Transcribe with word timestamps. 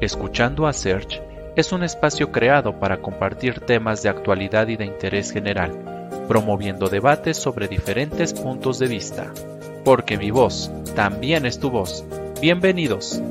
Escuchando 0.00 0.66
a 0.66 0.74
Search 0.74 1.22
es 1.56 1.72
un 1.72 1.82
espacio 1.82 2.30
creado 2.30 2.78
para 2.78 2.98
compartir 2.98 3.60
temas 3.60 4.02
de 4.02 4.10
actualidad 4.10 4.68
y 4.68 4.76
de 4.76 4.84
interés 4.84 5.32
general, 5.32 5.72
promoviendo 6.28 6.90
debates 6.90 7.38
sobre 7.38 7.66
diferentes 7.66 8.34
puntos 8.34 8.78
de 8.78 8.88
vista. 8.88 9.32
Porque 9.86 10.18
mi 10.18 10.30
voz 10.30 10.70
también 10.94 11.46
es 11.46 11.58
tu 11.58 11.70
voz. 11.70 12.04
Bienvenidos. 12.42 13.22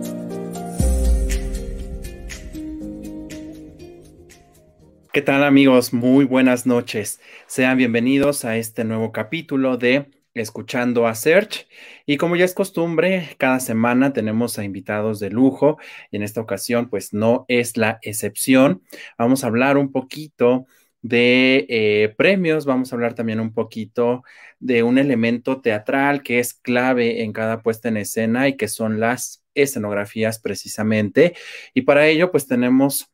¿Qué 5.13 5.21
tal 5.21 5.43
amigos? 5.43 5.93
Muy 5.93 6.25
buenas 6.25 6.65
noches. 6.65 7.21
Sean 7.45 7.77
bienvenidos 7.77 8.43
a 8.43 8.57
este 8.57 8.83
nuevo 8.83 9.11
capítulo 9.11 9.77
de 9.77 10.07
Escuchando 10.35 11.07
a 11.07 11.15
Search. 11.15 11.65
Y 12.05 12.17
como 12.17 12.35
ya 12.35 12.43
es 12.43 12.53
costumbre, 12.53 13.35
cada 13.37 13.61
semana 13.61 14.11
tenemos 14.11 14.59
a 14.59 14.65
invitados 14.65 15.21
de 15.21 15.29
lujo 15.29 15.77
y 16.11 16.17
en 16.17 16.23
esta 16.23 16.41
ocasión 16.41 16.89
pues 16.89 17.13
no 17.13 17.45
es 17.47 17.77
la 17.77 17.99
excepción. 18.01 18.83
Vamos 19.17 19.43
a 19.43 19.47
hablar 19.47 19.77
un 19.77 19.93
poquito 19.93 20.67
de 21.01 21.65
eh, 21.69 22.13
premios, 22.17 22.65
vamos 22.65 22.91
a 22.91 22.95
hablar 22.97 23.13
también 23.13 23.39
un 23.39 23.53
poquito 23.53 24.23
de 24.59 24.83
un 24.83 24.97
elemento 24.97 25.61
teatral 25.61 26.21
que 26.21 26.39
es 26.39 26.53
clave 26.53 27.23
en 27.23 27.31
cada 27.31 27.61
puesta 27.61 27.87
en 27.87 27.95
escena 27.95 28.49
y 28.49 28.57
que 28.57 28.67
son 28.67 28.99
las 28.99 29.41
escenografías 29.53 30.39
precisamente. 30.39 31.33
Y 31.73 31.83
para 31.83 32.07
ello 32.07 32.29
pues 32.29 32.45
tenemos 32.45 33.09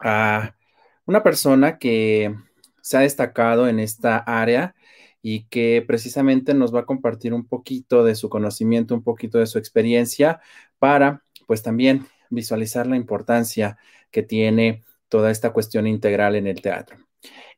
a 0.00 0.56
una 1.04 1.22
persona 1.22 1.78
que 1.78 2.34
se 2.82 2.96
ha 2.96 3.00
destacado 3.00 3.68
en 3.68 3.78
esta 3.78 4.18
área 4.18 4.74
y 5.22 5.44
que 5.44 5.84
precisamente 5.86 6.54
nos 6.54 6.74
va 6.74 6.80
a 6.80 6.86
compartir 6.86 7.34
un 7.34 7.46
poquito 7.46 8.04
de 8.04 8.14
su 8.14 8.28
conocimiento, 8.28 8.94
un 8.94 9.02
poquito 9.02 9.38
de 9.38 9.46
su 9.46 9.58
experiencia 9.58 10.40
para, 10.78 11.22
pues 11.46 11.62
también 11.62 12.06
visualizar 12.30 12.86
la 12.86 12.96
importancia 12.96 13.78
que 14.10 14.22
tiene 14.22 14.84
toda 15.08 15.30
esta 15.30 15.52
cuestión 15.52 15.86
integral 15.86 16.36
en 16.36 16.46
el 16.46 16.62
teatro. 16.62 16.98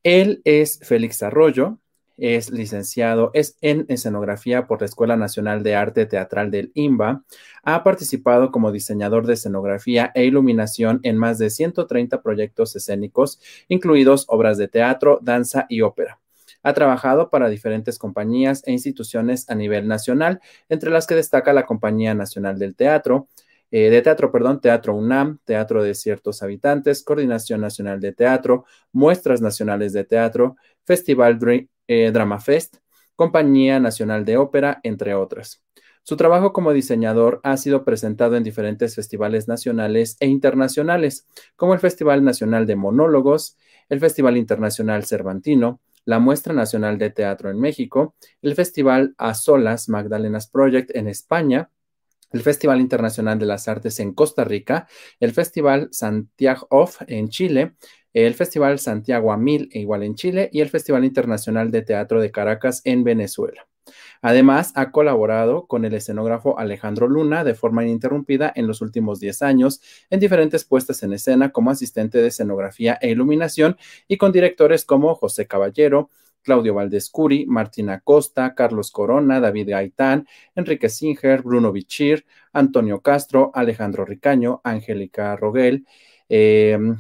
Él 0.03 0.41
es 0.45 0.81
Félix 0.83 1.23
Arroyo, 1.23 1.79
es 2.17 2.51
licenciado 2.51 3.31
es 3.35 3.57
en 3.63 3.87
escenografía 3.89 4.67
por 4.67 4.81
la 4.81 4.87
Escuela 4.87 5.17
Nacional 5.17 5.63
de 5.63 5.75
Arte 5.75 6.07
Teatral 6.07 6.51
del 6.51 6.71
IMBA. 6.75 7.25
Ha 7.65 7.83
participado 7.83 8.53
como 8.53 8.71
diseñador 8.71 9.27
de 9.27 9.35
escenografía 9.35 10.13
e 10.15 10.25
iluminación 10.25 11.01
en 11.03 11.17
más 11.17 11.39
de 11.39 11.51
130 11.51 12.23
proyectos 12.23 12.77
escénicos, 12.77 13.41
incluidos 13.69 14.27
obras 14.29 14.59
de 14.59 14.69
teatro, 14.69 15.19
danza 15.23 15.67
y 15.69 15.81
ópera. 15.81 16.22
Ha 16.63 16.73
trabajado 16.75 17.31
para 17.31 17.49
diferentes 17.49 17.99
compañías 17.99 18.63
e 18.67 18.73
instituciones 18.73 19.49
a 19.51 19.55
nivel 19.55 19.89
nacional, 19.89 20.41
entre 20.69 20.91
las 20.91 21.07
que 21.07 21.15
destaca 21.15 21.53
la 21.53 21.67
Compañía 21.67 22.15
Nacional 22.15 22.59
del 22.59 22.75
Teatro, 22.77 23.29
eh, 23.75 23.89
de 23.89 24.03
teatro, 24.03 24.31
perdón, 24.31 24.61
Teatro 24.61 24.95
UNAM, 24.95 25.39
Teatro 25.45 25.83
de 25.83 25.95
Ciertos 25.95 26.43
Habitantes, 26.43 27.03
Coordinación 27.03 27.63
Nacional 27.63 28.01
de 28.01 28.13
Teatro, 28.13 28.67
Muestras 28.93 29.41
Nacionales 29.41 29.95
de 29.95 30.05
Teatro, 30.05 30.57
Festival 30.85 31.39
eh, 31.89 32.11
Drama 32.13 32.39
Fest, 32.39 32.77
Compañía 33.17 33.81
Nacional 33.81 34.27
de 34.27 34.37
Ópera, 34.37 34.79
entre 34.83 35.15
otras. 35.15 35.63
Su 36.03 36.17
trabajo 36.17 36.53
como 36.53 36.73
diseñador 36.73 37.41
ha 37.45 37.57
sido 37.57 37.85
presentado 37.85 38.37
en 38.37 38.43
diferentes 38.43 38.95
festivales 38.95 39.49
nacionales 39.49 40.17
e 40.21 40.27
internacionales, 40.27 41.27
como 41.57 41.73
el 41.73 41.81
Festival 41.81 42.25
Nacional 42.25 42.67
de 42.67 42.77
Monólogos, 42.77 43.57
el 43.89 44.01
Festival 44.01 44.37
Internacional 44.37 45.05
Cervantino, 45.07 45.81
la 46.05 46.19
Muestra 46.19 46.55
Nacional 46.55 46.99
de 46.99 47.11
Teatro 47.11 47.51
en 47.51 47.61
México, 47.61 48.15
el 48.43 48.55
Festival 48.55 49.15
A 49.19 49.35
Solas 49.35 49.89
Magdalenas 49.89 50.49
Project 50.49 50.95
en 50.97 51.09
España, 51.09 51.71
el 52.33 52.41
Festival 52.41 52.81
Internacional 52.81 53.39
de 53.39 53.47
las 53.47 53.69
Artes 53.69 54.01
en 54.01 54.15
Costa 54.15 54.45
Rica, 54.45 54.89
el 55.21 55.33
Festival 55.33 55.89
Santiago 55.93 56.67
Off 56.71 57.03
en 57.07 57.29
Chile, 57.29 57.75
el 58.13 58.35
Festival 58.35 58.79
Santiago 58.79 59.33
a 59.33 59.37
Mil, 59.37 59.69
igual 59.73 60.03
en 60.03 60.15
Chile, 60.15 60.51
y 60.53 60.61
el 60.61 60.69
Festival 60.69 61.05
Internacional 61.05 61.71
de 61.71 61.83
Teatro 61.83 62.21
de 62.21 62.31
Caracas 62.31 62.83
en 62.85 63.05
Venezuela. 63.05 63.67
Además, 64.21 64.73
ha 64.77 64.91
colaborado 64.93 65.67
con 65.67 65.85
el 65.85 65.95
escenógrafo 65.95 66.59
Alejandro 66.59 67.09
Luna 67.09 67.45
de 67.45 67.55
forma 67.55 67.83
ininterrumpida 67.85 68.53
en 68.55 68.67
los 68.67 68.81
últimos 68.81 69.21
10 69.21 69.43
años 69.43 69.81
en 70.11 70.21
diferentes 70.21 70.65
puestas 70.65 71.03
en 71.03 71.13
escena 71.13 71.51
como 71.51 71.71
asistente 71.71 72.19
de 72.19 72.29
escenografía 72.29 72.99
e 73.01 73.11
iluminación 73.11 73.77
y 74.09 74.17
con 74.17 74.33
directores 74.33 74.85
como 74.85 75.15
José 75.15 75.47
Caballero, 75.47 76.11
Claudio 76.43 76.75
Valdescuri, 76.75 77.47
Martina 77.47 78.01
Costa, 78.01 78.55
Carlos 78.55 78.91
Corona, 78.91 79.41
David 79.41 79.71
Gaitán, 79.71 80.27
Enrique 80.55 80.89
Singer, 80.89 81.43
Bruno 81.43 81.73
Bichir, 81.73 82.27
Antonio 82.53 83.01
Castro, 83.01 83.51
Alejandro 83.55 84.05
Ricaño, 84.05 84.61
Angélica 84.65 85.37
Roguel, 85.37 85.87
em, 86.29 86.97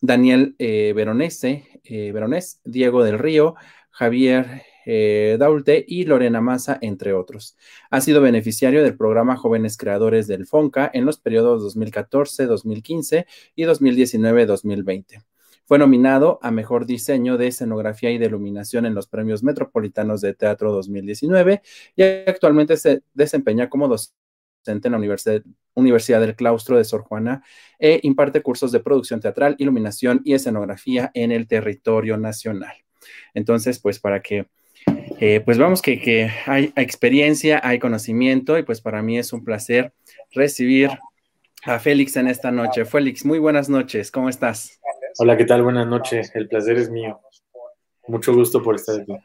Daniel 0.00 0.54
eh, 0.58 0.92
Veronese, 0.94 1.80
eh, 1.84 2.12
Veronés, 2.12 2.60
Diego 2.64 3.02
del 3.02 3.18
Río, 3.18 3.54
Javier 3.90 4.62
eh, 4.86 5.36
Daulte 5.38 5.84
y 5.86 6.04
Lorena 6.04 6.40
Massa, 6.40 6.78
entre 6.80 7.12
otros. 7.12 7.56
Ha 7.90 8.00
sido 8.00 8.22
beneficiario 8.22 8.82
del 8.82 8.96
programa 8.96 9.36
Jóvenes 9.36 9.76
Creadores 9.76 10.26
del 10.28 10.46
FONCA 10.46 10.90
en 10.94 11.04
los 11.04 11.18
periodos 11.18 11.62
2014, 11.62 12.46
2015 12.46 13.26
y 13.54 13.64
2019-2020. 13.64 15.22
Fue 15.66 15.78
nominado 15.78 16.38
a 16.42 16.52
Mejor 16.52 16.86
Diseño 16.86 17.36
de 17.36 17.48
Escenografía 17.48 18.12
y 18.12 18.18
de 18.18 18.26
Iluminación 18.26 18.86
en 18.86 18.94
los 18.94 19.08
Premios 19.08 19.42
Metropolitanos 19.42 20.20
de 20.20 20.32
Teatro 20.32 20.72
2019 20.72 21.60
y 21.96 22.02
actualmente 22.02 22.76
se 22.76 23.02
desempeña 23.14 23.68
como 23.68 23.88
docente 23.88 24.86
en 24.88 24.92
la 24.92 25.42
Universidad 25.74 26.20
del 26.20 26.36
Claustro 26.36 26.76
de 26.76 26.84
Sor 26.84 27.02
Juana 27.02 27.42
e 27.80 27.98
imparte 28.04 28.42
cursos 28.42 28.70
de 28.70 28.78
producción 28.78 29.18
teatral, 29.20 29.56
iluminación 29.58 30.20
y 30.24 30.34
escenografía 30.34 31.10
en 31.14 31.32
el 31.32 31.48
territorio 31.48 32.16
nacional. 32.16 32.76
Entonces, 33.34 33.80
pues 33.80 33.98
para 33.98 34.22
que, 34.22 34.46
eh, 35.20 35.40
pues 35.44 35.58
vamos 35.58 35.82
que, 35.82 36.00
que 36.00 36.30
hay 36.46 36.72
experiencia, 36.76 37.60
hay 37.62 37.78
conocimiento 37.78 38.58
y 38.58 38.62
pues 38.62 38.80
para 38.80 39.02
mí 39.02 39.18
es 39.18 39.32
un 39.32 39.44
placer 39.44 39.92
recibir 40.32 40.90
a 41.64 41.78
Félix 41.78 42.16
en 42.16 42.28
esta 42.28 42.50
noche. 42.50 42.84
Félix, 42.84 43.24
muy 43.24 43.38
buenas 43.38 43.68
noches, 43.68 44.10
¿cómo 44.10 44.28
estás? 44.28 44.80
Hola, 45.18 45.36
¿qué 45.36 45.46
tal? 45.46 45.62
Buenas 45.62 45.86
noches. 45.86 46.30
El 46.34 46.46
placer 46.46 46.76
es 46.76 46.90
mío. 46.90 47.18
Mucho 48.06 48.34
gusto 48.34 48.62
por 48.62 48.74
estar 48.74 49.00
aquí. 49.00 49.16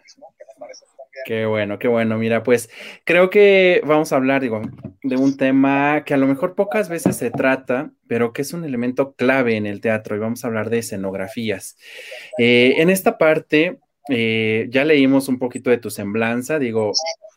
Qué 1.26 1.46
bueno, 1.46 1.78
qué 1.78 1.88
bueno. 1.88 2.18
Mira, 2.18 2.44
pues 2.44 2.70
creo 3.04 3.30
que 3.30 3.82
vamos 3.86 4.12
a 4.12 4.16
hablar, 4.16 4.42
digo, 4.42 4.62
de 5.04 5.18
un 5.18 5.36
tema 5.38 6.04
que 6.06 6.14
a 6.14 6.18
lo 6.18 6.28
mejor 6.28 6.56
pocas 6.56 6.88
veces 6.88 7.18
se 7.18 7.30
trata, 7.30 7.92
pero 8.08 8.32
que 8.32 8.42
es 8.42 8.54
un 8.54 8.64
elemento 8.64 9.14
clave 9.14 9.58
en 9.58 9.66
el 9.66 9.82
teatro 9.82 10.16
y 10.16 10.20
vamos 10.20 10.44
a 10.44 10.48
hablar 10.48 10.70
de 10.70 10.80
escenografías. 10.80 11.78
Eh, 12.38 12.76
en 12.78 12.90
esta 12.90 13.18
parte, 13.18 13.80
eh, 14.10 14.68
ya 14.70 14.86
leímos 14.86 15.28
un 15.28 15.40
poquito 15.40 15.70
de 15.70 15.78
tu 15.78 15.90
semblanza, 15.90 16.60
digo, 16.60 16.92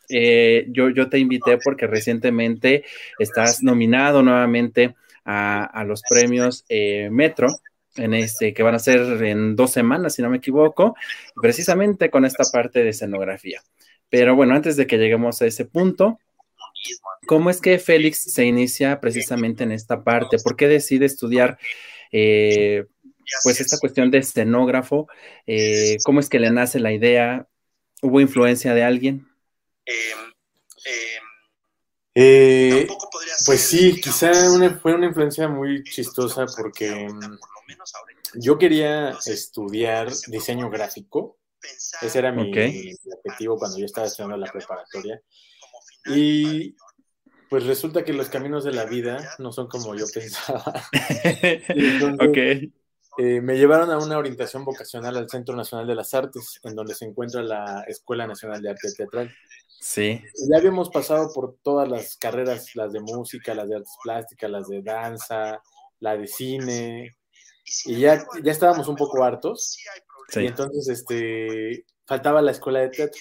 eh, 0.09 0.67
yo, 0.69 1.09
te 1.09 1.19
invité 1.19 1.59
porque 1.59 1.87
recientemente 1.87 2.85
estás 3.19 3.63
nominado 3.63 4.23
nuevamente 4.23 4.95
a, 5.25 5.85
los 5.87 6.03
premios 6.09 6.65
Metro 7.11 7.49
en 7.97 8.15
este, 8.15 8.53
que 8.53 8.63
van 8.63 8.75
a 8.75 8.79
ser 8.79 9.23
en 9.23 9.57
dos 9.57 9.71
semanas, 9.73 10.15
si 10.15 10.23
no 10.23 10.31
me 10.31 10.39
equivoco, 10.39 10.97
precisamente 11.41 12.11
con 12.11 12.25
esta 12.25 12.45
parte 12.53 12.83
de 12.83 12.91
escenografía. 12.91 13.63
Pero 14.09 14.37
bueno, 14.37 14.55
antes 14.55 14.77
de 14.77 14.87
que 14.87 14.99
lleguemos 14.99 15.41
a 15.43 15.47
ese 15.47 15.65
punto, 15.65 16.19
¿cómo 17.27 17.51
es 17.51 17.61
que 17.61 17.79
Félix 17.79 18.33
se 18.33 18.45
inicia 18.45 19.01
precisamente 19.01 19.65
en 19.65 19.73
esta 19.73 20.03
parte? 20.03 20.39
¿Por 20.43 20.57
qué 20.57 20.69
decide 20.69 21.07
estudiar 21.07 21.59
eh, 22.13 22.85
pues 23.43 23.61
esta 23.61 23.79
cuestión 23.79 24.11
de 24.11 24.19
escenógrafo? 24.19 25.09
Eh, 25.47 25.97
¿Cómo 26.05 26.21
es 26.21 26.29
que 26.29 26.39
le 26.39 26.51
nace 26.51 26.81
la 26.81 26.93
idea? 26.93 27.49
¿Hubo 28.03 28.21
influencia 28.21 28.75
de 28.75 28.85
alguien? 28.85 29.29
Eh, 32.15 32.87
pues 33.47 33.61
sí, 33.61 34.01
quizá 34.01 34.33
fue 34.81 34.95
una 34.95 35.07
influencia 35.07 35.49
muy 35.49 35.83
chistosa 35.83 36.47
porque 36.57 37.09
yo 38.35 38.57
quería 38.59 39.11
estudiar 39.27 40.13
diseño 40.29 40.71
gráfico. 40.71 41.39
Ese 42.03 42.19
era 42.19 42.31
mi 42.31 42.53
objetivo 43.25 43.59
cuando 43.59 43.79
yo 43.79 43.87
estaba 43.87 44.07
estudiando 44.07 44.37
la 44.37 44.53
preparatoria. 44.53 45.21
Y 46.07 46.77
pues 47.49 47.65
resulta 47.65 48.05
que 48.05 48.13
los 48.13 48.29
caminos 48.29 48.65
de 48.65 48.73
la 48.73 48.85
vida 48.85 49.37
no 49.39 49.53
son 49.53 49.69
como 49.69 49.95
yo 49.95 50.07
pensaba. 50.13 50.63
Eh, 53.19 53.41
me 53.41 53.57
llevaron 53.57 53.91
a 53.91 53.99
una 53.99 54.19
orientación 54.19 54.65
vocacional 54.65 55.17
al 55.17 55.31
Centro 55.31 55.55
Nacional 55.55 55.87
de 55.87 55.95
las 55.95 56.15
Artes, 56.15 56.61
en 56.63 56.75
donde 56.75 56.95
se 56.95 57.05
encuentra 57.05 57.43
la 57.43 57.85
Escuela 57.87 58.27
Nacional 58.27 58.61
de 58.61 58.71
Arte 58.71 58.93
Teatral. 58.97 59.35
Sí. 59.81 60.21
Ya 60.51 60.59
habíamos 60.59 60.89
pasado 60.91 61.31
por 61.33 61.57
todas 61.63 61.89
las 61.89 62.17
carreras, 62.17 62.75
las 62.75 62.93
de 62.93 63.01
música, 63.01 63.55
las 63.55 63.69
de 63.69 63.77
artes 63.77 63.97
plásticas, 64.03 64.51
las 64.51 64.69
de 64.69 64.83
danza, 64.83 65.63
la 66.01 66.17
de 66.17 66.27
cine, 66.27 67.17
y 67.85 68.01
ya, 68.01 68.25
ya 68.43 68.53
estábamos 68.53 68.89
un 68.89 68.97
poco 68.97 69.23
hartos. 69.25 69.79
Y 70.35 70.47
entonces 70.47 70.89
este, 70.89 71.85
faltaba 72.07 72.43
la 72.43 72.51
escuela 72.51 72.81
de 72.81 72.89
teatro. 72.91 73.21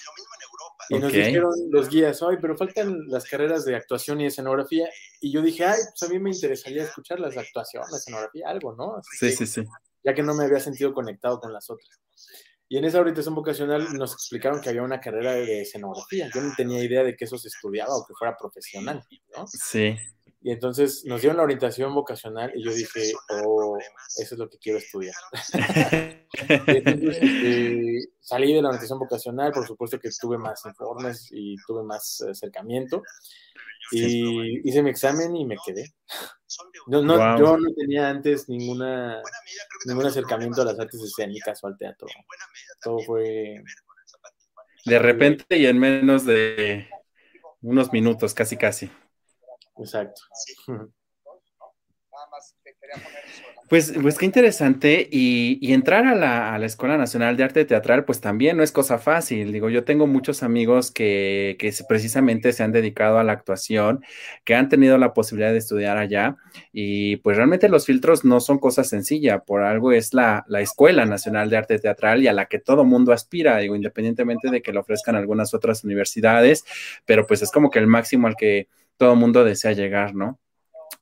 Y 0.88 0.98
nos 0.98 1.12
dijeron 1.12 1.52
los 1.70 1.88
guías, 1.88 2.20
hoy, 2.22 2.38
pero 2.40 2.56
faltan 2.56 3.08
las 3.08 3.24
carreras 3.24 3.64
de 3.64 3.76
actuación 3.76 4.20
y 4.20 4.26
escenografía. 4.26 4.88
Y 5.20 5.32
yo 5.32 5.42
dije, 5.42 5.64
ay, 5.64 5.80
pues 5.90 6.02
a 6.08 6.12
mí 6.12 6.18
me 6.18 6.30
interesaría 6.30 6.84
escuchar 6.84 7.20
las 7.20 7.34
de 7.34 7.40
actuación, 7.40 7.84
la 7.90 7.98
escenografía, 7.98 8.48
algo, 8.48 8.74
¿no? 8.74 9.00
sí, 9.18 9.30
sí, 9.32 9.46
sí. 9.46 9.64
Ya 10.02 10.12
que 10.12 10.22
no 10.22 10.34
me 10.34 10.44
había 10.44 10.60
sentido 10.60 10.92
conectado 10.92 11.40
con 11.40 11.52
las 11.52 11.70
otras. 11.70 11.88
Y 12.68 12.78
en 12.78 12.84
esa 12.84 13.00
orientación 13.00 13.34
vocacional 13.34 13.94
nos 13.94 14.12
explicaron 14.12 14.60
que 14.60 14.68
había 14.68 14.82
una 14.82 15.00
carrera 15.00 15.32
de 15.32 15.62
escenografía. 15.62 16.30
Yo 16.34 16.40
no 16.40 16.52
tenía 16.56 16.82
idea 16.82 17.04
de 17.04 17.16
que 17.16 17.24
eso 17.24 17.38
se 17.38 17.48
estudiaba 17.48 17.94
o 17.94 18.04
que 18.06 18.14
fuera 18.14 18.36
profesional, 18.36 19.02
¿no? 19.36 19.46
Sí. 19.46 19.96
Y 20.44 20.52
entonces 20.52 21.06
nos 21.06 21.22
dieron 21.22 21.38
la 21.38 21.44
orientación 21.44 21.94
vocacional 21.94 22.52
y 22.54 22.62
yo 22.62 22.70
dije, 22.70 23.14
oh, 23.30 23.78
eso 24.18 24.34
es 24.34 24.38
lo 24.38 24.46
que 24.50 24.58
quiero 24.58 24.78
estudiar. 24.84 25.14
Este, 26.36 27.98
salí 28.20 28.52
de 28.52 28.60
la 28.60 28.68
orientación 28.68 28.98
vocacional, 28.98 29.52
por 29.52 29.66
supuesto 29.66 29.98
que 29.98 30.10
tuve 30.20 30.36
más 30.36 30.62
informes 30.66 31.28
y 31.30 31.56
tuve 31.66 31.82
más 31.82 32.20
acercamiento. 32.20 33.02
Y 33.90 34.68
hice 34.68 34.82
mi 34.82 34.90
examen 34.90 35.34
y 35.34 35.46
me 35.46 35.56
quedé. 35.64 35.94
No, 36.88 37.00
no, 37.00 37.38
Yo 37.38 37.56
no 37.56 37.72
tenía 37.74 38.10
antes 38.10 38.46
ninguna, 38.46 39.22
ningún 39.86 40.04
acercamiento 40.04 40.60
a 40.60 40.66
las 40.66 40.78
artes 40.78 41.00
escénicas 41.00 41.64
o 41.64 41.68
al 41.68 41.78
teatro. 41.78 42.06
Todo 42.82 42.98
fue... 42.98 43.64
De 44.84 44.98
repente 44.98 45.56
y 45.56 45.64
en 45.64 45.78
menos 45.78 46.26
de 46.26 46.86
unos 47.62 47.90
minutos, 47.94 48.34
casi, 48.34 48.58
casi. 48.58 48.90
Exacto. 49.78 50.22
Pues, 53.68 53.92
pues 54.00 54.18
qué 54.18 54.26
interesante. 54.26 55.08
Y, 55.10 55.72
entrar 55.72 56.06
a 56.06 56.14
la, 56.14 56.64
Escuela 56.64 56.96
Nacional 56.96 57.36
de 57.36 57.44
Arte 57.44 57.64
Teatral, 57.64 58.04
pues 58.04 58.20
también 58.20 58.56
no 58.56 58.62
es 58.62 58.72
cosa 58.72 58.98
fácil. 58.98 59.52
Digo, 59.52 59.70
yo 59.70 59.84
tengo 59.84 60.06
muchos 60.06 60.42
amigos 60.42 60.90
que, 60.90 61.56
que 61.58 61.72
precisamente 61.88 62.52
se 62.52 62.62
han 62.62 62.72
dedicado 62.72 63.18
a 63.18 63.24
la 63.24 63.32
actuación, 63.32 64.04
que 64.44 64.54
han 64.54 64.68
tenido 64.68 64.98
la 64.98 65.14
posibilidad 65.14 65.50
de 65.50 65.58
estudiar 65.58 65.96
allá. 65.96 66.36
Y 66.72 67.16
pues 67.16 67.36
realmente 67.36 67.68
los 67.68 67.86
filtros 67.86 68.24
no 68.24 68.40
son 68.40 68.58
cosa 68.58 68.84
sencilla. 68.84 69.40
Por 69.40 69.62
algo 69.62 69.92
es 69.92 70.14
la, 70.14 70.44
la 70.46 70.60
Escuela 70.60 71.06
Nacional 71.06 71.50
de 71.50 71.56
Arte 71.56 71.78
Teatral 71.78 72.22
y 72.22 72.28
a 72.28 72.32
la 72.32 72.46
que 72.46 72.58
todo 72.58 72.84
mundo 72.84 73.12
aspira, 73.12 73.58
digo, 73.58 73.74
independientemente 73.74 74.50
de 74.50 74.62
que 74.62 74.72
lo 74.72 74.80
ofrezcan 74.80 75.16
algunas 75.16 75.54
otras 75.54 75.84
universidades, 75.84 76.64
pero 77.06 77.26
pues 77.26 77.42
es 77.42 77.50
como 77.50 77.70
que 77.70 77.78
el 77.78 77.86
máximo 77.86 78.28
al 78.28 78.36
que 78.36 78.68
todo 78.96 79.16
mundo 79.16 79.44
desea 79.44 79.72
llegar, 79.72 80.14
¿no? 80.14 80.40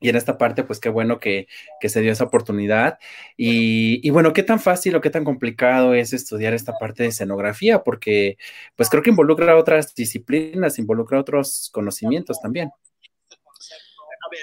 Y 0.02 0.08
en 0.08 0.16
esta 0.16 0.36
parte, 0.36 0.64
pues 0.64 0.80
qué 0.80 0.88
bueno 0.88 1.20
que, 1.20 1.46
se 1.80 2.00
dio 2.00 2.10
esa 2.10 2.24
oportunidad. 2.24 2.98
Y, 3.36 4.10
bueno, 4.10 4.32
qué 4.32 4.42
tan 4.42 4.58
fácil 4.58 4.96
o 4.96 5.00
qué 5.00 5.10
tan 5.10 5.24
complicado 5.24 5.94
es 5.94 6.12
estudiar 6.12 6.54
esta 6.54 6.76
parte 6.78 7.04
de 7.04 7.10
escenografía, 7.10 7.84
porque 7.84 8.36
pues 8.74 8.90
creo 8.90 9.02
que 9.02 9.10
involucra 9.10 9.56
otras 9.56 9.94
disciplinas, 9.94 10.78
involucra 10.78 11.20
otros 11.20 11.70
conocimientos 11.72 12.40
también. 12.40 12.70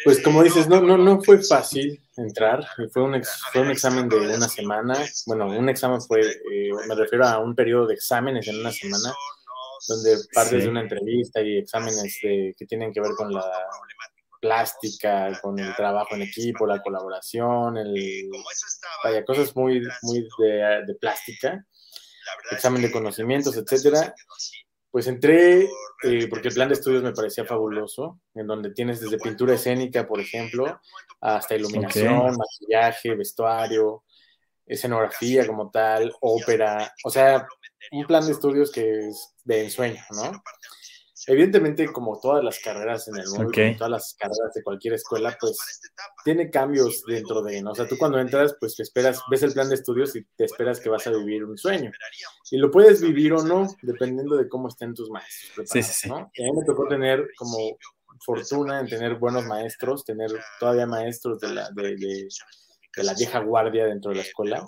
Pues 0.06 0.22
como 0.22 0.44
dices, 0.44 0.70
no, 0.70 0.82
no, 0.82 0.98
no 0.98 1.22
fue 1.22 1.44
fácil 1.44 2.00
entrar, 2.16 2.66
fue 2.92 3.04
un, 3.04 3.22
fue 3.52 3.62
un 3.62 3.72
examen 3.72 4.08
de 4.08 4.18
una 4.18 4.48
semana, 4.48 4.98
bueno, 5.26 5.48
un 5.48 5.68
examen 5.68 6.00
fue, 6.02 6.22
eh, 6.22 6.70
me 6.88 6.96
refiero 6.96 7.26
a 7.26 7.40
un 7.40 7.56
periodo 7.56 7.88
de 7.88 7.96
exámenes 7.96 8.48
en 8.48 8.60
una 8.60 8.72
semana, 8.72 9.14
donde 9.88 10.18
partes 10.34 10.64
de 10.64 10.70
una 10.70 10.82
entrevista 10.82 11.42
y 11.42 11.58
exámenes 11.58 12.20
que 12.22 12.66
tienen 12.68 12.92
que 12.92 13.02
ver 13.02 13.12
con 13.18 13.34
la 13.34 13.44
plástica, 14.40 15.38
con 15.42 15.60
el 15.60 15.76
trabajo 15.76 16.16
en 16.16 16.24
equipo, 16.24 16.66
la 16.66 16.82
colaboración, 16.82 17.78
el, 17.78 18.30
vaya, 19.04 19.26
cosas 19.26 19.56
muy, 19.56 19.82
muy 20.02 20.28
de, 20.40 20.84
de 20.88 20.96
plástica, 20.96 21.66
examen 22.52 22.82
de 22.82 22.92
conocimientos, 22.92 23.58
etcétera. 23.58 24.14
Pues 24.92 25.06
entré 25.06 25.70
eh, 26.04 26.28
porque 26.30 26.48
el 26.48 26.54
plan 26.54 26.68
de 26.68 26.74
estudios 26.74 27.04
me 27.04 27.14
parecía 27.14 27.46
fabuloso, 27.46 28.22
en 28.34 28.48
donde 28.48 28.72
tienes 28.72 29.00
desde 29.00 29.20
pintura 29.20 29.54
escénica, 29.54 30.08
por 30.08 30.20
ejemplo, 30.20 30.80
hasta 31.22 31.56
iluminación, 31.56 32.36
maquillaje, 32.36 33.14
vestuario, 33.16 34.04
escenografía 34.66 35.46
como 35.46 35.70
tal, 35.70 36.12
ópera, 36.22 36.92
o 37.04 37.10
sea, 37.10 37.48
un 37.92 38.06
plan 38.06 38.26
de 38.26 38.32
estudios 38.32 38.72
que 38.72 39.08
es 39.08 39.34
de 39.44 39.66
ensueño, 39.66 40.02
¿no? 40.12 40.44
Evidentemente, 41.28 41.92
como 41.92 42.20
todas 42.20 42.44
las 42.44 42.60
carreras 42.60 43.08
en 43.08 43.18
el 43.18 43.28
mundo, 43.28 43.52
todas 43.78 43.92
las 43.92 44.16
carreras 44.18 44.54
de 44.56 44.64
cualquier 44.64 44.94
escuela, 44.94 45.38
pues 45.40 45.58
tiene 46.24 46.50
cambios 46.50 47.04
dentro 47.06 47.42
de, 47.42 47.62
¿no? 47.62 47.72
O 47.72 47.76
sea, 47.76 47.88
tú 47.88 47.98
cuando 47.98 48.20
entras, 48.20 48.56
pues 48.60 48.80
esperas, 48.80 49.22
ves 49.30 49.44
el 49.44 49.54
plan 49.54 49.70
de 49.70 49.76
estudios 49.76 50.16
y 50.16 50.24
te 50.36 50.46
esperas 50.46 50.80
que 50.80 50.90
vas 50.90 51.06
a 51.08 51.12
vivir 51.12 51.44
un 51.44 51.58
sueño. 51.58 51.92
Y 52.52 52.58
lo 52.58 52.72
puedes 52.72 53.02
vivir 53.02 53.34
o 53.34 53.44
no, 53.44 53.68
dependiendo 53.82 54.38
de 54.38 54.48
cómo 54.48 54.70
estén 54.70 54.94
tus 54.94 55.10
maestros. 55.10 55.70
Sí, 55.70 55.84
sí, 55.84 55.94
sí. 55.94 56.10
¿no? 56.10 56.32
Y 56.34 56.44
a 56.44 56.46
mí 56.46 56.52
me 56.58 56.66
tocó 56.66 56.88
tener 56.88 57.30
como 57.38 57.78
fortuna 58.26 58.80
en 58.80 58.88
tener 58.88 59.16
buenos 59.16 59.46
maestros, 59.46 60.06
tener 60.06 60.32
todavía 60.60 60.88
maestros 60.88 61.40
de 61.40 61.54
la, 61.54 61.70
de, 61.72 61.96
de 61.96 63.04
la 63.04 63.14
vieja 63.14 63.40
guardia 63.40 63.86
dentro 63.86 64.12
de 64.12 64.18
la 64.18 64.24
escuela 64.24 64.66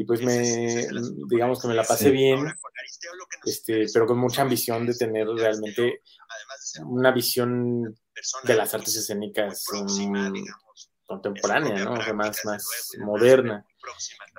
y 0.00 0.04
pues 0.04 0.22
me, 0.22 0.86
digamos 1.28 1.60
que 1.60 1.66
me 1.66 1.74
la 1.74 1.82
pasé 1.82 2.12
bien, 2.12 2.46
este, 3.44 3.86
pero 3.92 4.06
con 4.06 4.16
mucha 4.16 4.42
ambición 4.42 4.86
de 4.86 4.94
tener 4.94 5.26
realmente 5.26 6.02
una 6.84 7.10
visión 7.10 7.98
de 8.44 8.54
las 8.54 8.72
artes 8.74 8.94
escénicas 8.94 9.64
contemporánea, 11.04 11.84
¿no? 11.84 11.94
O 11.94 12.00
sea, 12.00 12.12
más, 12.12 12.44
más 12.44 12.64
moderna. 13.00 13.66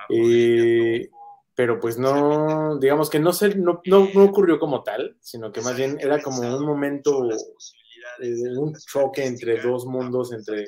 Eh, 0.07 1.09
pero 1.53 1.77
pues 1.77 1.97
no, 1.97 2.79
digamos 2.79 3.09
que 3.09 3.19
no, 3.19 3.33
se, 3.33 3.53
no, 3.55 3.81
no, 3.83 4.23
ocurrió 4.23 4.59
como 4.59 4.81
tal, 4.81 5.17
sino 5.19 5.51
que 5.51 5.59
más 5.59 5.75
bien 5.75 5.97
era 5.99 6.21
como 6.21 6.39
un 6.39 6.65
momento, 6.65 7.29
eh, 7.29 8.57
un 8.57 8.73
choque 8.75 9.25
entre 9.25 9.61
dos 9.61 9.85
mundos, 9.85 10.31
entre 10.31 10.67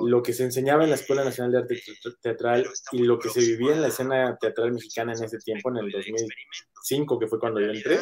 lo 0.00 0.22
que 0.22 0.32
se 0.32 0.44
enseñaba 0.44 0.84
en 0.84 0.90
la 0.90 0.96
Escuela 0.96 1.24
Nacional 1.24 1.52
de 1.52 1.58
Arte 1.58 1.82
Teatral 2.20 2.66
y 2.92 2.98
lo 2.98 3.18
que 3.18 3.28
se 3.28 3.40
vivía 3.40 3.72
en 3.72 3.82
la 3.82 3.88
escena 3.88 4.36
teatral 4.38 4.72
mexicana 4.72 5.12
en 5.12 5.24
ese 5.24 5.38
tiempo, 5.38 5.70
en 5.70 5.78
el 5.78 5.90
2005, 5.90 7.18
que 7.18 7.26
fue 7.26 7.38
cuando 7.38 7.60
yo 7.60 7.70
entré, 7.70 8.00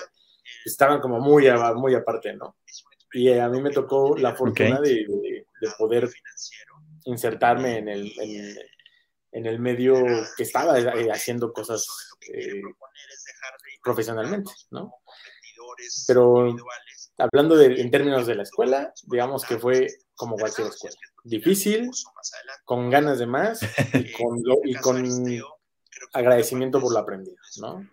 estaban 0.65 1.01
como 1.01 1.21
muy, 1.21 1.47
muy 1.77 1.95
aparte, 1.95 2.35
¿no? 2.35 2.57
Y 3.13 3.33
a 3.33 3.49
mí 3.49 3.61
me 3.61 3.71
tocó 3.71 4.17
la 4.17 4.35
fortuna 4.35 4.81
de, 4.81 5.07
poder 5.79 6.11
insertarme 7.05 7.79
en 7.79 7.89
el, 7.89 8.13
en, 9.33 9.47
el 9.47 9.59
medio 9.61 9.95
que 10.37 10.43
estaba 10.43 10.79
eh, 10.79 11.09
haciendo 11.11 11.53
cosas 11.53 11.87
eh, 12.33 12.63
profesionalmente, 13.83 14.51
¿no? 14.71 14.95
Pero 16.07 16.57
hablando 17.23 17.57
de, 17.57 17.81
en 17.81 17.91
términos 17.91 18.27
de 18.27 18.35
la 18.35 18.43
escuela, 18.43 18.93
digamos 19.05 19.45
que 19.45 19.59
fue 19.59 19.89
como 20.15 20.37
cualquier 20.37 20.69
escuela 20.69 20.97
difícil, 21.25 21.91
con 22.65 22.91
ganas 22.91 23.19
de 23.19 23.27
más 23.27 23.61
y 23.95 24.13
con, 24.13 24.43
y 24.65 24.75
con 24.75 25.05
agradecimiento 26.13 26.81
por 26.81 26.93
lo 26.93 26.99
aprendido, 26.99 27.37
¿no? 27.61 27.87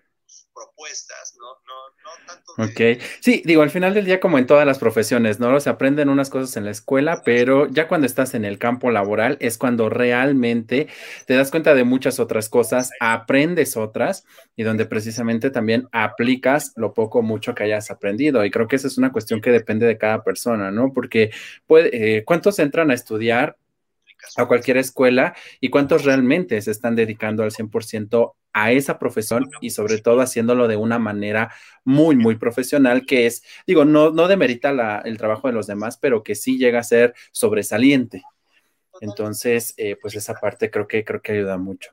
propuestas, 0.53 1.35
no, 1.37 1.53
no, 1.65 1.88
tanto. 2.25 2.53
Ok, 2.57 3.01
sí, 3.21 3.41
digo, 3.45 3.61
al 3.61 3.69
final 3.69 3.93
del 3.93 4.05
día, 4.05 4.19
como 4.19 4.37
en 4.37 4.45
todas 4.45 4.65
las 4.65 4.79
profesiones, 4.79 5.39
¿no? 5.39 5.59
Se 5.59 5.69
aprenden 5.69 6.09
unas 6.09 6.29
cosas 6.29 6.57
en 6.57 6.65
la 6.65 6.71
escuela, 6.71 7.21
pero 7.23 7.69
ya 7.69 7.87
cuando 7.87 8.05
estás 8.05 8.33
en 8.33 8.43
el 8.43 8.57
campo 8.57 8.91
laboral 8.91 9.37
es 9.39 9.57
cuando 9.57 9.89
realmente 9.89 10.87
te 11.25 11.35
das 11.35 11.51
cuenta 11.51 11.73
de 11.73 11.83
muchas 11.85 12.19
otras 12.19 12.49
cosas, 12.49 12.91
aprendes 12.99 13.77
otras 13.77 14.25
y 14.55 14.63
donde 14.63 14.85
precisamente 14.85 15.51
también 15.51 15.87
aplicas 15.91 16.73
lo 16.75 16.93
poco 16.93 17.19
o 17.19 17.21
mucho 17.21 17.55
que 17.55 17.63
hayas 17.63 17.91
aprendido. 17.91 18.43
Y 18.43 18.51
creo 18.51 18.67
que 18.67 18.75
esa 18.75 18.87
es 18.87 18.97
una 18.97 19.11
cuestión 19.11 19.41
que 19.41 19.51
depende 19.51 19.85
de 19.85 19.97
cada 19.97 20.23
persona, 20.23 20.71
¿no? 20.71 20.91
Porque 20.93 21.31
puede, 21.65 22.17
eh, 22.17 22.25
¿cuántos 22.25 22.59
entran 22.59 22.91
a 22.91 22.93
estudiar? 22.93 23.55
A 24.37 24.45
cualquier 24.45 24.77
escuela 24.77 25.35
y 25.59 25.69
cuántos 25.69 26.05
realmente 26.05 26.61
se 26.61 26.71
están 26.71 26.95
dedicando 26.95 27.43
al 27.43 27.51
100% 27.51 28.35
a 28.53 28.71
esa 28.71 28.99
profesión 28.99 29.49
y 29.61 29.69
sobre 29.71 29.99
todo 29.99 30.21
haciéndolo 30.21 30.67
de 30.67 30.77
una 30.77 30.99
manera 30.99 31.53
muy, 31.83 32.15
muy 32.15 32.35
profesional, 32.35 33.05
que 33.05 33.25
es, 33.25 33.43
digo, 33.67 33.85
no, 33.85 34.11
no 34.11 34.27
demerita 34.27 35.01
el 35.05 35.17
trabajo 35.17 35.47
de 35.47 35.53
los 35.53 35.67
demás, 35.67 35.97
pero 35.97 36.23
que 36.23 36.35
sí 36.35 36.57
llega 36.57 36.79
a 36.79 36.83
ser 36.83 37.13
sobresaliente. 37.31 38.23
Entonces, 39.01 39.73
eh, 39.77 39.95
pues 40.01 40.15
esa 40.15 40.33
parte 40.33 40.69
creo 40.69 40.87
que, 40.87 41.05
creo 41.05 41.21
que 41.21 41.33
ayuda 41.33 41.57
mucho. 41.57 41.91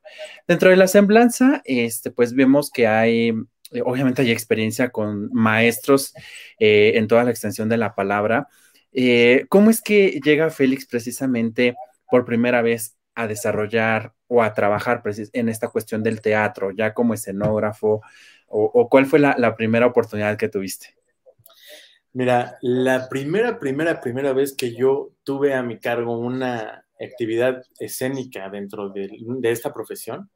Dentro 0.49 0.71
de 0.71 0.77
la 0.77 0.89
semblanza, 0.89 1.63
este, 1.65 2.11
pues 2.11 2.35
vemos 2.35 2.71
que 2.71 2.87
hay, 2.87 3.29
eh, 3.71 3.83
obviamente 3.85 4.23
hay 4.23 4.33
experiencia 4.33 4.91
con 4.91 5.31
maestros 5.33 6.15
eh, 6.59 6.93
en 6.97 7.07
toda 7.07 7.25
la 7.25 7.31
extensión 7.31 7.69
de 7.69 7.77
la 7.77 7.95
palabra. 7.95 8.49
¿Cómo 9.51 9.69
es 9.69 9.83
que 9.83 10.21
llega 10.25 10.49
Félix 10.49 10.87
precisamente 10.87 11.77
por 12.11 12.25
primera 12.25 12.63
vez 12.63 12.97
a 13.15 13.27
desarrollar 13.27 14.13
o 14.29 14.43
a 14.43 14.53
trabajar 14.55 15.03
en 15.33 15.49
esta 15.49 15.69
cuestión 15.69 16.03
del 16.03 16.21
teatro, 16.21 16.71
ya 16.71 16.95
como 16.95 17.15
escenógrafo? 17.15 18.03
¿O, 18.49 18.89
cuál 18.89 19.07
fue 19.07 19.19
la, 19.19 19.57
primera 19.57 19.87
oportunidad 19.87 20.37
que 20.37 20.49
tuviste? 20.49 20.95
Mira, 22.13 22.57
la 22.63 23.09
primera, 23.09 23.59
primera, 23.59 24.01
primera 24.01 24.33
vez 24.33 24.55
que 24.55 24.75
yo 24.75 25.13
tuve 25.25 25.53
a 25.53 25.63
mi 25.63 25.79
cargo 25.79 26.19
una 26.19 26.85
actividad 26.99 27.63
escénica 27.79 28.49
dentro 28.49 28.89
de, 28.89 29.11
esta 29.43 29.75
profesión 29.75 30.31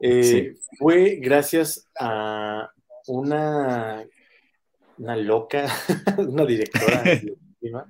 eh, 0.00 0.56
fue 0.78 1.18
gracias 1.22 1.88
a 1.98 2.68
una 3.06 4.04
una 5.02 5.16
loca, 5.16 5.66
una 6.18 6.44
directora. 6.44 7.02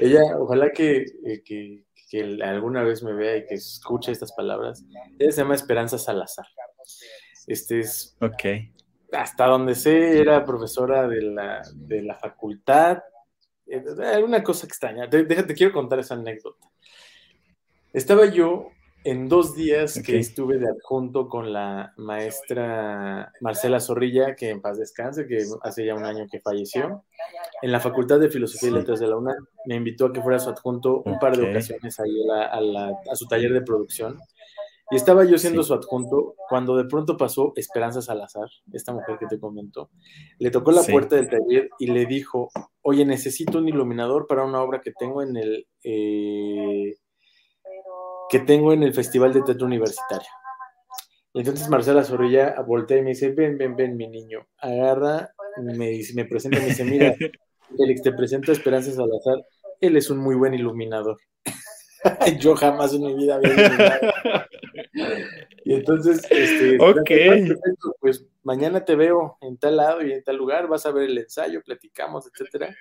Ella, 0.00 0.20
ojalá 0.38 0.70
que, 0.70 1.04
eh, 1.24 1.84
que, 2.08 2.38
alguna 2.42 2.82
vez 2.82 3.02
me 3.02 3.12
vea 3.12 3.36
y 3.36 3.46
que 3.46 3.54
escuche 3.54 4.12
estas 4.12 4.32
palabras. 4.32 4.84
Ella 5.18 5.32
se 5.32 5.42
llama 5.42 5.54
Esperanza 5.54 5.98
Salazar. 5.98 6.46
Este 7.46 7.80
es. 7.80 8.16
Ok. 8.20 8.44
Hasta 9.12 9.46
donde 9.46 9.74
sé, 9.74 10.18
era 10.20 10.44
profesora 10.44 11.06
de 11.08 11.22
la, 11.22 11.62
de 11.74 12.02
la 12.02 12.14
facultad. 12.14 12.98
Eh, 13.66 13.84
alguna 14.14 14.42
cosa 14.42 14.66
extraña. 14.66 15.06
Déjate, 15.06 15.54
quiero 15.54 15.72
contar 15.72 15.98
esa 15.98 16.14
anécdota. 16.14 16.68
Estaba 17.92 18.26
yo 18.26 18.70
en 19.06 19.28
dos 19.28 19.54
días 19.54 20.02
que 20.04 20.18
estuve 20.18 20.58
de 20.58 20.68
adjunto 20.68 21.28
con 21.28 21.52
la 21.52 21.94
maestra 21.96 23.32
Marcela 23.40 23.78
Zorrilla, 23.78 24.34
que 24.34 24.50
en 24.50 24.60
paz 24.60 24.78
descanse, 24.78 25.28
que 25.28 25.44
hace 25.62 25.86
ya 25.86 25.94
un 25.94 26.04
año 26.04 26.26
que 26.28 26.40
falleció, 26.40 27.04
en 27.62 27.70
la 27.70 27.78
Facultad 27.78 28.18
de 28.18 28.28
Filosofía 28.28 28.70
y 28.70 28.72
Letras 28.72 28.98
de 28.98 29.06
la 29.06 29.16
UNAM, 29.16 29.46
me 29.66 29.76
invitó 29.76 30.06
a 30.06 30.12
que 30.12 30.20
fuera 30.20 30.40
su 30.40 30.50
adjunto 30.50 31.02
un 31.04 31.20
par 31.20 31.36
de 31.36 31.48
ocasiones 31.48 32.00
ahí 32.00 32.16
a, 32.30 33.14
su 33.14 33.28
taller 33.28 33.52
de 33.52 33.62
producción. 33.62 34.18
Y 34.90 34.96
estaba 34.96 35.24
yo 35.24 35.38
siendo 35.38 35.62
su 35.62 35.74
adjunto 35.74 36.34
cuando 36.48 36.76
de 36.76 36.84
pronto 36.84 37.16
pasó 37.16 37.52
Esperanza 37.54 38.02
Salazar, 38.02 38.48
esta 38.72 38.92
mujer 38.92 39.18
que 39.18 39.26
te 39.26 39.38
comentó. 39.38 39.88
Le 40.40 40.50
tocó 40.50 40.72
la 40.72 40.82
puerta 40.82 41.14
del 41.14 41.28
taller 41.28 41.70
y 41.78 41.86
le 41.86 42.06
dijo, 42.06 42.50
oye, 42.82 43.04
necesito 43.04 43.58
un 43.58 43.68
iluminador 43.68 44.26
para 44.26 44.44
una 44.44 44.60
obra 44.62 44.80
que 44.80 44.90
tengo 44.90 45.22
en 45.22 45.36
el... 45.36 45.66
Eh, 45.84 46.96
que 48.28 48.40
tengo 48.40 48.72
en 48.72 48.82
el 48.82 48.94
Festival 48.94 49.32
de 49.32 49.42
Teatro 49.42 49.66
Universitario. 49.66 50.28
Y 51.32 51.40
entonces 51.40 51.68
Marcela 51.68 52.02
Zorrilla 52.02 52.54
voltea 52.66 52.98
y 52.98 53.02
me 53.02 53.10
dice, 53.10 53.30
ven, 53.30 53.58
ven, 53.58 53.76
ven, 53.76 53.96
mi 53.96 54.08
niño, 54.08 54.46
agarra, 54.58 55.32
me, 55.62 55.88
dice, 55.88 56.14
me 56.14 56.24
presenta, 56.24 56.58
me 56.58 56.66
dice, 56.66 56.84
mira, 56.84 57.14
Félix, 57.76 58.02
te 58.02 58.12
presento 58.12 58.50
a 58.50 58.54
Esperanza 58.54 58.90
Salazar, 58.90 59.44
él 59.80 59.96
es 59.96 60.08
un 60.08 60.18
muy 60.18 60.34
buen 60.34 60.54
iluminador. 60.54 61.18
Yo 62.40 62.56
jamás 62.56 62.94
en 62.94 63.02
mi 63.02 63.14
vida 63.14 63.34
había 63.34 63.52
iluminado. 63.52 64.00
y 65.64 65.74
entonces, 65.74 66.26
este, 66.30 66.78
pues 68.00 68.24
mañana 68.42 68.84
te 68.84 68.94
veo 68.94 69.36
en 69.42 69.58
tal 69.58 69.76
lado 69.76 70.02
y 70.02 70.12
en 70.12 70.24
tal 70.24 70.36
lugar, 70.36 70.68
vas 70.68 70.86
a 70.86 70.92
ver 70.92 71.10
el 71.10 71.18
ensayo, 71.18 71.60
platicamos, 71.62 72.26
etcétera. 72.26 72.74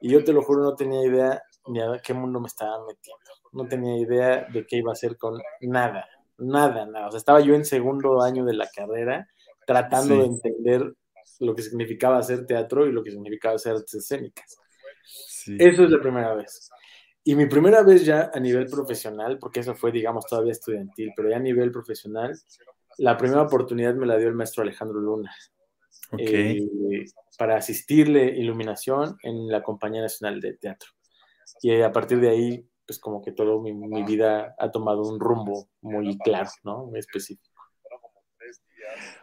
Y 0.00 0.10
yo 0.10 0.22
te 0.22 0.34
lo 0.34 0.42
juro, 0.42 0.62
no 0.62 0.74
tenía 0.74 1.02
idea 1.06 1.42
ni 1.68 1.80
a 1.80 1.98
qué 2.04 2.12
mundo 2.12 2.38
me 2.40 2.48
estaba 2.48 2.84
metiendo 2.86 3.35
no 3.56 3.66
tenía 3.66 3.96
idea 3.96 4.46
de 4.52 4.66
qué 4.66 4.76
iba 4.76 4.90
a 4.90 4.92
hacer 4.92 5.16
con 5.16 5.40
nada, 5.62 6.06
nada, 6.38 6.86
nada. 6.86 7.08
O 7.08 7.10
sea, 7.10 7.18
estaba 7.18 7.40
yo 7.40 7.54
en 7.54 7.64
segundo 7.64 8.22
año 8.22 8.44
de 8.44 8.54
la 8.54 8.68
carrera 8.68 9.28
tratando 9.66 10.18
de 10.18 10.26
entender 10.26 10.94
lo 11.40 11.54
que 11.54 11.62
significaba 11.62 12.18
hacer 12.18 12.46
teatro 12.46 12.86
y 12.86 12.92
lo 12.92 13.02
que 13.02 13.10
significaba 13.10 13.56
hacer 13.56 13.72
artes 13.72 13.94
escénicas. 13.94 14.58
Eso 15.46 15.84
es 15.84 15.90
la 15.90 16.00
primera 16.00 16.34
vez. 16.34 16.70
Y 17.24 17.34
mi 17.34 17.46
primera 17.46 17.82
vez 17.82 18.04
ya 18.04 18.30
a 18.32 18.38
nivel 18.38 18.66
profesional, 18.66 19.38
porque 19.38 19.60
eso 19.60 19.74
fue, 19.74 19.90
digamos, 19.90 20.26
todavía 20.26 20.52
estudiantil, 20.52 21.12
pero 21.16 21.28
ya 21.28 21.36
a 21.36 21.40
nivel 21.40 21.72
profesional, 21.72 22.38
la 22.98 23.16
primera 23.16 23.42
oportunidad 23.42 23.94
me 23.94 24.06
la 24.06 24.16
dio 24.16 24.28
el 24.28 24.34
maestro 24.34 24.62
Alejandro 24.62 25.00
Luna. 25.00 25.34
Eh, 26.18 26.64
para 27.36 27.56
asistirle 27.56 28.26
iluminación 28.26 29.18
en 29.22 29.48
la 29.48 29.62
Compañía 29.62 30.02
Nacional 30.02 30.40
de 30.40 30.54
Teatro. 30.54 30.90
Y 31.62 31.80
a 31.80 31.90
partir 31.90 32.20
de 32.20 32.28
ahí 32.28 32.68
pues 32.86 32.98
como 32.98 33.20
que 33.22 33.32
toda 33.32 33.60
mi, 33.60 34.02
vida 34.04 34.54
ha 34.58 34.70
tomado 34.70 35.02
un 35.02 35.18
rumbo 35.18 35.68
muy 35.80 36.16
claro, 36.18 36.50
¿no? 36.62 36.86
Muy 36.86 37.00
específico. 37.00 37.50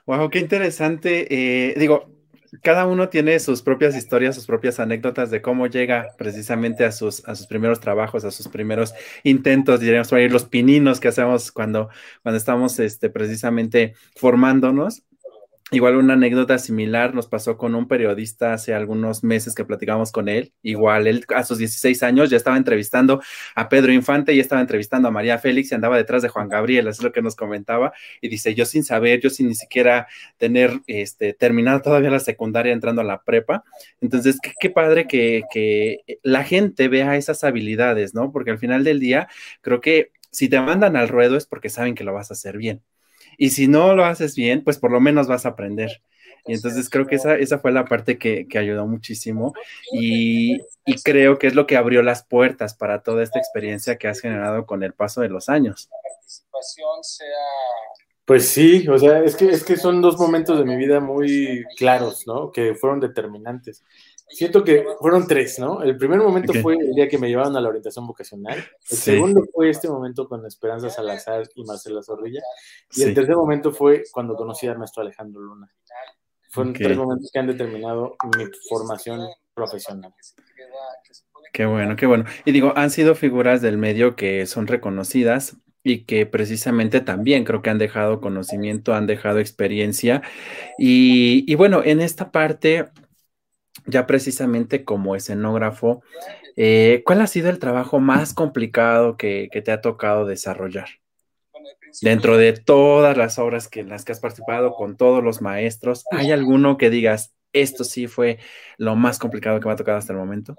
Wow, 0.05 0.29
qué 0.29 0.39
interesante. 0.39 1.27
Eh, 1.29 1.73
digo, 1.77 2.05
cada 2.61 2.85
uno 2.85 3.09
tiene 3.09 3.39
sus 3.39 3.61
propias 3.61 3.95
historias, 3.95 4.35
sus 4.35 4.45
propias 4.45 4.79
anécdotas 4.79 5.31
de 5.31 5.41
cómo 5.41 5.67
llega 5.67 6.09
precisamente 6.17 6.85
a 6.85 6.91
sus, 6.91 7.27
a 7.27 7.35
sus 7.35 7.47
primeros 7.47 7.79
trabajos, 7.79 8.25
a 8.25 8.31
sus 8.31 8.47
primeros 8.47 8.93
intentos, 9.23 9.79
diríamos 9.79 10.09
por 10.09 10.19
ahí, 10.19 10.29
los 10.29 10.45
pininos 10.45 10.99
que 10.99 11.07
hacemos 11.07 11.51
cuando, 11.51 11.89
cuando 12.21 12.37
estamos 12.37 12.79
este, 12.79 13.09
precisamente 13.09 13.95
formándonos. 14.15 15.03
Igual 15.73 15.95
una 15.95 16.13
anécdota 16.13 16.59
similar 16.59 17.15
nos 17.15 17.25
pasó 17.25 17.57
con 17.57 17.73
un 17.73 17.87
periodista 17.87 18.53
hace 18.53 18.75
algunos 18.75 19.23
meses 19.23 19.55
que 19.55 19.65
platicamos 19.65 20.11
con 20.11 20.29
él. 20.29 20.53
Igual 20.61 21.07
él 21.07 21.25
a 21.35 21.43
sus 21.43 21.57
16 21.57 22.03
años 22.03 22.29
ya 22.29 22.37
estaba 22.37 22.57
entrevistando 22.57 23.23
a 23.55 23.69
Pedro 23.69 23.91
Infante 23.91 24.35
y 24.35 24.39
estaba 24.39 24.61
entrevistando 24.61 25.07
a 25.07 25.11
María 25.11 25.39
Félix 25.39 25.71
y 25.71 25.75
andaba 25.75 25.97
detrás 25.97 26.21
de 26.21 26.29
Juan 26.29 26.47
Gabriel, 26.47 26.87
es 26.87 27.01
lo 27.01 27.11
que 27.11 27.23
nos 27.23 27.35
comentaba. 27.35 27.91
Y 28.21 28.29
dice, 28.29 28.53
yo 28.53 28.65
sin 28.65 28.83
saber, 28.83 29.19
yo 29.19 29.31
sin 29.31 29.47
ni 29.47 29.55
siquiera 29.55 30.05
tener 30.37 30.79
este, 30.85 31.33
terminado 31.33 31.81
todavía 31.81 32.11
la 32.11 32.19
secundaria 32.19 32.71
entrando 32.71 33.01
a 33.01 33.05
la 33.05 33.23
prepa. 33.23 33.63
Entonces, 33.99 34.37
qué, 34.59 34.69
padre 34.69 35.07
que, 35.07 35.41
que 35.51 36.01
la 36.21 36.43
gente 36.43 36.87
vea 36.87 37.17
esas 37.17 37.43
habilidades, 37.43 38.13
¿no? 38.13 38.31
Porque 38.31 38.51
al 38.51 38.59
final 38.59 38.83
del 38.83 38.99
día, 38.99 39.27
creo 39.61 39.81
que 39.81 40.11
si 40.29 40.49
te 40.49 40.61
mandan 40.61 40.95
al 40.97 41.09
ruedo 41.09 41.35
es 41.35 41.47
porque 41.47 41.69
saben 41.69 41.95
que 41.95 42.03
lo 42.03 42.13
vas 42.13 42.29
a 42.29 42.35
hacer 42.35 42.57
bien. 42.57 42.83
Y 43.37 43.51
si 43.51 43.67
no 43.67 43.95
lo 43.95 44.05
haces 44.05 44.35
bien, 44.35 44.63
pues 44.63 44.77
por 44.77 44.91
lo 44.91 44.99
menos 44.99 45.27
vas 45.27 45.45
a 45.45 45.49
aprender. 45.49 46.01
Y 46.45 46.53
entonces 46.53 46.89
creo 46.89 47.07
que 47.07 47.15
esa, 47.15 47.35
esa 47.35 47.59
fue 47.59 47.71
la 47.71 47.85
parte 47.85 48.17
que, 48.17 48.45
ayudó 48.55 48.85
muchísimo 48.85 49.53
y, 49.93 50.59
creo 51.03 51.39
que 51.39 51.47
es 51.47 51.55
lo 51.55 51.65
que 51.65 51.77
abrió 51.77 52.03
las 52.03 52.25
puertas 52.25 52.73
para 52.73 53.01
toda 53.01 53.23
esta 53.23 53.39
experiencia 53.39 53.97
que 53.97 54.07
has 54.07 54.19
generado 54.19 54.65
con 54.65 54.83
el 54.83 54.93
paso 54.93 55.21
de 55.21 55.29
los 55.29 55.47
años. 55.47 55.89
Pues 58.25 58.47
sí, 58.47 58.87
o 58.87 58.97
sea, 58.97 59.21
es 59.23 59.35
que, 59.35 59.49
es 59.49 59.63
que 59.63 59.75
son 59.75 60.01
dos 60.01 60.17
momentos 60.17 60.57
de 60.57 60.65
mi 60.65 60.77
vida 60.77 60.99
muy 60.99 61.65
claros, 61.77 62.23
¿no? 62.25 62.51
Que 62.51 62.73
fueron 62.73 62.99
determinantes. 62.99 63.83
Siento 64.33 64.63
que 64.63 64.83
fueron 64.99 65.27
tres, 65.27 65.59
¿no? 65.59 65.83
El 65.83 65.95
primer 65.95 66.19
momento 66.19 66.53
fue 66.55 66.75
el 66.75 66.93
día 66.95 67.07
que 67.07 67.17
me 67.17 67.29
llevaron 67.29 67.55
a 67.55 67.61
la 67.61 67.69
orientación 67.69 68.07
vocacional. 68.07 68.57
El 68.89 68.97
segundo 68.97 69.43
fue 69.53 69.69
este 69.69 69.87
momento 69.87 70.27
con 70.27 70.45
Esperanza 70.45 70.89
Salazar 70.89 71.47
y 71.55 71.63
Marcela 71.63 72.01
Zorrilla. 72.01 72.41
Y 72.95 73.03
el 73.03 73.13
tercer 73.13 73.35
momento 73.35 73.71
fue 73.71 74.03
cuando 74.11 74.35
conocí 74.35 74.67
a 74.67 74.73
nuestro 74.73 75.03
Alejandro 75.03 75.41
Luna. 75.41 75.71
Fueron 76.49 76.73
tres 76.73 76.97
momentos 76.97 77.29
que 77.31 77.39
han 77.39 77.47
determinado 77.47 78.15
mi 78.37 78.45
formación 78.69 79.21
profesional. 79.53 80.13
Qué 81.51 81.65
bueno, 81.65 81.95
qué 81.95 82.07
bueno. 82.07 82.25
Y 82.45 82.51
digo, 82.51 82.73
han 82.75 82.89
sido 82.89 83.13
figuras 83.13 83.61
del 83.61 83.77
medio 83.77 84.15
que 84.15 84.45
son 84.47 84.65
reconocidas 84.65 85.57
y 85.83 86.05
que 86.05 86.25
precisamente 86.25 87.01
también 87.01 87.43
creo 87.43 87.61
que 87.61 87.69
han 87.69 87.77
dejado 87.77 88.21
conocimiento, 88.21 88.95
han 88.95 89.05
dejado 89.05 89.39
experiencia. 89.39 90.23
Y, 90.79 91.43
y 91.45 91.55
bueno, 91.55 91.83
en 91.83 92.01
esta 92.01 92.31
parte 92.31 92.85
ya 93.85 94.07
precisamente 94.07 94.83
como 94.83 95.15
escenógrafo, 95.15 96.03
eh, 96.55 97.03
¿cuál 97.05 97.21
ha 97.21 97.27
sido 97.27 97.49
el 97.49 97.59
trabajo 97.59 97.99
más 97.99 98.33
complicado 98.33 99.17
que, 99.17 99.49
te 99.63 99.71
ha 99.71 99.81
tocado 99.81 100.25
desarrollar? 100.25 100.87
Dentro 102.01 102.37
de 102.37 102.53
todas 102.53 103.17
las 103.17 103.37
obras 103.37 103.67
que, 103.67 103.81
en 103.81 103.89
las 103.89 104.03
que 104.03 104.11
has 104.11 104.19
participado 104.19 104.73
con 104.73 104.97
todos 104.97 105.23
los 105.23 105.41
maestros, 105.41 106.05
¿hay 106.11 106.31
alguno 106.31 106.77
que 106.77 106.89
digas, 106.89 107.35
esto 107.53 107.83
sí 107.83 108.07
fue 108.07 108.39
lo 108.77 108.95
más 108.95 109.19
complicado 109.19 109.59
que 109.59 109.67
me 109.67 109.73
ha 109.73 109.77
tocado 109.77 109.97
hasta 109.99 110.13
el 110.13 110.19
momento? 110.19 110.55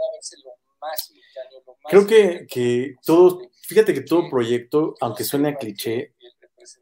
Creo 1.89 2.07
que, 2.07 2.47
que 2.49 2.95
todo, 3.05 3.41
fíjate 3.63 3.95
que 3.95 4.03
todo 4.03 4.31
proyecto, 4.31 4.95
aunque 5.01 5.25
suene 5.25 5.51
a 5.51 5.57
cliché, 5.57 6.15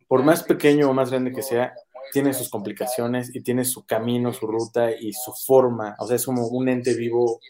por 0.07 0.23
más 0.23 0.43
pequeño 0.43 0.91
o 0.91 0.95
más 0.95 1.11
grande 1.11 1.33
que 1.33 1.43
sea, 1.43 1.75
tiene 2.13 2.35
sus 2.35 2.51
complicaciones 2.51 3.35
y 3.35 3.43
tiene 3.43 3.65
su 3.65 3.85
camino, 3.87 4.33
su 4.33 4.47
ruta 4.47 4.91
y 4.93 5.13
su 5.13 5.33
forma. 5.47 5.97
O 5.99 6.07
sea, 6.07 6.17
es 6.17 6.25
como 6.25 6.47
un 6.47 6.69
ente 6.69 6.95
vivo 6.95 7.41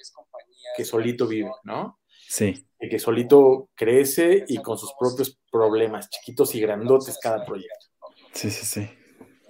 que 0.76 0.85
solito 0.85 1.26
vive, 1.26 1.50
¿no? 1.64 1.99
Sí. 2.28 2.66
Y 2.81 2.88
que 2.88 2.99
solito 2.99 3.69
crece 3.75 4.45
y 4.49 4.59
con 4.59 4.78
sus 4.78 4.92
propios 4.99 5.38
problemas, 5.50 6.09
chiquitos 6.09 6.54
y 6.54 6.61
grandotes 6.61 7.19
cada 7.21 7.45
proyecto. 7.45 7.87
Sí, 8.33 8.50
sí, 8.50 8.64
sí. 8.64 8.88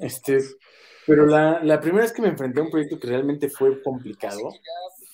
Este, 0.00 0.38
pero 1.06 1.26
la, 1.26 1.62
la 1.62 1.80
primera 1.80 2.02
vez 2.02 2.12
que 2.12 2.22
me 2.22 2.28
enfrenté 2.28 2.60
a 2.60 2.64
un 2.64 2.70
proyecto 2.70 2.98
que 2.98 3.06
realmente 3.06 3.48
fue 3.48 3.82
complicado 3.82 4.50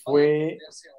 fue, 0.04 0.52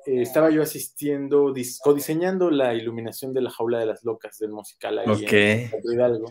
eh, 0.05 0.21
estaba 0.21 0.51
yo 0.51 0.61
asistiendo, 0.61 1.53
codiseñando 1.81 2.51
la 2.51 2.75
iluminación 2.75 3.33
de 3.33 3.41
la 3.41 3.49
jaula 3.49 3.79
de 3.79 3.87
las 3.87 4.03
locas 4.03 4.37
del 4.37 4.51
musical 4.51 4.99
ahí 4.99 5.09
okay. 5.09 5.69
en 5.71 5.93
Hidalgo. 5.93 6.27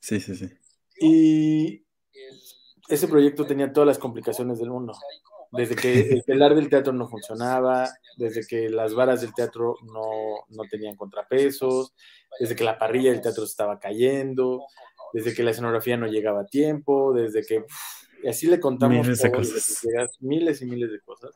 Sí, 0.00 0.20
sí, 0.20 0.34
sí. 0.34 0.48
Y 0.98 1.83
ese 2.88 3.08
proyecto 3.08 3.46
tenía 3.46 3.72
todas 3.72 3.86
las 3.86 3.98
complicaciones 3.98 4.58
del 4.58 4.70
mundo. 4.70 4.94
Desde 5.52 5.76
que 5.76 6.00
el 6.00 6.24
telar 6.26 6.54
del 6.54 6.68
teatro 6.68 6.92
no 6.92 7.08
funcionaba, 7.08 7.88
desde 8.16 8.46
que 8.46 8.68
las 8.68 8.94
varas 8.94 9.20
del 9.20 9.34
teatro 9.34 9.76
no, 9.82 10.44
no 10.48 10.64
tenían 10.68 10.96
contrapesos, 10.96 11.94
desde 12.38 12.56
que 12.56 12.64
la 12.64 12.78
parrilla 12.78 13.12
del 13.12 13.22
teatro 13.22 13.44
estaba 13.44 13.78
cayendo, 13.78 14.64
desde 15.12 15.34
que 15.34 15.42
la 15.42 15.52
escenografía 15.52 15.96
no 15.96 16.06
llegaba 16.06 16.42
a 16.42 16.46
tiempo, 16.46 17.12
desde 17.12 17.42
que... 17.42 17.64
y 18.22 18.28
así 18.28 18.46
le 18.48 18.60
contamos 18.60 19.06
miles 19.06 19.22
de 19.22 19.30
cosas. 19.30 19.80
miles 20.20 20.62
y 20.62 20.66
miles 20.66 20.90
de 20.90 21.00
cosas. 21.00 21.30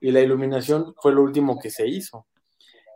Y 0.00 0.10
la 0.10 0.20
iluminación 0.20 0.94
fue 1.00 1.12
lo 1.12 1.22
último 1.22 1.58
que 1.58 1.70
se 1.70 1.86
hizo 1.86 2.26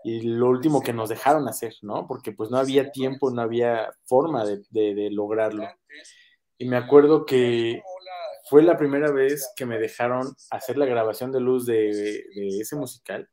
y 0.04 0.22
lo 0.22 0.48
último 0.48 0.82
que 0.82 0.92
nos 0.92 1.08
dejaron 1.08 1.48
hacer, 1.48 1.74
¿no? 1.82 2.06
Porque 2.08 2.32
pues 2.32 2.50
no 2.50 2.58
había 2.58 2.90
tiempo, 2.90 3.30
no 3.30 3.42
había 3.42 3.92
forma 4.04 4.44
de, 4.44 4.62
de, 4.70 4.94
de 4.94 5.10
lograrlo. 5.10 5.68
Y 6.58 6.66
me 6.66 6.76
acuerdo 6.76 7.26
que 7.26 7.82
fue 8.48 8.62
la 8.62 8.76
primera 8.76 9.10
vez 9.10 9.52
que 9.56 9.66
me 9.66 9.78
dejaron 9.78 10.34
hacer 10.50 10.78
la 10.78 10.86
grabación 10.86 11.32
de 11.32 11.40
luz 11.40 11.66
de, 11.66 12.24
ese 12.60 12.76
musical. 12.76 13.28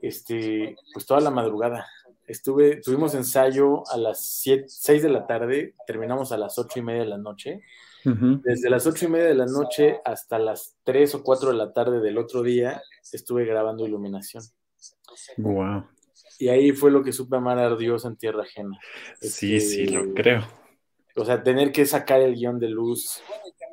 Este, 0.00 0.76
pues 0.92 1.06
toda 1.06 1.20
la 1.20 1.30
madrugada. 1.30 1.86
Estuve, 2.26 2.80
tuvimos 2.80 3.14
ensayo 3.14 3.82
a 3.90 3.96
las 3.96 4.42
6 4.44 5.02
de 5.02 5.08
la 5.08 5.26
tarde, 5.26 5.74
terminamos 5.86 6.32
a 6.32 6.38
las 6.38 6.58
ocho 6.58 6.78
y 6.80 6.82
media 6.82 7.02
de 7.02 7.08
la 7.08 7.18
noche. 7.18 7.60
Desde 8.04 8.70
las 8.70 8.86
ocho 8.86 9.06
y 9.06 9.08
media 9.08 9.26
de 9.26 9.34
la 9.34 9.46
noche 9.46 10.00
hasta 10.04 10.38
las 10.38 10.76
3 10.84 11.16
o 11.16 11.22
4 11.24 11.50
de 11.50 11.56
la 11.56 11.72
tarde 11.72 12.00
del 12.00 12.18
otro 12.18 12.42
día 12.42 12.80
estuve 13.12 13.44
grabando 13.44 13.86
iluminación. 13.86 14.44
Wow. 15.38 15.86
Y 16.38 16.48
ahí 16.48 16.72
fue 16.72 16.90
lo 16.90 17.02
que 17.02 17.12
supe 17.12 17.36
amar 17.36 17.58
a 17.58 17.74
Dios 17.76 18.04
en 18.04 18.16
tierra 18.16 18.42
ajena. 18.42 18.78
Sí, 19.20 19.60
sí, 19.60 19.86
lo 19.86 20.00
este, 20.00 20.14
creo. 20.14 20.65
O 21.16 21.24
sea, 21.24 21.42
tener 21.42 21.72
que 21.72 21.86
sacar 21.86 22.20
el 22.20 22.34
guion 22.34 22.58
de 22.58 22.68
luz 22.68 23.22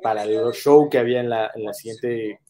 para 0.02 0.24
el 0.24 0.52
show 0.52 0.88
que 0.88 0.98
había 0.98 1.20
en 1.20 1.28
la, 1.28 1.50
en 1.54 1.64
la 1.64 1.72
siguiente, 1.72 2.40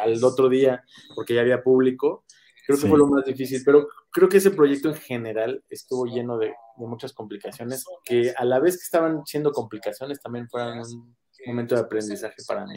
al 0.00 0.22
otro 0.22 0.48
día, 0.48 0.84
porque 1.14 1.34
ya 1.34 1.40
había 1.40 1.62
público, 1.62 2.24
creo 2.66 2.78
que 2.78 2.88
fue 2.88 2.98
lo 2.98 3.06
más 3.06 3.24
difícil, 3.24 3.62
pero 3.64 3.88
creo 4.10 4.28
que 4.28 4.38
ese 4.38 4.50
proyecto 4.50 4.88
en 4.88 4.96
general 4.96 5.64
estuvo 5.68 6.06
lleno 6.06 6.38
de, 6.38 6.46
de, 6.46 6.86
muchas 6.86 7.12
complicaciones, 7.12 7.84
que 8.04 8.32
a 8.36 8.44
la 8.44 8.58
vez 8.58 8.76
que 8.76 8.84
estaban 8.84 9.24
siendo 9.24 9.52
complicaciones, 9.52 10.20
también 10.20 10.48
fueron 10.48 10.78
un 10.78 11.16
momento 11.46 11.74
de 11.74 11.82
aprendizaje 11.82 12.42
para 12.46 12.66
mí, 12.66 12.76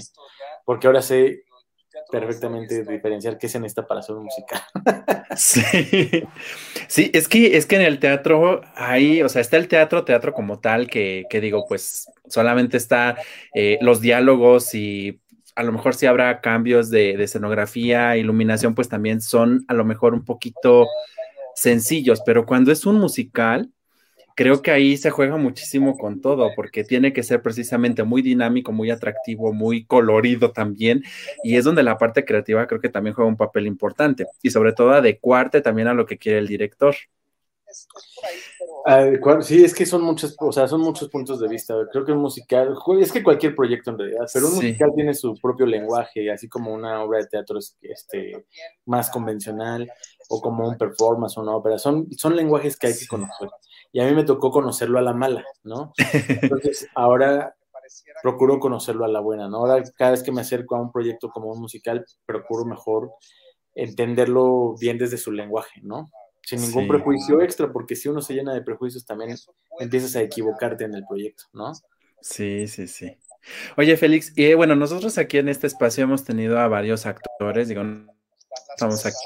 porque 0.65 0.87
ahora 0.87 1.01
sé 1.01 1.43
perfectamente 2.11 2.83
diferenciar 2.83 3.37
qué 3.37 3.47
se 3.47 3.59
necesita 3.59 3.87
para 3.87 4.01
hacer 4.01 4.15
música. 4.15 4.67
Sí. 5.35 5.61
sí, 6.87 7.11
es 7.13 7.27
que 7.27 7.55
es 7.55 7.65
que 7.65 7.75
en 7.75 7.83
el 7.83 7.99
teatro 7.99 8.61
hay, 8.75 9.21
o 9.21 9.29
sea, 9.29 9.41
está 9.41 9.57
el 9.57 9.67
teatro, 9.67 10.03
teatro 10.03 10.33
como 10.33 10.59
tal, 10.59 10.87
que, 10.89 11.25
que 11.29 11.39
digo, 11.39 11.65
pues 11.69 12.11
solamente 12.27 12.75
está 12.75 13.15
eh, 13.53 13.77
los 13.79 14.01
diálogos 14.01 14.73
y 14.73 15.21
a 15.55 15.63
lo 15.63 15.71
mejor 15.71 15.93
si 15.93 16.07
habrá 16.07 16.41
cambios 16.41 16.89
de, 16.89 17.15
de 17.15 17.23
escenografía, 17.23 18.17
iluminación, 18.17 18.73
pues 18.75 18.89
también 18.89 19.21
son 19.21 19.63
a 19.67 19.73
lo 19.75 19.85
mejor 19.85 20.13
un 20.13 20.25
poquito 20.25 20.87
sencillos, 21.55 22.21
pero 22.25 22.45
cuando 22.45 22.71
es 22.71 22.85
un 22.85 22.99
musical, 22.99 23.71
creo 24.39 24.61
que 24.61 24.71
ahí 24.71 24.95
se 24.95 25.09
juega 25.09 25.35
muchísimo 25.35 25.97
con 25.97 26.21
todo, 26.21 26.51
porque 26.55 26.85
tiene 26.85 27.11
que 27.11 27.23
ser 27.23 27.41
precisamente 27.41 28.05
muy 28.05 28.21
dinámico, 28.21 28.71
muy 28.71 28.89
atractivo, 28.89 29.51
muy 29.51 29.83
colorido 29.83 30.53
también, 30.53 31.03
y 31.43 31.57
es 31.57 31.65
donde 31.65 31.83
la 31.83 31.97
parte 31.97 32.23
creativa 32.23 32.65
creo 32.65 32.79
que 32.79 32.87
también 32.87 33.13
juega 33.13 33.27
un 33.27 33.35
papel 33.35 33.67
importante, 33.67 34.27
y 34.41 34.51
sobre 34.51 34.71
todo 34.71 34.91
adecuarte 34.91 35.59
también 35.59 35.89
a 35.89 35.93
lo 35.93 36.05
que 36.05 36.17
quiere 36.17 36.39
el 36.39 36.47
director. 36.47 36.95
Sí, 39.41 39.63
es 39.63 39.73
que 39.73 39.85
son 39.85 40.01
muchos, 40.01 40.35
o 40.39 40.51
sea, 40.51 40.67
son 40.67 40.81
muchos 40.81 41.09
puntos 41.09 41.39
de 41.39 41.47
vista. 41.47 41.75
Creo 41.91 42.05
que 42.05 42.11
un 42.11 42.19
musical, 42.19 42.75
es 42.99 43.11
que 43.11 43.23
cualquier 43.23 43.55
proyecto 43.55 43.91
en 43.91 43.99
realidad, 43.99 44.27
pero 44.33 44.47
un 44.47 44.55
musical 44.55 44.91
tiene 44.95 45.13
su 45.13 45.35
propio 45.35 45.65
lenguaje, 45.65 46.31
así 46.31 46.47
como 46.49 46.73
una 46.73 47.03
obra 47.03 47.19
de 47.19 47.27
teatro 47.27 47.59
es 47.59 47.77
este, 47.81 48.45
más 48.85 49.09
convencional, 49.09 49.91
o 50.29 50.41
como 50.41 50.67
un 50.67 50.77
performance 50.77 51.37
o 51.37 51.41
una 51.41 51.55
ópera. 51.55 51.77
Son, 51.77 52.07
son 52.17 52.35
lenguajes 52.35 52.77
que 52.77 52.87
hay 52.87 52.97
que 52.97 53.07
conocer 53.07 53.49
y 53.91 53.99
a 53.99 54.05
mí 54.05 54.13
me 54.13 54.23
tocó 54.23 54.51
conocerlo 54.51 54.99
a 54.99 55.01
la 55.01 55.13
mala, 55.13 55.43
¿no? 55.63 55.93
Entonces, 56.41 56.87
ahora 56.95 57.55
procuro 58.21 58.59
conocerlo 58.59 59.05
a 59.05 59.07
la 59.07 59.19
buena, 59.19 59.47
¿no? 59.47 59.57
Ahora, 59.57 59.83
cada 59.97 60.11
vez 60.11 60.23
que 60.23 60.31
me 60.31 60.41
acerco 60.41 60.75
a 60.75 60.81
un 60.81 60.91
proyecto 60.91 61.29
como 61.29 61.51
un 61.51 61.59
musical, 61.59 62.05
procuro 62.25 62.65
mejor 62.65 63.11
entenderlo 63.73 64.75
bien 64.79 64.97
desde 64.97 65.17
su 65.17 65.31
lenguaje, 65.31 65.81
¿no? 65.83 66.09
Sin 66.41 66.61
ningún 66.61 66.87
prejuicio 66.87 67.41
extra, 67.41 67.71
porque 67.71 67.95
si 67.95 68.09
uno 68.09 68.21
se 68.21 68.33
llena 68.33 68.53
de 68.53 68.61
prejuicios 68.61 69.05
también 69.05 69.35
empiezas 69.79 70.15
a 70.15 70.21
equivocarte 70.21 70.85
en 70.85 70.95
el 70.95 71.05
proyecto, 71.07 71.43
¿no? 71.53 71.73
Sí, 72.21 72.67
sí, 72.67 72.87
sí. 72.87 73.17
Oye, 73.77 73.95
Félix, 73.97 74.33
y 74.35 74.53
bueno, 74.53 74.75
nosotros 74.75 75.17
aquí 75.17 75.37
en 75.37 75.49
este 75.49 75.67
espacio 75.67 76.03
hemos 76.03 76.23
tenido 76.23 76.59
a 76.59 76.67
varios 76.67 77.05
actores, 77.05 77.67
digo, 77.67 77.83
estamos 78.75 79.05
aquí 79.05 79.17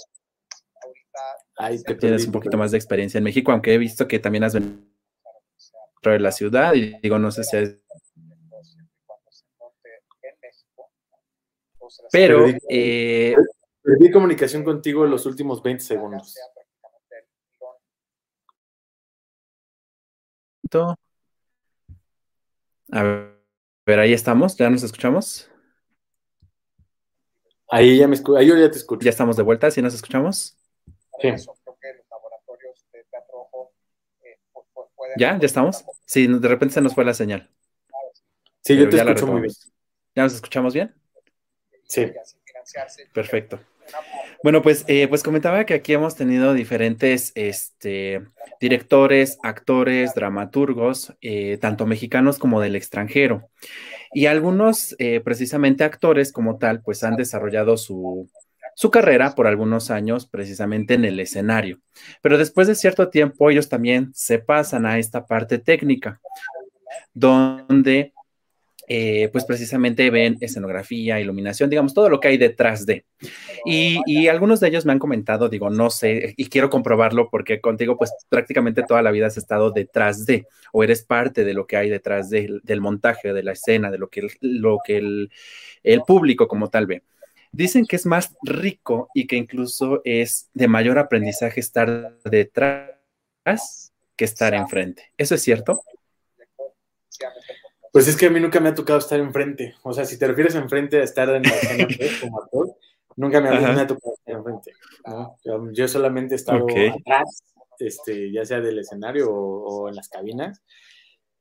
tienes 2.00 2.25
un 2.25 2.32
poquito 2.32 2.58
más 2.58 2.72
de 2.72 2.77
experiencia 2.77 3.17
en 3.17 3.24
México, 3.24 3.51
aunque 3.51 3.74
he 3.74 3.77
visto 3.77 4.08
que 4.08 4.20
también 4.20 4.43
has 4.43 4.53
venido 4.53 4.79
de 6.03 6.20
la 6.20 6.32
ciudad 6.32 6.74
y 6.74 7.00
digo, 7.01 7.18
no 7.18 7.31
sé 7.31 7.44
si 7.44 7.57
es... 7.57 7.77
Pero... 12.11 12.46
Eh, 12.70 13.35
perdí 13.81 14.11
comunicación 14.11 14.64
contigo 14.64 15.05
en 15.05 15.11
los 15.11 15.25
últimos 15.25 15.64
20 15.64 15.83
segundos. 15.83 16.35
A 22.92 23.03
ver, 23.86 24.00
ahí 24.00 24.14
estamos, 24.14 24.57
ya 24.57 24.70
nos 24.70 24.83
escuchamos. 24.83 25.50
Ahí 27.70 27.98
ya 27.98 28.07
me 28.07 28.16
ahí 28.38 28.48
yo 28.48 28.57
ya 28.57 28.70
te 28.70 28.77
escucho. 28.77 29.03
Ya 29.03 29.09
estamos 29.09 29.38
de 29.38 29.44
vuelta, 29.44 29.72
¿sí 29.72 29.81
nos 29.81 29.94
escuchamos? 29.94 30.57
¿Ya? 35.18 35.38
¿Ya 35.38 35.46
estamos? 35.46 35.86
Sí, 36.05 36.27
de 36.27 36.48
repente 36.48 36.74
se 36.74 36.81
nos 36.81 36.94
fue 36.94 37.05
la 37.05 37.14
señal. 37.14 37.50
Sí, 38.62 38.77
yo 38.77 38.90
te 38.90 38.98
escucho 38.98 39.27
muy 39.27 39.42
bien. 39.42 39.53
¿Ya 40.16 40.24
nos 40.24 40.33
escuchamos 40.33 40.74
bien? 40.74 40.94
Sí. 41.88 42.12
Perfecto. 43.14 43.59
Bueno, 44.44 44.62
pues, 44.62 44.84
eh, 44.90 45.08
pues 45.08 45.24
comentaba 45.24 45.66
que 45.66 45.74
aquí 45.74 45.94
hemos 45.94 46.18
tenido 46.18 46.53
diferentes 46.53 47.32
este, 47.34 48.22
directores, 48.60 49.38
actores, 49.42 50.14
dramaturgos, 50.14 51.14
eh, 51.22 51.58
tanto 51.62 51.86
mexicanos 51.86 52.40
como 52.40 52.60
del 52.60 52.75
extranjero. 52.75 53.50
Y 54.12 54.25
algunos, 54.25 54.98
eh, 55.00 55.22
precisamente 55.22 55.86
actores 55.86 56.34
como 56.34 56.58
tal, 56.58 56.82
pues 56.82 57.06
han 57.06 57.16
desarrollado 57.16 57.77
su, 57.77 58.29
su 58.75 58.92
carrera 58.92 59.34
por 59.34 59.48
algunos 59.48 59.90
años 59.90 60.27
precisamente 60.27 60.96
en 60.96 61.06
el 61.06 61.22
escenario. 61.22 61.79
Pero 62.22 62.38
después 62.38 62.68
de 62.68 62.75
cierto 62.75 63.10
tiempo 63.10 63.50
ellos 63.50 63.70
también 63.70 64.12
se 64.14 64.40
pasan 64.40 64.86
a 64.86 65.00
esta 65.00 65.25
parte 65.25 65.58
técnica, 65.58 66.20
donde 67.14 68.12
eh, 68.87 69.29
pues 69.31 69.46
precisamente 69.46 70.09
ven 70.09 70.37
escenografía, 70.41 71.19
iluminación, 71.19 71.69
digamos, 71.69 71.93
todo 71.93 72.09
lo 72.09 72.19
que 72.19 72.27
hay 72.27 72.37
detrás 72.37 72.85
de. 72.85 73.05
Y, 73.65 74.27
algunos 74.27 74.59
de 74.59 74.67
ellos 74.67 74.85
me 74.85 74.91
han 74.91 75.00
comentado, 75.00 75.48
digo, 75.48 75.69
no 75.69 75.89
sé, 75.89 76.33
y 76.35 76.48
quiero 76.50 76.69
comprobarlo 76.69 77.29
porque 77.29 77.61
contigo 77.61 77.98
pues 77.98 78.11
prácticamente 78.29 78.83
toda 78.83 79.01
la 79.01 79.11
vida 79.11 79.27
has 79.27 79.37
estado 79.37 79.72
detrás 79.72 80.25
de, 80.25 80.48
o 80.72 80.83
eres 80.83 81.03
parte 81.03 81.46
de 81.46 81.53
lo 81.53 81.65
que 81.65 81.77
hay 81.77 81.89
detrás 81.89 82.29
del 82.29 82.81
montaje, 82.81 83.31
de 83.33 83.43
la 83.43 83.53
escena, 83.53 83.89
de 83.89 83.98
lo 83.98 84.09
que, 84.09 84.27
lo 84.41 84.79
que 84.83 84.98
el, 84.98 85.31
el 85.83 86.01
público 86.01 86.48
como 86.48 86.69
tal 86.69 86.87
ve. 86.87 87.03
Dicen 87.51 87.85
que 87.85 87.96
es 87.96 88.05
más 88.05 88.35
rico 88.41 89.09
y 89.13 89.27
que 89.27 89.35
incluso 89.35 90.01
es 90.03 90.50
de 90.53 90.67
mayor 90.67 90.98
aprendizaje 90.98 91.59
estar 91.59 92.17
detrás 92.25 93.93
que 94.15 94.25
estar 94.25 94.53
enfrente. 94.53 95.11
¿Eso 95.17 95.35
es 95.35 95.41
cierto? 95.41 95.83
Pues 97.94 98.08
es 98.08 98.18
que 98.18 98.25
a 98.25 98.32
mí 98.32 98.40
nunca 98.40 98.60
me 98.60 98.70
ha 98.70 98.75
tocado 98.75 98.98
estar 98.98 99.20
enfrente. 99.20 99.75
O 99.84 99.94
sea, 99.94 100.03
si 100.03 100.18
te 100.18 100.27
refieres 100.27 100.56
enfrente 100.56 101.00
a 101.00 101.03
estar 101.03 101.29
en 101.29 101.44
la 101.44 101.50
escena 101.50 101.88
como 102.22 102.42
actor, 102.42 102.75
nunca 103.16 103.40
me 103.40 103.50
ha, 103.50 103.88
tocado 103.88 104.16
estar 104.16 104.36
enfrente. 104.36 104.74
Yo 105.74 105.88
solamente 105.88 106.34
he 106.34 106.38
estado 106.38 106.66
atrás, 106.66 107.44
este, 107.77 108.32
ya 108.32 108.46
sea 108.46 108.62
del 108.62 108.79
escenario 108.79 109.32
o 109.32 109.90
en 109.90 109.96
las 109.96 110.10
cabinas, 110.10 110.64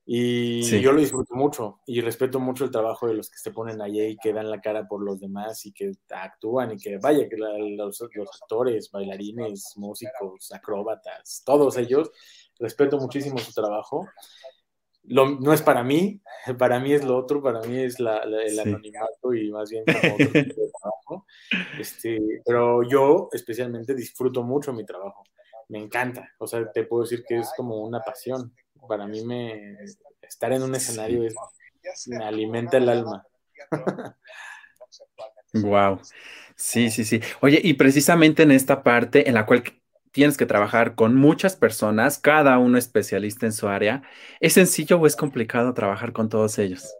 y 0.04 0.80
yo 0.80 0.90
lo 0.90 1.00
disfruto 1.00 1.34
mucho 1.34 1.80
y 1.86 2.00
respeto 2.00 2.40
mucho 2.40 2.64
el 2.64 2.72
trabajo 2.72 3.06
de 3.06 3.14
los 3.14 3.30
que 3.30 3.38
se 3.38 3.52
ponen 3.52 3.80
allí 3.80 4.02
y 4.02 4.16
que 4.16 4.32
dan 4.32 4.50
la 4.50 4.60
cara 4.60 4.88
por 4.88 5.00
los 5.00 5.20
demás 5.20 5.64
y 5.64 5.72
que 5.72 5.92
actúan 6.10 6.72
y 6.72 6.76
que 6.76 6.98
vaya, 6.98 7.28
que 7.28 7.36
los, 7.36 8.02
actores, 8.42 8.90
bailarines, 8.90 9.74
músicos, 9.76 10.50
acróbatas, 10.52 11.42
todos 11.46 11.76
ellos, 11.76 12.10
respeto 12.58 12.98
muchísimo 12.98 13.38
su 13.38 13.52
trabajo. 13.52 14.08
No 15.04 15.52
es 15.52 15.62
para 15.62 15.82
mí, 15.82 16.20
para 16.58 16.80
mí 16.80 16.92
es 16.92 17.04
lo 17.04 17.16
otro, 17.16 17.42
para 17.42 17.60
mí 17.62 17.78
es 17.78 17.98
el 17.98 18.58
anonimato 18.58 19.34
y 19.34 19.50
más 19.50 19.70
bien 19.70 19.84
como 19.86 20.14
otro 20.14 20.26
tipo 20.26 20.60
de 20.60 20.70
trabajo. 20.80 21.26
Este, 21.78 22.42
pero 22.44 22.82
yo 22.82 23.28
especialmente 23.32 23.94
disfruto 23.94 24.42
mucho 24.42 24.72
mi 24.72 24.84
trabajo, 24.84 25.24
me 25.68 25.78
encanta, 25.78 26.32
o 26.38 26.46
sea, 26.46 26.70
te 26.70 26.84
puedo 26.84 27.02
decir 27.02 27.24
que 27.26 27.38
es 27.38 27.50
como 27.56 27.82
una 27.82 28.00
pasión 28.00 28.52
para 28.86 29.06
mí 29.06 29.24
me 29.24 29.76
estar 30.22 30.52
en 30.52 30.62
un 30.62 30.74
escenario 30.74 31.28
me 32.06 32.24
alimenta 32.24 32.76
el 32.76 32.88
alma. 32.88 33.26
Wow. 35.54 36.00
Sí, 36.56 36.90
sí, 36.90 37.04
sí. 37.04 37.20
Oye, 37.42 37.60
y 37.62 37.74
precisamente 37.74 38.42
en 38.42 38.52
esta 38.52 38.82
parte 38.82 39.28
en 39.28 39.34
la 39.34 39.44
cual 39.44 39.62
tienes 40.12 40.36
que 40.36 40.46
trabajar 40.46 40.94
con 40.94 41.16
muchas 41.16 41.56
personas, 41.56 42.18
cada 42.18 42.58
uno 42.58 42.78
especialista 42.78 43.46
en 43.46 43.52
su 43.52 43.68
área, 43.68 44.02
¿es 44.40 44.54
sencillo 44.54 44.98
o 45.00 45.06
es 45.06 45.16
complicado 45.16 45.74
trabajar 45.74 46.12
con 46.12 46.28
todos 46.28 46.58
ellos? 46.58 46.96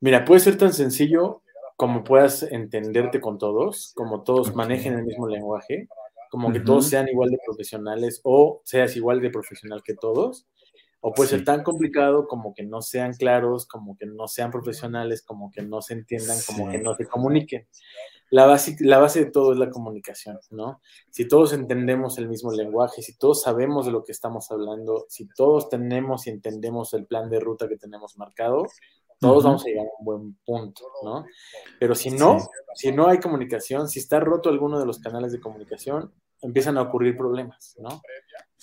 Mira, 0.00 0.24
puede 0.24 0.40
ser 0.40 0.58
tan 0.58 0.72
sencillo 0.72 1.42
como 1.76 2.04
puedas 2.04 2.42
entenderte 2.44 3.20
con 3.20 3.38
todos, 3.38 3.92
como 3.94 4.22
todos 4.24 4.54
manejen 4.54 4.94
el 4.94 5.04
mismo 5.04 5.28
lenguaje, 5.28 5.88
como 6.28 6.52
que 6.52 6.60
todos 6.60 6.88
sean 6.88 7.08
igual 7.08 7.30
de 7.30 7.38
profesionales 7.44 8.20
o 8.24 8.62
seas 8.64 8.96
igual 8.96 9.20
de 9.20 9.30
profesional 9.30 9.82
que 9.84 9.94
todos, 9.94 10.46
O 11.00 11.12
puede 11.12 11.30
ser 11.30 11.44
tan 11.44 11.64
complicado 11.64 12.28
como 12.28 12.54
que 12.54 12.62
no 12.64 12.80
sean 12.80 13.14
claros, 13.14 13.66
como 13.66 13.96
que 13.96 14.06
no 14.06 14.28
sean 14.28 14.50
profesionales, 14.52 15.22
como 15.22 15.50
que 15.50 15.62
no 15.62 15.82
se 15.82 15.94
entiendan, 15.94 16.38
como 16.46 16.70
que 16.70 16.78
no 16.78 16.94
se 16.94 17.06
comuniquen. 17.06 17.66
La 18.32 18.46
base, 18.46 18.76
la 18.80 18.98
base 18.98 19.26
de 19.26 19.30
todo 19.30 19.52
es 19.52 19.58
la 19.58 19.68
comunicación, 19.68 20.38
¿no? 20.50 20.80
Si 21.10 21.28
todos 21.28 21.52
entendemos 21.52 22.16
el 22.16 22.28
mismo 22.28 22.50
lenguaje, 22.50 23.02
si 23.02 23.18
todos 23.18 23.42
sabemos 23.42 23.84
de 23.84 23.92
lo 23.92 24.04
que 24.04 24.12
estamos 24.12 24.50
hablando, 24.50 25.04
si 25.10 25.28
todos 25.28 25.68
tenemos 25.68 26.26
y 26.26 26.30
entendemos 26.30 26.94
el 26.94 27.04
plan 27.04 27.28
de 27.28 27.40
ruta 27.40 27.68
que 27.68 27.76
tenemos 27.76 28.16
marcado, 28.16 28.64
todos 29.20 29.44
vamos 29.44 29.62
a 29.66 29.68
llegar 29.68 29.84
a 29.84 29.98
un 29.98 30.04
buen 30.04 30.34
punto, 30.46 30.82
¿no? 31.04 31.26
Pero 31.78 31.94
si 31.94 32.10
no, 32.10 32.38
si 32.74 32.90
no 32.90 33.06
hay 33.06 33.20
comunicación, 33.20 33.86
si 33.90 33.98
está 33.98 34.18
roto 34.18 34.48
alguno 34.48 34.80
de 34.80 34.86
los 34.86 34.98
canales 34.98 35.32
de 35.32 35.40
comunicación, 35.40 36.10
empiezan 36.40 36.78
a 36.78 36.82
ocurrir 36.82 37.14
problemas, 37.18 37.76
¿no? 37.78 38.00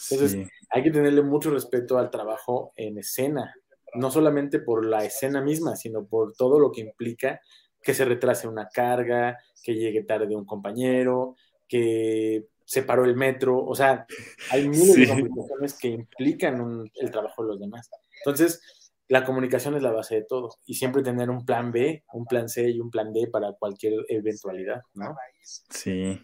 Entonces, 0.10 0.50
hay 0.72 0.82
que 0.82 0.90
tenerle 0.90 1.22
mucho 1.22 1.52
respeto 1.52 2.00
al 2.00 2.10
trabajo 2.10 2.74
en 2.76 2.98
escena, 2.98 3.54
no 3.94 4.10
solamente 4.10 4.58
por 4.58 4.84
la 4.84 5.06
escena 5.06 5.42
misma, 5.42 5.76
sino 5.76 6.08
por 6.08 6.34
todo 6.34 6.60
lo 6.60 6.72
que 6.72 6.82
implica 6.82 7.40
que 7.82 7.94
se 7.94 8.06
retrase 8.06 8.48
una 8.48 8.68
carga, 8.70 9.38
que 9.64 9.76
llegue 9.76 10.04
tarde 10.04 10.36
un 10.36 10.46
compañero, 10.46 11.36
que 11.68 12.48
se 12.66 12.84
paró 12.84 13.06
el 13.06 13.16
metro, 13.16 13.66
o 13.66 13.74
sea, 13.74 14.06
hay 14.52 14.68
miles 14.68 14.96
de 14.96 15.08
complicaciones 15.08 15.74
que 15.74 15.88
implican 15.88 16.90
el 16.94 17.12
trabajo 17.12 17.44
de 17.44 17.50
los 17.50 17.60
demás. 17.60 17.90
Entonces, 18.24 18.62
la 19.08 19.26
comunicación 19.26 19.76
es 19.76 19.82
la 19.82 19.92
base 19.92 20.16
de 20.16 20.24
todo 20.24 20.50
y 20.68 20.76
siempre 20.76 21.02
tener 21.02 21.32
un 21.32 21.44
plan 21.46 21.72
B, 21.72 22.04
un 22.14 22.26
plan 22.26 22.48
C 22.48 22.70
y 22.70 22.80
un 22.80 22.92
plan 22.92 23.12
D 23.12 23.28
para 23.28 23.54
cualquier 23.54 24.06
eventualidad, 24.08 24.84
¿no? 24.94 25.16
Sí. 25.42 26.22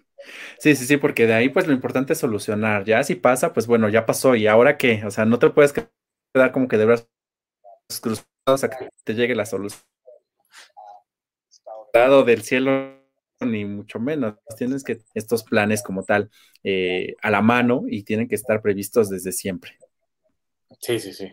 Sí, 0.60 0.76
sí, 0.76 0.86
sí, 0.86 0.98
porque 0.98 1.26
de 1.26 1.34
ahí 1.34 1.50
pues 1.50 1.68
lo 1.68 1.74
importante 1.74 2.14
es 2.14 2.20
solucionar. 2.20 2.86
Ya 2.86 3.04
si 3.04 3.16
pasa, 3.16 3.54
pues 3.54 3.68
bueno, 3.68 3.90
ya 3.90 4.06
pasó. 4.06 4.36
¿Y 4.36 4.48
ahora 4.48 4.78
qué? 4.78 5.04
O 5.06 5.12
sea, 5.12 5.26
no 5.26 5.40
te 5.40 5.50
puedes 5.50 5.74
quedar 5.74 6.52
como 6.52 6.68
que 6.68 6.78
de 6.78 6.86
brazos 6.86 7.08
cruzados 8.02 8.64
a 8.64 8.70
que 8.70 8.90
te 9.04 9.14
llegue 9.14 9.36
la 9.36 9.46
solución. 9.46 9.82
Dado 11.96 12.26
del 12.26 12.44
cielo, 12.44 13.02
ni 13.40 13.64
mucho 13.64 14.02
menos. 14.02 14.36
Tienes 14.58 14.84
que 14.84 15.00
estos 15.14 15.46
planes 15.46 15.82
como 15.82 16.04
tal 16.04 16.30
eh, 16.62 17.16
a 17.22 17.32
la 17.32 17.42
mano 17.42 17.84
y 17.88 18.04
tienen 18.04 18.28
que 18.28 18.36
estar 18.36 18.62
previstos 18.62 19.08
desde 19.10 19.32
siempre. 19.32 19.78
Sí, 20.82 21.00
sí, 21.00 21.14
sí. 21.14 21.32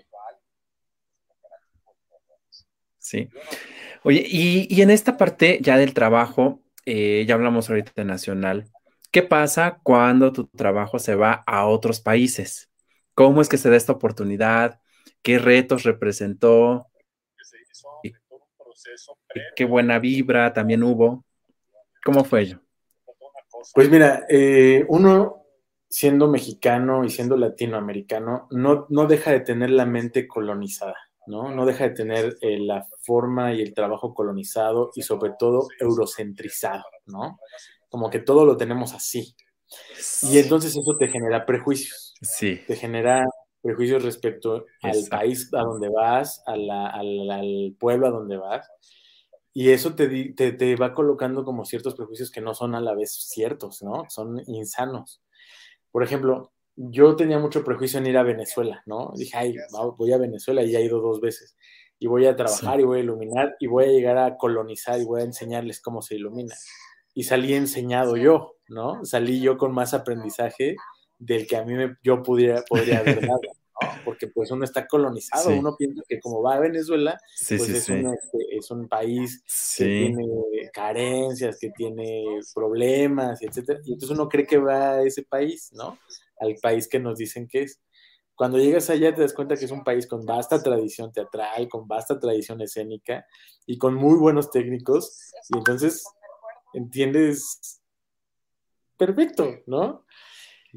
Sí. 2.96 3.29
Oye, 4.05 4.25
y, 4.25 4.81
en 4.81 4.90
esta 4.90 5.16
parte 5.16 5.59
ya 5.61 5.77
del 5.79 5.94
trabajo, 5.94 6.62
eh, 6.87 7.25
ya 7.27 7.35
hablamos 7.35 7.68
ahorita 7.68 7.90
de 7.96 8.05
nacional, 8.05 8.70
¿qué 9.11 9.25
pasa 9.25 9.81
cuando 9.83 10.33
tu 10.33 10.46
trabajo 10.46 11.01
se 11.01 11.16
va 11.16 11.42
a 11.44 11.66
otros 11.66 12.01
países? 12.01 12.70
¿Cómo 13.14 13.42
es 13.42 13.48
que 13.48 13.59
se 13.59 13.68
da 13.68 13.75
esta 13.77 13.90
oportunidad? 13.90 14.81
¿Qué 15.22 15.40
retos 15.40 15.83
representó? 15.83 16.87
¿Qué 19.55 19.64
buena 19.64 19.99
vibra 19.99 20.53
también 20.53 20.83
hubo? 20.83 21.25
¿Cómo 22.05 22.25
fue 22.25 22.42
ello? 22.42 22.61
Pues 23.75 23.90
mira, 23.90 24.27
eh, 24.29 24.85
uno 24.88 25.47
siendo 25.88 26.29
mexicano 26.29 27.05
y 27.05 27.11
siendo 27.11 27.37
latinoamericano 27.37 28.49
no, 28.51 28.87
no 28.88 29.07
deja 29.07 29.31
de 29.31 29.40
tener 29.40 29.71
la 29.71 29.87
mente 29.87 30.27
colonizada. 30.27 30.97
¿no? 31.27 31.51
No 31.55 31.66
deja 31.66 31.85
de 31.85 31.95
tener 31.95 32.37
eh, 32.40 32.59
la 32.59 32.87
forma 33.03 33.53
y 33.53 33.62
el 33.62 33.75
trabajo 33.75 34.14
colonizado 34.14 34.90
y 34.95 35.03
sobre 35.03 35.33
todo 35.38 35.68
eurocentrizado, 35.79 36.85
¿no? 37.07 37.38
Como 37.88 38.11
que 38.11 38.18
todo 38.18 38.45
lo 38.45 38.57
tenemos 38.57 38.95
así. 38.95 39.35
Y 40.23 40.38
entonces 40.38 40.77
eso 40.77 40.97
te 40.99 41.09
genera 41.09 41.47
prejuicios. 41.47 42.14
Sí. 42.21 42.61
Te 42.66 42.77
genera 42.77 43.25
prejuicios 43.61 44.03
respecto 44.03 44.66
al 44.83 45.05
país 45.09 45.49
a 45.55 45.61
donde 45.61 45.88
vas, 45.88 46.42
al, 46.47 46.68
al, 46.71 47.77
pueblo 47.79 48.09
a 48.09 48.11
donde 48.11 48.37
vas. 48.37 48.68
Y 49.55 49.71
eso 49.71 49.95
te, 49.95 50.09
te, 50.35 50.53
te, 50.53 50.77
va 50.77 50.95
colocando 50.95 51.45
como 51.45 51.65
ciertos 51.65 51.95
prejuicios 51.95 52.31
que 52.31 52.41
no 52.41 52.55
son 52.55 52.75
a 52.75 52.81
la 52.81 52.95
vez 52.95 53.12
ciertos, 53.12 53.83
¿no? 53.83 54.07
Son 54.09 54.43
insanos. 54.47 55.23
Por 55.91 56.03
ejemplo, 56.03 56.53
yo 56.75 57.17
tenía 57.17 57.38
mucho 57.38 57.65
prejuicio 57.65 57.99
en 57.99 58.07
ir 58.07 58.17
a 58.17 58.23
Venezuela, 58.23 58.83
¿no? 58.87 59.12
Dije, 59.15 59.37
ay, 59.37 59.57
voy 59.99 60.12
a 60.12 60.19
Venezuela 60.19 60.62
y 60.62 60.71
ya 60.71 60.79
he 60.79 60.85
ido 60.85 61.01
dos 61.01 61.21
veces. 61.21 61.57
Y 61.99 62.07
voy 62.07 62.27
a 62.27 62.35
trabajar 62.35 62.81
y 62.81 62.85
voy 62.85 63.01
a 63.01 63.03
iluminar 63.03 63.57
y 63.61 63.67
voy 63.67 63.85
a 63.85 63.88
llegar 63.88 64.19
a 64.19 64.37
colonizar 64.37 64.99
y 64.99 65.05
voy 65.05 65.21
a 65.21 65.25
enseñarles 65.25 65.81
cómo 65.81 66.01
se 66.03 66.17
ilumina. 66.17 66.55
Y 67.15 67.25
salí 67.25 67.55
enseñado 67.55 68.17
yo, 68.17 68.57
¿no? 68.69 69.05
Salí 69.05 69.41
yo 69.41 69.59
con 69.59 69.73
más 69.73 69.93
aprendizaje 69.93 70.77
del 71.19 71.47
que 71.47 71.57
a 71.57 71.65
mí 71.65 71.75
me, 71.75 71.97
yo 72.03 72.23
pudiera, 72.23 72.62
podría 72.69 72.99
haber 73.01 73.21
dado. 73.29 73.41
Porque 74.05 74.28
pues 74.28 74.50
uno 74.50 74.64
está 74.64 74.87
colonizado, 74.87 75.50
uno 75.50 75.76
piensa 75.76 76.02
que 76.09 76.20
como 76.20 76.42
va 76.42 76.57
a 76.57 76.61
Venezuela, 76.61 77.18
pues 77.48 77.68
es, 77.68 77.88
un, 77.88 78.07
este, 78.07 78.57
es, 78.57 78.70
un, 78.70 78.88
país 78.88 79.42
que 79.76 79.85
tiene 79.85 80.26
carencias, 80.72 81.59
que 81.59 81.70
tiene 81.70 82.24
problemas, 82.55 83.42
etcétera. 83.42 83.81
Y 83.85 83.92
entonces 83.92 84.16
uno 84.16 84.28
cree 84.28 84.46
que 84.46 84.59
va 84.59 84.92
a 84.92 85.02
ese 85.02 85.22
país, 85.22 85.70
¿no? 85.72 85.98
al 86.42 86.57
país 86.57 86.88
que 86.88 86.98
nos 86.98 87.18
dicen 87.18 87.48
que 87.48 87.62
es. 87.62 87.81
Cuando 88.35 88.59
llegas 88.59 88.90
allá 88.90 89.14
te 89.14 89.20
das 89.20 89.35
cuenta 89.35 89.57
que 89.57 89.64
es 89.64 89.70
un 89.70 89.85
país 89.85 90.07
con 90.07 90.24
vasta 90.24 90.62
tradición 90.62 91.12
teatral, 91.12 91.68
con 91.68 91.87
vasta 91.87 92.18
tradición 92.18 92.61
escénica 92.61 93.24
y 93.66 93.78
con 93.78 93.94
muy 93.94 94.18
buenos 94.18 94.50
técnicos. 94.50 95.33
Y 95.50 95.59
entonces 95.59 96.05
entiendes 96.74 97.81
perfecto, 98.96 99.48
¿no? 99.66 100.05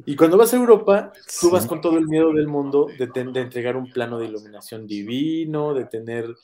Y 0.06 0.16
cuando 0.16 0.38
vas 0.38 0.54
a 0.54 0.58
Europa, 0.58 1.14
tú 1.40 1.50
vas 1.50 1.66
con 1.66 1.80
todo 1.80 1.98
el 1.98 2.08
miedo 2.08 2.34
del 2.34 2.48
mundo 2.48 2.88
de, 2.98 3.08
de 3.08 3.42
entregar 3.42 3.78
un 3.78 3.90
plano 3.90 4.20
de 4.20 4.26
iluminación 4.26 4.86
divino, 4.86 5.74
de 5.74 5.86
tener 5.86 6.36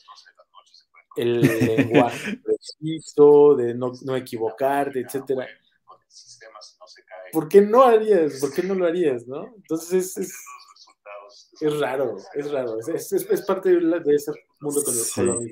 el 1.18 1.42
lenguaje 1.42 2.38
preciso, 2.44 3.56
de 3.56 3.74
no, 3.74 3.92
no 4.04 4.16
equivocarte, 4.16 5.02
etcétera 5.02 5.48
¿por 7.32 7.48
qué 7.48 7.62
no 7.62 7.84
harías? 7.84 8.40
¿Por 8.40 8.54
qué 8.54 8.64
no 8.64 8.76
lo 8.76 8.86
harías? 8.86 9.28
¿no? 9.28 9.54
Entonces 9.56 10.18
es, 10.18 10.34
es, 11.62 11.80
raro, 11.80 12.18
es 12.34 12.52
raro, 12.52 12.78
es, 12.80 13.14
es, 13.14 13.42
parte 13.44 13.70
de, 13.70 14.16
ese 14.16 14.32
mundo 14.60 14.84
colonizador. 14.84 15.44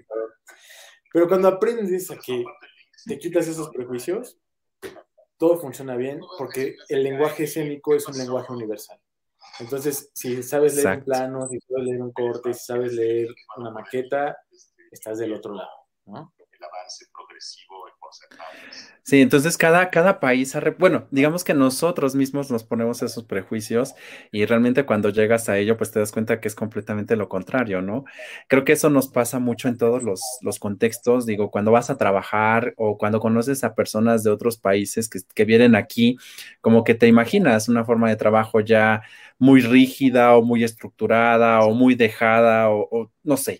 Pero 1.11 1.27
cuando 1.27 1.47
aprendes 1.47 2.11
a 2.11 2.17
que 2.17 2.43
te 3.05 3.17
quitas 3.17 3.47
esos 3.47 3.69
prejuicios, 3.69 4.37
todo 5.39 5.57
funciona 5.57 5.95
bien 5.95 6.19
porque 6.37 6.75
el 6.89 7.01
lenguaje 7.01 7.45
escénico 7.45 7.95
es 7.95 8.07
un 8.07 8.17
lenguaje 8.17 8.51
universal. 8.51 8.99
Entonces, 9.59 10.11
si 10.13 10.43
sabes 10.43 10.75
leer 10.75 10.97
un 10.97 11.03
plano, 11.05 11.47
si 11.47 11.59
sabes 11.61 11.85
leer 11.85 12.01
un 12.01 12.11
corte, 12.11 12.53
si 12.53 12.65
sabes 12.65 12.93
leer 12.93 13.29
una 13.57 13.71
maqueta, 13.71 14.37
estás 14.91 15.17
del 15.17 15.33
otro 15.33 15.53
lado, 15.53 15.87
¿no? 16.05 16.33
El 16.37 16.63
avance 16.63 17.05
progresivo 17.13 17.87
Sí, 19.03 19.21
entonces 19.21 19.57
cada, 19.57 19.89
cada 19.89 20.19
país, 20.19 20.55
bueno, 20.77 21.07
digamos 21.09 21.43
que 21.43 21.55
nosotros 21.55 22.13
mismos 22.13 22.51
nos 22.51 22.63
ponemos 22.63 23.01
esos 23.01 23.23
prejuicios 23.23 23.95
y 24.31 24.45
realmente 24.45 24.85
cuando 24.85 25.09
llegas 25.09 25.49
a 25.49 25.57
ello, 25.57 25.77
pues 25.77 25.91
te 25.91 25.99
das 25.99 26.11
cuenta 26.11 26.39
que 26.39 26.47
es 26.47 26.53
completamente 26.53 27.15
lo 27.15 27.27
contrario, 27.27 27.81
¿no? 27.81 28.05
Creo 28.47 28.63
que 28.65 28.73
eso 28.73 28.91
nos 28.91 29.07
pasa 29.07 29.39
mucho 29.39 29.67
en 29.67 29.77
todos 29.77 30.03
los, 30.03 30.21
los 30.41 30.59
contextos, 30.59 31.25
digo, 31.25 31.49
cuando 31.49 31.71
vas 31.71 31.89
a 31.89 31.97
trabajar 31.97 32.73
o 32.77 32.97
cuando 32.99 33.19
conoces 33.19 33.63
a 33.63 33.73
personas 33.73 34.23
de 34.23 34.29
otros 34.29 34.57
países 34.57 35.09
que, 35.09 35.19
que 35.33 35.45
vienen 35.45 35.75
aquí, 35.75 36.17
como 36.61 36.83
que 36.83 36.93
te 36.93 37.07
imaginas 37.07 37.67
una 37.67 37.85
forma 37.85 38.09
de 38.09 38.15
trabajo 38.15 38.59
ya 38.59 39.01
muy 39.39 39.61
rígida 39.61 40.35
o 40.35 40.43
muy 40.43 40.63
estructurada 40.63 41.61
o 41.61 41.73
muy 41.73 41.95
dejada 41.95 42.69
o 42.69 43.11
no 43.23 43.37
sé. 43.37 43.59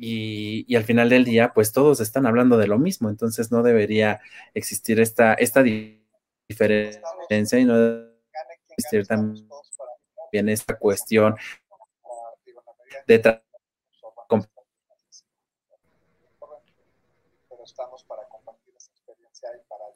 Y, 0.00 0.76
al 0.76 0.84
final 0.84 1.08
del 1.08 1.24
día, 1.24 1.52
pues 1.52 1.72
todos 1.72 2.00
están 2.00 2.24
hablando 2.26 2.56
de 2.56 2.68
lo 2.68 2.78
mismo, 2.78 3.10
entonces 3.10 3.50
no 3.50 3.64
debería 3.64 4.20
existir 4.54 5.00
esta, 5.00 5.34
esta 5.34 5.62
diferencia 5.62 7.58
y 7.58 7.64
no 7.64 7.76
debería 7.76 8.14
existir 8.76 9.06
también 9.06 10.48
esta 10.48 10.78
cuestión 10.78 11.34
de 13.08 13.42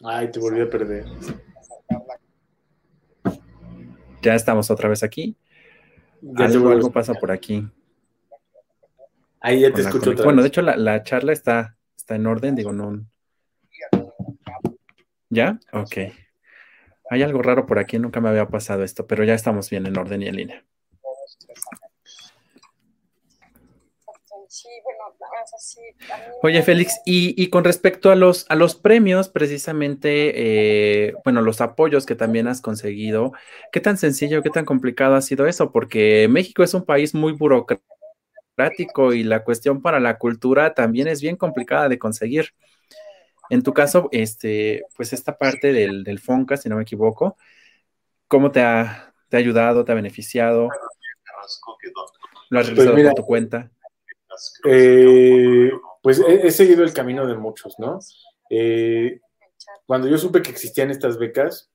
Ay, 0.05 0.31
te 0.33 0.41
volví 0.41 0.61
a 0.61 0.69
perder. 0.69 1.05
Ya 4.21 4.35
estamos 4.35 4.69
otra 4.71 4.89
vez 4.89 5.03
aquí. 5.05 5.37
Algo, 6.37 6.71
algo 6.71 6.91
pasa 6.91 7.15
por 7.15 7.31
aquí. 7.31 7.69
Ahí 9.43 9.61
ya 9.61 9.73
te 9.73 9.81
escucho 9.81 10.15
Bueno, 10.23 10.41
de 10.41 10.49
hecho, 10.49 10.63
la, 10.63 11.03
charla 11.03 11.33
está, 11.33 11.77
está 11.97 12.15
en 12.15 12.27
orden, 12.27 12.55
digo, 12.55 12.73
no. 12.73 13.05
¿Ya? 15.29 15.59
Ok. 15.73 15.97
Hay 17.11 17.23
algo 17.23 17.43
raro 17.43 17.67
por 17.67 17.79
aquí, 17.79 17.99
nunca 17.99 18.21
me 18.21 18.29
había 18.29 18.47
pasado 18.49 18.85
esto, 18.85 19.07
pero 19.07 19.25
ya 19.25 19.35
estamos 19.35 19.69
bien 19.69 19.87
en 19.87 19.99
orden 19.99 20.23
y 20.23 20.29
en 20.29 20.37
línea. 20.37 20.65
Oye, 26.43 26.63
Félix, 26.63 27.01
y, 27.05 27.49
con 27.49 27.65
respecto 27.65 28.11
a 28.11 28.15
los, 28.15 28.47
a 28.49 28.55
los 28.55 28.77
premios, 28.77 29.29
precisamente, 29.29 31.09
eh, 31.09 31.15
bueno, 31.25 31.43
los 31.43 31.61
apoyos 31.61 32.07
que 32.07 32.15
también 32.15 32.47
has 32.47 32.61
conseguido, 32.61 33.33
¿qué 33.73 33.81
tan 33.81 33.97
sencillo, 33.97 34.43
qué 34.43 34.51
tan 34.51 34.67
complicado 34.67 35.17
ha 35.17 35.23
sido 35.23 35.47
eso? 35.47 35.73
Porque 35.73 36.29
México 36.31 36.63
es 36.63 36.75
un 36.75 36.85
país 36.85 37.15
muy 37.15 37.33
burocrático 37.33 37.93
y 39.13 39.23
la 39.25 39.45
cuestión 39.45 39.83
para 39.83 40.01
la 40.01 40.19
cultura 40.19 40.75
también 40.75 41.09
es 41.09 41.21
bien 41.21 41.37
complicada 41.37 41.89
de 41.89 41.99
conseguir. 41.99 42.55
En 43.51 43.63
tu 43.63 43.73
caso, 43.73 44.09
este, 44.13 44.85
pues 44.97 45.13
esta 45.13 45.37
parte 45.37 45.73
del, 45.73 46.05
del 46.05 46.21
FONCA, 46.21 46.57
si 46.57 46.69
no 46.69 46.77
me 46.77 46.83
equivoco, 46.83 47.37
¿cómo 48.29 48.51
te 48.51 48.61
ha, 48.63 49.13
te 49.29 49.37
ha 49.37 49.41
ayudado, 49.41 49.85
te 49.85 49.93
ha 49.93 49.97
beneficiado? 49.97 50.69
¿Lo 52.51 52.61
has 52.61 52.71
pues 52.71 52.87
realizado 52.87 53.15
por 53.15 53.15
tu 53.15 53.27
cuenta? 53.27 53.71
Eh, 54.65 55.71
pues 56.03 56.21
he, 56.21 56.51
seguido 56.51 56.83
el 56.85 56.93
camino 56.93 57.27
de 57.27 57.37
muchos, 57.37 57.79
¿no? 57.79 57.99
Eh, 58.51 59.21
cuando 59.87 60.09
yo 60.09 60.19
supe 60.19 60.43
que 60.43 60.51
existían 60.51 60.91
estas 60.91 61.19
becas, 61.19 61.71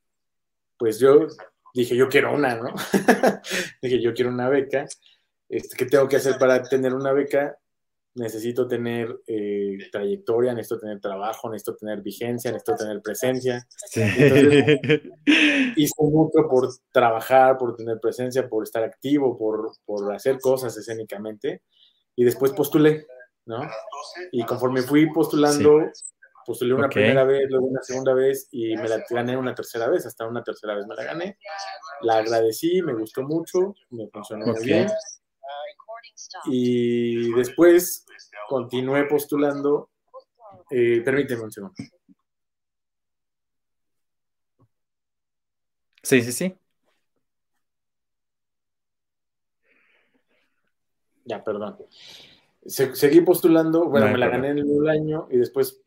pues 0.77 0.99
yo 0.99 1.27
dije, 1.73 1.95
yo 1.95 2.09
quiero 2.09 2.33
una, 2.33 2.55
¿no? 2.55 2.73
dije, 3.81 4.01
yo 4.01 4.13
quiero 4.13 4.31
una 4.31 4.49
beca. 4.49 4.85
Este, 5.49 5.77
¿Qué 5.77 5.85
tengo 5.85 6.07
que 6.07 6.17
hacer 6.17 6.37
para 6.37 6.61
tener 6.63 6.93
una 6.93 7.13
beca? 7.13 7.57
Necesito 8.15 8.67
tener 8.67 9.21
eh, 9.27 9.77
trayectoria, 9.91 10.53
necesito 10.53 10.79
tener 10.79 10.99
trabajo, 10.99 11.49
necesito 11.49 11.75
tener 11.75 12.01
vigencia, 12.01 12.51
necesito 12.51 12.75
tener 12.75 13.01
presencia. 13.01 13.67
hice 15.75 16.03
mucho 16.03 16.47
por 16.49 16.69
trabajar, 16.91 17.57
por 17.57 17.75
tener 17.75 17.99
presencia, 17.99 18.49
por 18.49 18.63
estar 18.63 18.83
activo, 18.83 19.37
por, 19.37 19.71
por 19.85 20.13
hacer 20.13 20.39
cosas 20.39 20.75
escénicamente 20.75 21.61
y 22.15 22.25
después 22.25 22.51
postulé, 22.51 23.05
¿no? 23.45 23.61
Y 24.31 24.43
conforme 24.43 24.81
fui 24.81 25.07
postulando, 25.13 25.91
postulé 26.45 26.73
una 26.73 26.89
primera 26.89 27.23
vez, 27.23 27.47
luego 27.49 27.67
una 27.67 27.83
segunda 27.83 28.13
vez 28.13 28.47
y 28.51 28.75
me 28.75 28.89
la 28.89 29.03
gané 29.09 29.37
una 29.37 29.53
tercera 29.53 29.87
vez, 29.87 30.05
hasta 30.07 30.25
una 30.25 30.43
tercera 30.43 30.75
vez 30.75 30.87
me 30.87 30.95
la 30.95 31.03
gané. 31.03 31.37
La 32.01 32.17
agradecí, 32.17 32.81
me 32.81 32.93
gustó 32.93 33.21
mucho, 33.21 33.75
me 33.91 34.07
funcionó 34.09 34.47
muy 34.47 34.65
bien. 34.65 34.87
Y 36.45 37.31
después 37.33 38.05
continué 38.47 39.05
postulando. 39.05 39.89
Eh, 40.69 41.01
permíteme 41.03 41.43
un 41.43 41.51
segundo. 41.51 41.75
Sí, 46.03 46.21
sí, 46.21 46.31
sí. 46.31 46.55
Ya, 51.25 51.43
perdón. 51.43 51.77
seguí 52.65 53.21
postulando, 53.21 53.89
bueno, 53.89 54.07
me 54.07 54.17
la 54.17 54.29
gané 54.29 54.51
en 54.51 54.59
el 54.59 54.89
año 54.89 55.27
y 55.29 55.37
después 55.37 55.81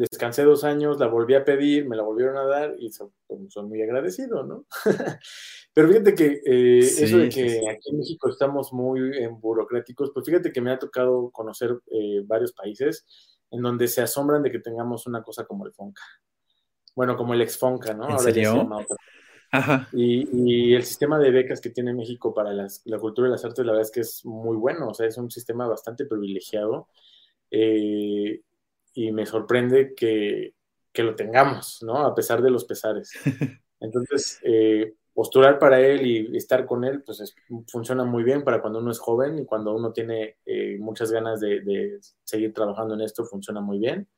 descansé 0.00 0.44
dos 0.44 0.64
años, 0.64 0.98
la 0.98 1.06
volví 1.06 1.34
a 1.34 1.44
pedir, 1.44 1.86
me 1.86 1.96
la 1.96 2.02
volvieron 2.02 2.36
a 2.36 2.44
dar 2.44 2.74
y 2.78 2.90
son, 2.90 3.12
muy 3.68 3.82
agradecido, 3.82 4.42
¿no? 4.42 4.66
Pero 5.74 5.88
fíjate 5.88 6.14
que 6.14 6.40
eh, 6.44 6.78
eso 6.78 7.18
de 7.18 7.28
que 7.28 7.68
aquí 7.68 7.90
en 7.90 7.98
México 7.98 8.28
estamos 8.28 8.72
muy 8.72 9.18
en 9.18 9.40
burocráticos, 9.40 10.10
pues 10.12 10.26
fíjate 10.26 10.52
que 10.52 10.60
me 10.60 10.70
ha 10.70 10.78
tocado 10.78 11.30
conocer 11.30 11.78
eh, 11.90 12.22
varios 12.24 12.52
países 12.52 13.06
en 13.50 13.62
donde 13.62 13.88
se 13.88 14.02
asombran 14.02 14.42
de 14.42 14.50
que 14.50 14.58
tengamos 14.58 15.06
una 15.06 15.22
cosa 15.22 15.44
como 15.44 15.66
el 15.66 15.72
FONCA. 15.72 16.02
Bueno, 16.94 17.16
como 17.16 17.34
el 17.34 17.42
ex 17.42 17.58
FONCA, 17.58 17.94
¿no? 17.94 18.10
¿En 18.10 18.18
serio? 18.18 18.68
Y, 19.92 20.74
el 20.74 20.82
sistema 20.84 21.18
de 21.18 21.30
becas 21.30 21.60
que 21.60 21.70
tiene 21.70 21.92
México 21.92 22.32
para 22.32 22.52
la 22.52 22.98
cultura 22.98 23.28
y 23.28 23.30
las 23.30 23.44
artes, 23.44 23.64
la 23.64 23.72
verdad 23.72 23.86
es 23.86 23.92
que 23.92 24.00
es 24.00 24.24
muy 24.24 24.56
bueno, 24.56 24.88
o 24.88 24.94
sea, 24.94 25.06
es 25.06 25.18
un 25.18 25.30
sistema 25.30 25.66
bastante 25.66 26.06
privilegiado 26.06 26.88
eh, 27.54 28.40
y 28.92 29.12
me 29.12 29.26
sorprende 29.26 29.94
que, 29.94 30.54
lo 30.94 31.14
tengamos, 31.14 31.82
¿no? 31.82 31.98
A 31.98 32.14
pesar 32.14 32.42
de 32.42 32.50
los 32.50 32.64
pesares. 32.64 33.12
Entonces, 33.80 34.38
eh, 34.44 34.94
postular 35.14 35.58
para 35.58 35.80
él 35.80 36.06
y 36.06 36.36
estar 36.36 36.66
con 36.66 36.84
él, 36.84 37.02
pues 37.02 37.34
funciona 37.68 38.04
muy 38.04 38.22
bien 38.22 38.44
para 38.44 38.60
cuando 38.60 38.78
uno 38.78 38.90
es 38.90 38.98
joven 38.98 39.38
y 39.38 39.44
cuando 39.44 39.74
uno 39.74 39.92
tiene 39.92 40.36
eh, 40.46 40.76
muchas 40.78 41.10
ganas 41.10 41.40
de, 41.40 41.98
seguir 42.24 42.52
trabajando 42.52 42.94
en 42.94 43.00
esto, 43.00 43.24
funciona 43.24 43.60
muy 43.60 43.78
bien. 43.78 44.08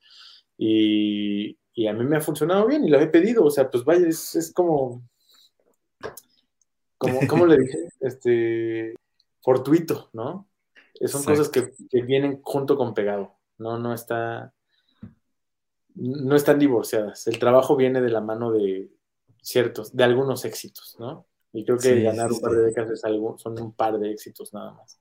Y, 0.59 1.59
a 1.89 1.93
mí 1.93 2.05
me 2.05 2.17
ha 2.17 2.21
funcionado 2.21 2.67
bien 2.67 2.85
y 2.85 2.89
lo 2.89 3.01
he 3.01 3.07
pedido, 3.09 3.45
o 3.45 3.51
sea, 3.51 3.71
pues 3.71 3.85
vaya, 3.85 4.07
es 4.07 4.53
como 4.55 5.03
como, 6.99 7.21
¿cómo 7.29 7.47
le 7.47 7.59
dije? 7.59 7.89
Este, 8.01 8.95
fortuito, 9.43 10.11
¿no? 10.13 10.49
Son 11.07 11.25
cosas 11.25 11.49
que, 11.49 11.73
vienen 12.03 12.41
junto 12.43 12.77
con 12.77 12.95
pegado, 12.95 13.37
¿no? 13.59 13.79
No 13.79 13.93
está, 13.93 14.54
no 15.95 16.37
están 16.37 16.59
divorciadas. 16.59 17.27
El 17.27 17.39
trabajo 17.39 17.77
viene 17.77 18.01
de 18.01 18.11
la 18.11 18.21
mano 18.21 18.53
de 18.53 18.91
ciertos, 19.43 19.95
de 19.95 20.05
algunos 20.05 20.45
éxitos, 20.45 20.97
¿no? 20.99 21.27
Y 21.53 21.65
creo 21.65 21.79
que 21.79 22.03
ganar 22.03 22.33
un 22.33 22.41
par 22.41 22.53
de 22.53 22.65
décadas 22.65 22.91
es 22.91 23.05
algo, 23.05 23.39
son 23.39 23.61
un 23.61 23.73
par 23.73 23.99
de 23.99 24.11
éxitos 24.11 24.53
nada 24.53 24.73
más. 24.73 24.99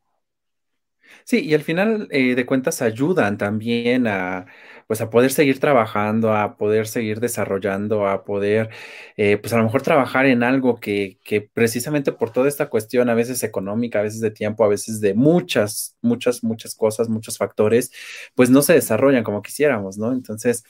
Sí, 1.26 1.40
y 1.46 1.54
al 1.54 1.62
final 1.64 2.08
eh, 2.12 2.36
de 2.36 2.46
cuentas 2.46 2.82
ayudan 2.82 3.38
también 3.38 4.08
a, 4.08 4.46
pues 4.88 5.02
a 5.02 5.10
poder 5.10 5.32
seguir 5.32 5.60
trabajando, 5.60 6.34
a 6.36 6.58
poder 6.58 6.88
seguir 6.88 7.20
desarrollando, 7.20 8.08
a 8.08 8.24
poder, 8.26 8.70
eh, 9.18 9.38
pues 9.38 9.54
a 9.54 9.58
lo 9.58 9.64
mejor 9.64 9.82
trabajar 9.82 10.26
en 10.26 10.44
algo 10.44 10.80
que, 10.80 11.20
que 11.24 11.42
precisamente 11.42 12.12
por 12.12 12.32
toda 12.32 12.48
esta 12.48 12.70
cuestión, 12.70 13.10
a 13.10 13.14
veces 13.16 13.44
económica, 13.44 14.00
a 14.00 14.04
veces 14.04 14.22
de 14.22 14.32
tiempo, 14.32 14.64
a 14.64 14.68
veces 14.68 15.02
de 15.02 15.14
muchas, 15.14 15.98
muchas, 16.02 16.44
muchas 16.44 16.76
cosas, 16.76 17.10
muchos 17.10 17.38
factores, 17.38 17.92
pues 18.36 18.50
no 18.50 18.62
se 18.62 18.74
desarrollan 18.74 19.24
como 19.24 19.42
quisiéramos, 19.42 19.98
¿no? 19.98 20.12
Entonces, 20.14 20.64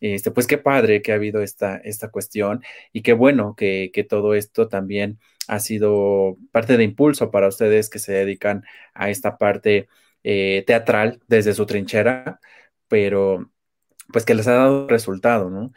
este, 0.00 0.30
pues 0.30 0.46
qué 0.46 0.58
padre 0.58 1.02
que 1.02 1.12
ha 1.12 1.16
habido 1.16 1.42
esta, 1.42 1.76
esta 1.78 2.08
cuestión 2.10 2.62
y 2.92 3.02
qué 3.02 3.12
bueno 3.12 3.54
que, 3.56 3.90
que 3.92 4.04
todo 4.04 4.34
esto 4.34 4.68
también 4.68 5.18
ha 5.48 5.60
sido 5.60 6.36
parte 6.52 6.76
de 6.76 6.84
impulso 6.84 7.30
para 7.30 7.48
ustedes 7.48 7.90
que 7.90 7.98
se 7.98 8.12
dedican 8.12 8.64
a 8.94 9.10
esta 9.10 9.38
parte 9.38 9.88
eh, 10.24 10.64
teatral 10.66 11.20
desde 11.28 11.54
su 11.54 11.66
trinchera, 11.66 12.40
pero 12.88 13.50
pues 14.12 14.24
que 14.24 14.34
les 14.34 14.48
ha 14.48 14.54
dado 14.54 14.88
resultado, 14.88 15.50
¿no? 15.50 15.72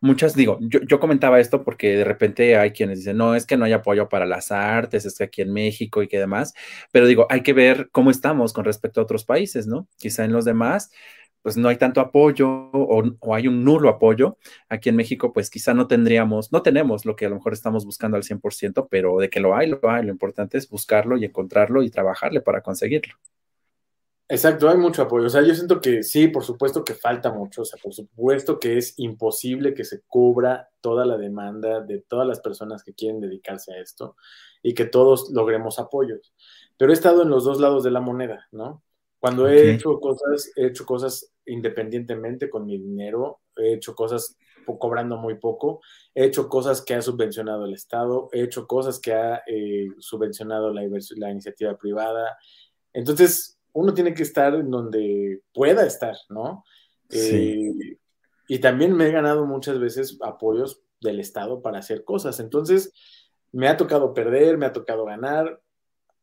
Muchas, 0.00 0.34
digo, 0.34 0.58
yo, 0.60 1.00
comentaba 1.00 1.40
esto 1.40 1.62
porque 1.64 1.96
de 1.96 2.04
repente 2.04 2.56
hay 2.56 2.72
quienes 2.72 2.98
dicen, 2.98 3.16
no, 3.16 3.34
es 3.34 3.46
que 3.46 3.56
no 3.56 3.64
hay 3.64 3.72
apoyo 3.72 4.08
para 4.08 4.26
las 4.26 4.50
artes, 4.50 5.04
es 5.06 5.16
que 5.18 5.24
aquí 5.24 5.42
en 5.42 5.52
México 5.52 6.02
y 6.02 6.08
que 6.08 6.18
demás, 6.18 6.52
pero 6.92 7.06
digo, 7.06 7.26
hay 7.30 7.42
que 7.42 7.52
ver 7.52 7.88
cómo 7.92 8.10
estamos 8.10 8.52
con 8.52 8.64
respecto 8.64 9.00
a 9.00 9.04
otros 9.04 9.24
países, 9.24 9.66
¿no? 9.66 9.88
Quizá 9.96 10.24
en 10.24 10.32
los 10.32 10.44
demás, 10.44 10.90
pues 11.48 11.56
no 11.56 11.70
hay 11.70 11.78
tanto 11.78 12.02
apoyo 12.02 12.46
o, 12.46 13.34
hay 13.34 13.48
un 13.48 13.64
nulo 13.64 13.88
apoyo. 13.88 14.36
Aquí 14.68 14.90
en 14.90 14.96
México, 14.96 15.32
pues 15.32 15.48
quizá 15.48 15.72
no 15.72 15.86
tendríamos, 15.86 16.52
no 16.52 16.60
tenemos 16.60 17.06
lo 17.06 17.16
que 17.16 17.24
a 17.24 17.30
lo 17.30 17.36
mejor 17.36 17.54
estamos 17.54 17.86
buscando 17.86 18.18
al 18.18 18.22
100%, 18.22 18.86
pero 18.90 19.16
de 19.16 19.30
que 19.30 19.40
lo 19.40 19.56
hay, 19.56 19.66
lo 19.70 19.80
hay. 19.88 20.04
Lo 20.04 20.12
importante 20.12 20.58
es 20.58 20.68
buscarlo 20.68 21.16
y 21.16 21.24
encontrarlo 21.24 21.82
y 21.82 21.88
trabajarle 21.88 22.42
para 22.42 22.60
conseguirlo. 22.60 23.14
Exacto, 24.28 24.68
hay 24.68 24.76
mucho 24.76 25.00
apoyo. 25.00 25.24
O 25.24 25.30
sea, 25.30 25.40
yo 25.40 25.54
siento 25.54 25.80
que 25.80 26.02
sí, 26.02 26.28
por 26.28 26.44
supuesto 26.44 26.84
que 26.84 26.92
falta 26.92 27.32
mucho. 27.32 27.62
O 27.62 27.64
sea, 27.64 27.80
por 27.82 27.94
supuesto 27.94 28.58
que 28.60 28.76
es 28.76 28.98
imposible 28.98 29.72
que 29.72 29.84
se 29.84 30.02
cubra 30.02 30.68
toda 30.82 31.06
la 31.06 31.16
demanda 31.16 31.80
de 31.80 32.00
todas 32.00 32.28
las 32.28 32.40
personas 32.40 32.84
que 32.84 32.92
quieren 32.92 33.22
dedicarse 33.22 33.72
a 33.72 33.80
esto 33.80 34.16
y 34.62 34.74
que 34.74 34.84
todos 34.84 35.30
logremos 35.30 35.78
apoyos. 35.78 36.34
Pero 36.76 36.92
he 36.92 36.94
estado 36.94 37.22
en 37.22 37.30
los 37.30 37.44
dos 37.44 37.58
lados 37.58 37.84
de 37.84 37.90
la 37.90 38.02
moneda, 38.02 38.48
¿no? 38.52 38.82
Cuando 39.18 39.48
he 39.48 39.72
hecho 39.72 39.98
cosas, 39.98 40.52
he 40.56 40.66
hecho 40.66 40.86
cosas 40.86 41.32
independientemente 41.48 42.48
con 42.48 42.66
mi 42.66 42.78
dinero, 42.78 43.40
he 43.56 43.74
hecho 43.74 43.94
cosas 43.94 44.36
cobrando 44.78 45.16
muy 45.16 45.36
poco, 45.36 45.80
he 46.14 46.24
hecho 46.24 46.48
cosas 46.48 46.82
que 46.82 46.94
ha 46.94 47.02
subvencionado 47.02 47.64
el 47.64 47.72
Estado, 47.72 48.28
he 48.32 48.42
hecho 48.42 48.66
cosas 48.66 49.00
que 49.00 49.14
ha 49.14 49.42
eh, 49.46 49.88
subvencionado 49.98 50.72
la, 50.72 50.82
la, 51.16 51.30
iniciativa 51.30 51.76
privada. 51.78 52.36
Entonces, 52.92 53.58
uno 53.72 53.94
tiene 53.94 54.12
que 54.12 54.24
estar 54.24 54.54
en 54.54 54.70
donde 54.70 55.40
pueda 55.54 55.86
estar, 55.86 56.16
¿no? 56.28 56.64
Sí. 57.08 57.72
Eh, 57.72 57.98
y 58.48 58.58
también 58.58 58.94
me 58.94 59.08
he 59.08 59.12
ganado 59.12 59.46
muchas 59.46 59.78
veces 59.78 60.18
apoyos 60.20 60.82
del 61.00 61.20
Estado 61.20 61.62
para 61.62 61.78
hacer 61.78 62.04
cosas. 62.04 62.40
Entonces, 62.40 62.92
me 63.52 63.68
ha 63.68 63.76
tocado 63.76 64.14
perder, 64.14 64.58
me 64.58 64.66
ha 64.66 64.72
tocado 64.72 65.04
ganar, 65.04 65.60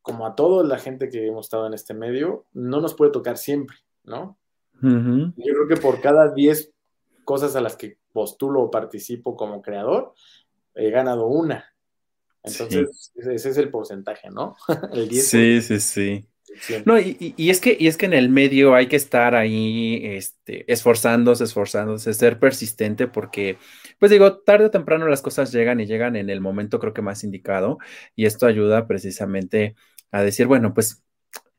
como 0.02 0.28
a 0.28 0.36
toda 0.36 0.64
la 0.64 0.78
gente 0.78 1.10
que 1.10 1.26
hemos 1.26 1.48
estado 1.48 1.66
en 1.66 1.74
este 1.74 1.96
medio, 1.96 2.46
no 2.54 2.80
nos 2.80 2.94
puede 2.94 3.12
tocar 3.12 3.38
siempre, 3.38 3.78
¿no? 4.04 4.38
Yo 4.82 5.32
creo 5.36 5.68
que 5.68 5.78
por 5.78 6.02
cada 6.02 6.34
10 6.34 6.72
cosas 7.24 7.56
a 7.56 7.62
las 7.62 7.76
que 7.76 7.98
postulo 8.12 8.62
o 8.62 8.72
participo 8.72 9.36
como 9.36 9.62
creador, 9.62 10.14
he 10.74 10.90
ganado 10.90 11.28
una. 11.28 11.66
Entonces, 12.44 13.12
ese 13.16 13.50
es 13.50 13.58
el 13.58 13.70
porcentaje, 13.70 14.30
¿no? 14.30 14.56
el 14.94 15.10
10 15.10 15.28
sí, 15.28 15.62
sí, 15.62 15.80
sí. 15.80 16.28
No, 16.86 16.98
y, 17.00 17.34
es 17.50 17.60
que, 17.60 17.76
y 17.78 17.88
es 17.88 17.98
que 17.98 18.06
en 18.06 18.14
el 18.14 18.30
medio 18.30 18.76
hay 18.76 18.88
que 18.88 18.96
estar 18.96 19.36
ahí 19.36 20.00
este, 20.04 20.72
esforzándose, 20.72 21.44
esforzándose, 21.44 22.14
ser 22.14 22.40
persistente, 22.40 23.08
porque, 23.08 23.58
pues 24.00 24.12
digo, 24.12 24.38
tarde 24.38 24.66
o 24.66 24.72
temprano 24.72 25.08
las 25.08 25.22
cosas 25.22 25.52
llegan 25.52 25.80
y 25.80 25.86
llegan 25.86 26.16
en 26.16 26.30
el 26.30 26.42
momento 26.42 26.80
creo 26.80 26.94
que 26.94 27.02
más 27.02 27.24
indicado, 27.24 27.80
y 28.16 28.26
esto 28.26 28.46
ayuda 28.46 28.88
precisamente 28.88 29.76
a 30.12 30.22
decir, 30.22 30.48
bueno, 30.48 30.74
pues 30.74 31.04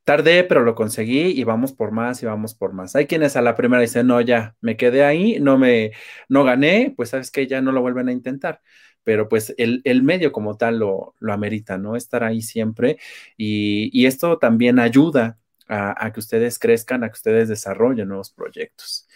tardé, 0.07 0.45
pero 0.45 0.62
lo 0.62 0.77
conseguí 0.77 1.33
y 1.33 1.42
vamos 1.42 1.73
por 1.73 1.90
más 1.90 2.23
y 2.23 2.27
vamos 2.27 2.55
por 2.55 2.73
más. 2.73 2.95
Hay 2.95 3.07
quienes 3.07 3.35
a 3.37 3.42
la 3.42 3.57
primera 3.57 3.83
dicen, 3.83 4.07
no, 4.07 4.21
ya, 4.21 4.55
me 4.61 4.77
quedé 4.77 5.05
ahí, 5.05 5.40
no 5.40 5.59
me, 5.59 5.90
no 6.29 6.45
gané, 6.45 6.95
pues 6.97 7.11
sabes 7.11 7.33
que 7.33 7.49
ya 7.49 7.61
no 7.61 7.73
lo 7.73 7.83
vuelven 7.83 8.09
a 8.09 8.12
intentar 8.12 8.62
pero 9.05 9.29
pues 9.29 9.55
el, 9.57 10.03
medio 10.03 10.33
como 10.33 10.57
tal 10.57 10.81
lo, 10.81 11.14
lo, 11.21 11.33
amerita, 11.33 11.79
¿no? 11.79 11.95
Estar 11.95 12.25
ahí 12.25 12.42
siempre 12.42 12.99
y, 13.37 14.05
esto 14.05 14.38
también 14.38 14.81
ayuda 14.81 15.38
a, 15.69 16.12
que 16.12 16.19
ustedes 16.19 16.59
crezcan, 16.59 17.05
a 17.05 17.09
que 17.09 17.14
ustedes 17.14 17.49
desarrollen 17.49 18.09
nuevos 18.09 18.33
proyectos. 18.33 19.07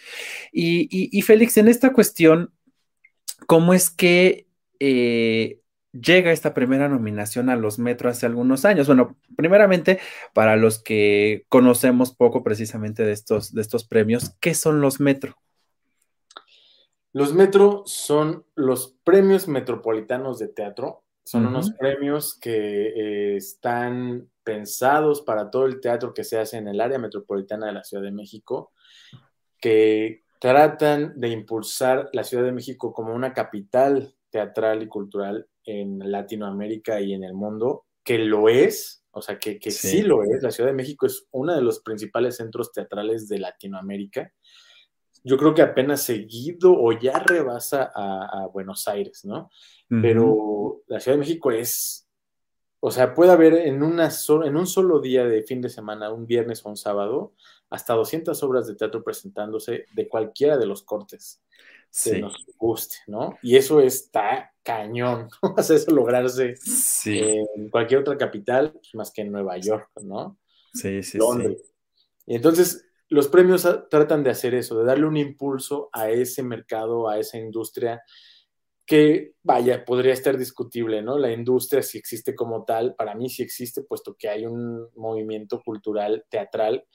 Y, 0.53 1.21
Félix, 1.23 1.57
en 1.57 1.67
esta 1.67 1.91
cuestión, 1.91 2.53
¿cómo 3.47 3.73
es 3.73 3.89
que 3.89 4.47
eh, 4.79 5.59
llega 5.93 6.31
esta 6.31 6.53
primera 6.53 6.87
nominación 6.87 7.49
a 7.49 7.55
los 7.55 7.79
Metro 7.79 8.09
hace 8.09 8.25
algunos 8.25 8.65
años? 8.65 8.87
Bueno, 8.87 9.17
primeramente, 9.35 9.99
para 10.33 10.55
los 10.55 10.81
que 10.81 11.45
conocemos 11.49 12.13
poco 12.13 12.43
precisamente 12.43 13.03
de 13.03 13.11
estos, 13.11 13.53
de 13.53 13.61
estos 13.61 13.85
premios, 13.85 14.35
¿qué 14.39 14.53
son 14.53 14.81
los 14.81 14.99
Metro? 14.99 15.35
Los 17.13 17.33
Metro 17.33 17.83
son 17.85 18.45
los 18.55 18.95
premios 19.03 19.47
metropolitanos 19.47 20.39
de 20.39 20.47
teatro. 20.47 21.03
Son 21.23 21.45
unos 21.45 21.71
premios 21.71 22.37
que 22.37 22.87
eh, 22.87 23.35
están 23.37 24.29
pensados 24.43 25.21
para 25.21 25.51
todo 25.51 25.65
el 25.65 25.79
teatro 25.79 26.13
que 26.13 26.23
se 26.23 26.39
hace 26.39 26.57
en 26.57 26.67
el 26.67 26.81
área 26.81 26.97
metropolitana 26.97 27.67
de 27.67 27.73
la 27.73 27.83
Ciudad 27.83 28.03
de 28.03 28.11
México, 28.11 28.71
que 29.59 30.23
tratan 30.39 31.13
de 31.19 31.29
impulsar 31.29 32.09
la 32.13 32.23
Ciudad 32.23 32.43
de 32.43 32.51
México 32.51 32.91
como 32.91 33.13
una 33.13 33.33
capital 33.33 34.15
teatral 34.31 34.81
y 34.81 34.87
cultural 34.87 35.47
en 35.65 36.11
Latinoamérica 36.11 36.99
y 37.01 37.13
en 37.13 37.23
el 37.23 37.33
mundo, 37.33 37.85
que 38.03 38.17
lo 38.17 38.49
es, 38.49 39.03
o 39.11 39.21
sea, 39.21 39.37
que, 39.37 39.59
sí. 39.61 39.71
sí. 39.71 40.01
lo 40.01 40.23
es. 40.23 40.41
La 40.41 40.51
Ciudad 40.51 40.69
de 40.69 40.75
México 40.75 41.05
es 41.05 41.27
uno 41.31 41.53
de 41.53 41.61
los 41.61 41.81
principales 41.81 42.37
centros 42.37 42.71
teatrales 42.71 43.27
de 43.27 43.39
Latinoamérica 43.39 44.31
yo 45.23 45.37
creo 45.37 45.53
que 45.53 45.61
apenas 45.61 46.03
seguido 46.03 46.73
o 46.73 46.91
ya 46.93 47.19
rebasa 47.19 47.91
a, 47.93 48.47
Buenos 48.47 48.87
Aires, 48.87 49.23
¿no? 49.23 49.49
Pero 49.89 50.83
la 50.87 50.99
Ciudad 51.01 51.15
de 51.15 51.19
México 51.19 51.51
es, 51.51 52.07
o 52.79 52.91
sea, 52.91 53.13
puede 53.13 53.31
haber 53.31 53.53
en, 53.53 53.83
una 53.83 54.09
en 54.45 54.55
un 54.55 54.65
solo 54.65 55.01
día 55.01 55.25
de 55.25 55.43
fin 55.43 55.61
de 55.61 55.69
semana, 55.69 56.11
un 56.11 56.25
viernes 56.25 56.65
o 56.65 56.69
un 56.69 56.77
sábado, 56.77 57.33
hasta 57.69 57.93
200 57.93 58.41
obras 58.43 58.67
de 58.67 58.75
teatro 58.75 59.03
presentándose 59.03 59.85
de 59.93 60.07
cualquiera 60.07 60.57
de 60.57 60.65
los 60.65 60.83
cortes 60.83 61.41
que 62.03 62.19
nos 62.19 62.45
guste, 62.57 62.97
¿no? 63.07 63.37
Y 63.41 63.55
eso 63.55 63.81
está 63.81 64.53
cañón, 64.63 65.29
¿no? 65.41 65.55
O 65.57 65.63
sea, 65.63 65.75
eso 65.75 65.91
lograrse 65.91 66.55
en 67.05 67.69
cualquier 67.69 68.01
otra 68.01 68.17
capital, 68.17 68.73
pues, 68.73 68.93
más 68.93 69.11
que 69.11 69.21
en 69.21 69.31
Nueva 69.31 69.57
York, 69.57 69.89
¿no? 70.03 70.37
Sí, 70.73 71.03
sí, 71.03 71.17
Londres. 71.17 71.61
sí. 71.63 72.03
Y 72.27 72.35
entonces, 72.35 72.85
los 73.09 73.27
premios 73.27 73.67
tratan 73.89 74.23
de 74.23 74.29
hacer 74.29 74.53
eso, 74.55 74.79
de 74.79 74.85
darle 74.85 75.05
un 75.05 75.17
impulso 75.17 75.89
a 75.91 76.09
ese 76.09 76.43
mercado, 76.43 77.09
a 77.09 77.19
esa 77.19 77.37
industria 77.37 78.01
que, 78.85 79.33
vaya, 79.43 79.85
podría 79.85 80.13
estar 80.13 80.37
discutible, 80.37 81.01
¿no? 81.01 81.17
La 81.17 81.31
industria, 81.31 81.81
si 81.81 81.97
existe 81.97 82.35
como 82.35 82.65
tal, 82.65 82.95
para 82.95 83.15
mí 83.15 83.29
sí 83.29 83.43
existe, 83.43 83.83
puesto 83.83 84.15
que 84.17 84.29
hay 84.29 84.45
un 84.45 84.89
movimiento 84.95 85.61
cultural, 85.61 86.25
teatral, 86.29 86.85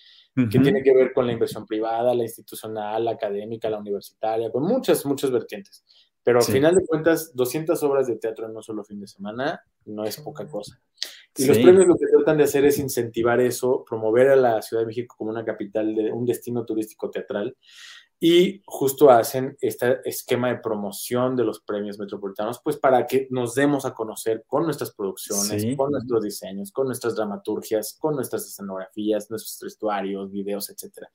que 0.51 0.59
tiene 0.59 0.83
que 0.83 0.95
ver 0.95 1.15
con 1.15 1.27
la 1.27 1.33
inversión 1.33 1.65
privada, 1.65 2.15
la 2.15 2.25
institucional, 2.25 3.07
la 3.07 3.13
académica, 3.13 3.71
la 3.71 3.79
universitaria, 3.79 4.51
con 4.51 4.65
muchas, 4.65 5.07
muchas 5.07 5.31
vertientes. 5.31 5.83
Pero 6.23 6.41
al 6.41 6.45
final 6.45 6.75
de 6.75 6.85
cuentas, 6.85 7.35
200 7.35 7.81
obras 7.85 8.09
de 8.09 8.17
teatro 8.17 8.47
en 8.47 8.57
un 8.57 8.63
solo 8.63 8.85
fin 8.85 9.01
de 9.01 9.07
semana 9.07 9.63
no 9.85 10.05
es 10.05 10.21
poca 10.21 10.47
cosa. 10.47 10.79
Y 11.37 11.47
los 11.47 11.59
premios 11.59 11.87
lo 11.87 11.95
que 11.95 12.07
tratan 12.07 12.39
de 12.39 12.45
hacer 12.45 12.65
es 12.65 12.79
incentivar 12.79 13.41
eso, 13.41 13.85
promover 13.89 14.31
a 14.31 14.37
la 14.37 14.61
Ciudad 14.61 14.83
de 14.83 14.89
México 14.89 15.15
como 15.17 15.31
una 15.31 15.45
capital, 15.45 15.95
de 15.95 16.11
un 16.11 16.27
destino 16.27 16.65
turístico 16.65 17.11
teatral. 17.11 17.57
Y 18.19 18.63
justo 18.65 19.11
hacen 19.11 19.59
este 19.61 20.01
esquema 20.09 20.49
de 20.49 20.57
promoción 20.57 21.37
de 21.37 21.45
los 21.45 21.61
premios 21.61 21.99
metropolitanos, 21.99 22.61
pues 22.65 22.79
para 22.79 23.07
que 23.07 23.29
nos 23.31 23.55
demos 23.55 23.85
a 23.85 23.93
conocer 23.93 24.45
con 24.47 24.65
nuestras 24.65 24.95
producciones, 24.95 25.77
con 25.77 25.91
nuestros 25.91 26.23
diseños, 26.23 26.73
con 26.73 26.87
nuestras 26.87 27.15
dramaturgias, 27.15 27.97
con 28.01 28.15
nuestras 28.15 28.47
escenografías, 28.47 29.31
nuestros 29.31 29.59
vestuarios, 29.61 30.33
videos, 30.33 30.71
etc. 30.71 31.07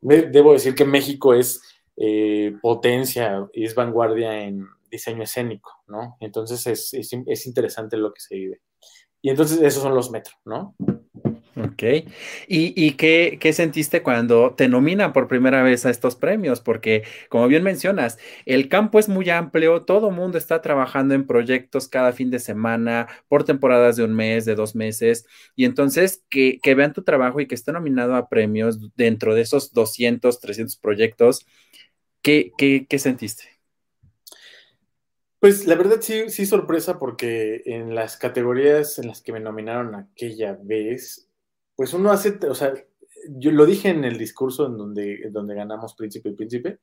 Debo 0.00 0.52
decir 0.52 0.74
que 0.74 0.84
México 0.84 1.32
es 1.32 1.62
eh, 1.96 2.54
potencia 2.60 3.48
y 3.54 3.64
es 3.64 3.74
vanguardia 3.74 4.44
en 4.44 4.66
diseño 4.90 5.22
escénico, 5.22 5.70
¿no? 5.86 6.18
Entonces 6.20 6.66
es, 6.66 6.92
es 6.92 7.46
interesante 7.46 7.96
lo 7.96 8.12
que 8.12 8.20
se 8.20 8.34
vive. 8.34 8.60
Y 9.22 9.30
entonces 9.30 9.60
esos 9.62 9.82
son 9.82 9.94
los 9.94 10.10
metros, 10.10 10.36
¿no? 10.44 10.76
Ok. 11.64 11.82
¿Y, 12.46 12.92
qué, 12.92 13.52
sentiste 13.52 14.02
cuando 14.02 14.54
te 14.54 14.68
nominan 14.68 15.12
por 15.12 15.28
primera 15.28 15.62
vez 15.62 15.86
a 15.86 15.90
estos 15.90 16.14
premios? 16.14 16.60
Porque, 16.60 17.02
como 17.28 17.48
bien 17.48 17.62
mencionas, 17.62 18.18
el 18.46 18.68
campo 18.68 18.98
es 18.98 19.08
muy 19.08 19.28
amplio, 19.30 19.82
todo 19.82 20.10
mundo 20.10 20.38
está 20.38 20.62
trabajando 20.62 21.14
en 21.14 21.26
proyectos 21.26 21.88
cada 21.88 22.12
fin 22.12 22.30
de 22.30 22.38
semana, 22.38 23.08
por 23.28 23.44
temporadas 23.44 23.96
de 23.96 24.04
un 24.04 24.14
mes, 24.14 24.44
de 24.44 24.54
dos 24.54 24.74
meses, 24.76 25.26
y 25.56 25.64
entonces 25.64 26.24
que, 26.28 26.60
vean 26.76 26.92
tu 26.92 27.02
trabajo 27.02 27.40
y 27.40 27.46
que 27.46 27.54
esté 27.54 27.72
nominado 27.72 28.14
a 28.14 28.28
premios 28.28 28.94
dentro 28.94 29.34
de 29.34 29.40
esos 29.40 29.72
200, 29.72 30.40
300 30.40 30.76
proyectos, 30.76 31.46
¿qué, 32.22 32.52
qué 32.56 32.98
sentiste? 32.98 33.58
Pues 35.40 35.66
la 35.66 35.76
verdad 35.76 35.98
sí, 36.00 36.30
sí 36.30 36.46
sorpresa 36.46 36.98
porque 36.98 37.62
en 37.64 37.94
las 37.94 38.16
categorías 38.16 38.98
en 38.98 39.06
las 39.06 39.22
que 39.22 39.32
me 39.32 39.38
nominaron 39.38 39.94
aquella 39.94 40.58
vez, 40.60 41.27
pues 41.78 41.94
uno 41.94 42.10
hace, 42.10 42.40
o 42.48 42.56
sea, 42.56 42.74
yo 43.28 43.52
lo 43.52 43.64
dije 43.64 43.90
en 43.90 44.02
el 44.02 44.18
discurso 44.18 44.66
en 44.66 44.76
donde, 44.76 45.28
donde 45.30 45.54
ganamos 45.54 45.94
Príncipe 45.94 46.30
y 46.30 46.32
Príncipe. 46.32 46.80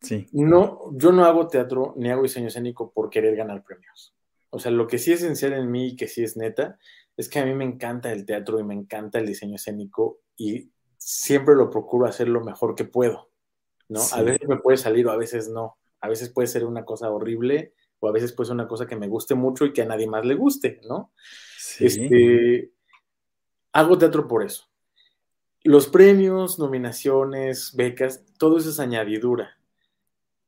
Sí. 0.00 0.26
No, 0.32 0.90
yo 0.94 1.12
no 1.12 1.24
hago 1.24 1.46
teatro 1.46 1.94
ni 1.96 2.10
hago 2.10 2.24
diseño 2.24 2.48
escénico 2.48 2.90
por 2.90 3.08
querer 3.08 3.36
ganar 3.36 3.62
premios. 3.62 4.16
O 4.50 4.58
sea, 4.58 4.72
lo 4.72 4.88
que 4.88 4.98
sí 4.98 5.12
es 5.12 5.22
esencial 5.22 5.52
en 5.52 5.70
mí 5.70 5.90
y 5.90 5.96
que 5.96 6.08
sí 6.08 6.24
es 6.24 6.36
neta, 6.36 6.76
es 7.16 7.28
que 7.28 7.38
a 7.38 7.46
mí 7.46 7.54
me 7.54 7.62
encanta 7.62 8.10
el 8.10 8.26
teatro 8.26 8.58
y 8.58 8.64
me 8.64 8.74
encanta 8.74 9.20
el 9.20 9.26
diseño 9.26 9.54
escénico 9.54 10.18
y 10.36 10.72
siempre 10.98 11.54
lo 11.54 11.70
procuro 11.70 12.06
hacer 12.06 12.26
lo 12.26 12.42
mejor 12.42 12.74
que 12.74 12.84
puedo, 12.84 13.30
¿no? 13.88 14.00
A 14.12 14.22
veces 14.22 14.48
me 14.48 14.58
puede 14.58 14.76
salir 14.76 15.06
o 15.06 15.12
a 15.12 15.16
veces 15.16 15.48
no. 15.48 15.76
A 16.00 16.08
veces 16.08 16.30
puede 16.30 16.48
ser 16.48 16.64
una 16.64 16.84
cosa 16.84 17.12
horrible 17.12 17.74
o 18.00 18.08
a 18.08 18.12
veces 18.12 18.32
puede 18.32 18.48
ser 18.48 18.54
una 18.54 18.66
cosa 18.66 18.88
que 18.88 18.96
me 18.96 19.06
guste 19.06 19.36
mucho 19.36 19.64
y 19.66 19.72
que 19.72 19.82
a 19.82 19.86
nadie 19.86 20.08
más 20.08 20.26
le 20.26 20.34
guste, 20.34 20.80
¿no? 20.88 21.12
Este, 21.78 22.72
hago 23.76 23.98
teatro 23.98 24.26
por 24.26 24.42
eso. 24.42 24.64
Los 25.62 25.86
premios, 25.88 26.58
nominaciones, 26.58 27.74
becas, 27.76 28.24
todo 28.38 28.56
eso 28.56 28.70
es 28.70 28.80
añadidura. 28.80 29.58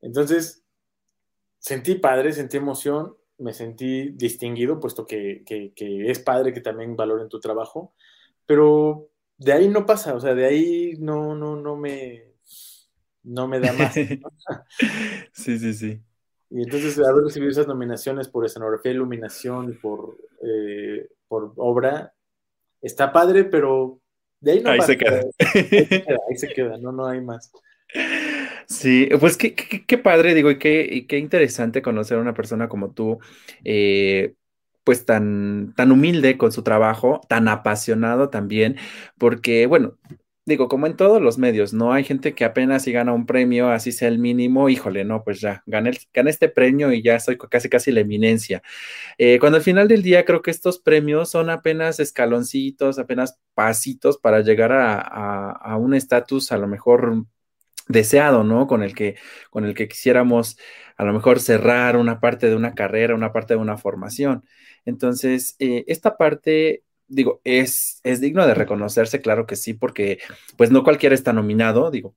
Entonces, 0.01 0.65
sentí 1.59 1.97
padre, 1.97 2.33
sentí 2.33 2.57
emoción, 2.57 3.17
me 3.37 3.53
sentí 3.53 4.11
distinguido, 4.11 4.81
puesto 4.81 5.07
que, 5.07 5.45
es 5.77 6.19
padre 6.21 6.55
que 6.55 6.63
también 6.63 6.97
valoren 6.97 7.29
tu 7.29 7.39
trabajo, 7.39 7.93
pero 8.47 9.11
de 9.37 9.53
ahí 9.53 9.69
no 9.69 9.85
pasa, 9.85 10.15
o 10.15 10.21
sea, 10.21 10.35
de 10.35 10.47
ahí 10.47 10.95
no, 10.99 11.35
no, 11.35 11.55
no 11.55 11.77
me, 11.77 12.33
no 13.25 13.47
me 13.47 13.61
da 13.61 13.73
más. 13.75 13.95
sí, 15.33 15.59
sí, 15.59 15.75
sí. 15.75 16.01
Y 16.51 16.63
entonces 16.63 16.99
haber 16.99 17.25
recibido 17.25 17.51
esas 17.51 17.69
nominaciones 17.69 18.27
por 18.29 18.47
escenografía, 18.47 18.93
iluminación 18.93 19.71
y 19.71 19.73
por, 19.75 20.17
eh, 20.43 21.11
por 21.29 21.53
obra, 21.57 22.15
está 22.83 23.13
padre, 23.13 23.45
pero 23.45 24.01
de 24.41 24.53
ahí 24.53 24.61
no 24.61 24.71
ahí 24.71 24.81
se 24.83 24.97
queda. 24.97 25.23
Ahí 26.29 26.37
se 26.37 26.49
queda, 26.49 26.79
no, 26.79 26.93
no 26.93 27.07
hay 27.07 27.21
más. 27.21 27.51
Sí, 28.67 29.09
pues 29.19 29.37
qué, 29.37 29.55
qué, 29.55 29.99
padre, 29.99 30.35
digo, 30.35 30.51
y 30.51 30.59
qué, 30.59 31.07
qué, 31.09 31.19
interesante 31.19 31.81
conocer 31.81 32.19
a 32.19 32.21
una 32.21 32.35
persona 32.35 32.69
como 32.69 32.91
tú, 32.91 33.19
eh, 33.65 34.35
pues 34.85 35.07
tan, 35.07 35.73
tan 35.75 35.91
humilde 35.91 36.37
con 36.37 36.53
su 36.53 36.63
trabajo, 36.63 37.21
tan 37.29 37.49
apasionado 37.49 38.29
también, 38.29 38.77
porque, 39.17 39.67
bueno, 39.67 39.97
digo, 40.49 40.69
como 40.69 40.87
en 40.87 40.97
todos 40.97 41.21
los 41.21 41.39
medios, 41.39 41.75
¿no? 41.75 41.93
Hay 41.93 42.05
gente 42.05 42.35
que 42.35 42.45
apenas 42.45 42.83
si 42.83 42.93
gana 42.93 43.13
un 43.13 43.27
premio, 43.27 43.71
así 43.71 43.93
sea 43.93 44.09
el 44.09 44.19
mínimo, 44.19 44.69
híjole, 44.71 45.05
no, 45.05 45.23
pues 45.23 45.41
ya, 45.41 45.63
gané, 45.67 45.93
este 46.15 46.49
premio 46.49 46.91
y 46.93 47.03
ya 47.03 47.21
soy 47.21 47.37
casi 47.37 47.69
casi 47.69 47.93
la 47.93 48.01
eminencia. 48.01 48.63
Eh, 49.19 49.39
cuando 49.41 49.59
al 49.59 49.63
final 49.63 49.89
del 49.89 50.03
día 50.03 50.25
creo 50.25 50.43
que 50.43 50.51
estos 50.51 50.79
premios 50.79 51.31
son 51.31 51.51
apenas 51.51 52.01
escaloncitos, 52.01 52.99
apenas 52.99 53.39
pasitos 53.55 54.19
para 54.19 54.41
llegar 54.41 54.73
a, 54.73 55.77
un 55.79 55.95
estatus 55.95 56.51
a 56.53 56.59
lo 56.59 56.67
mejor 56.67 57.27
deseado, 57.89 58.43
¿no? 58.45 58.67
Con 58.67 58.83
el 58.83 58.95
que, 58.95 59.17
con 59.51 59.65
el 59.67 59.75
que 59.75 59.89
quisiéramos 59.89 60.59
a 60.97 61.05
lo 61.05 61.13
mejor 61.13 61.41
cerrar 61.41 61.97
una 61.97 62.21
parte 62.21 62.49
de 62.49 62.57
una 62.57 62.75
carrera, 62.75 63.15
una 63.15 63.33
parte 63.33 63.55
de 63.55 63.61
una 63.61 63.77
formación. 63.77 64.45
Entonces, 64.85 65.57
eh, 65.59 65.85
esta 65.89 66.17
parte 66.17 66.85
digo, 67.09 67.41
es, 67.45 68.01
es 68.05 68.21
digno 68.21 68.47
de 68.47 68.55
reconocerse, 68.55 69.21
claro 69.21 69.47
que 69.47 69.57
sí, 69.57 69.75
porque 69.75 70.19
pues 70.57 70.71
no 70.71 70.85
cualquiera 70.85 71.15
está 71.15 71.33
nominado, 71.33 71.91
digo, 71.91 72.15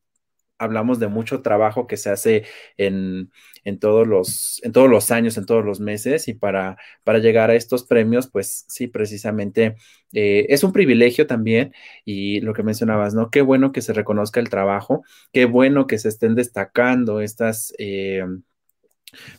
hablamos 0.62 1.00
de 1.00 1.08
mucho 1.08 1.42
trabajo 1.42 1.88
que 1.88 1.98
se 1.98 2.12
hace 2.12 2.46
en, 2.78 3.32
todos, 3.80 4.08
los, 4.08 4.62
en 4.64 4.72
todos 4.72 4.89
los 4.89 5.10
años, 5.12 5.38
en 5.38 5.46
todos 5.46 5.66
los 5.66 5.80
meses, 5.80 6.28
y 6.28 6.34
para, 6.34 6.78
para 7.04 7.20
llegar 7.20 7.50
a 7.50 7.56
estos 7.56 7.84
premios, 7.84 8.30
pues 8.30 8.66
sí, 8.68 8.88
precisamente 8.88 9.76
eh, 10.14 10.46
es 10.50 10.64
un 10.64 10.72
privilegio 10.72 11.26
también, 11.28 11.74
y 12.06 12.42
lo 12.42 12.54
que 12.54 12.64
mencionabas, 12.64 13.16
¿no? 13.16 13.32
Qué 13.32 13.42
bueno 13.42 13.72
que 13.72 13.82
se 13.82 13.94
reconozca 13.94 14.39
el 14.39 14.50
trabajo, 14.50 15.04
qué 15.34 15.46
bueno 15.46 15.88
que 15.88 15.98
se 15.98 16.10
estén 16.10 16.36
destacando 16.36 17.22
estas... 17.22 17.74
Eh, 17.80 18.24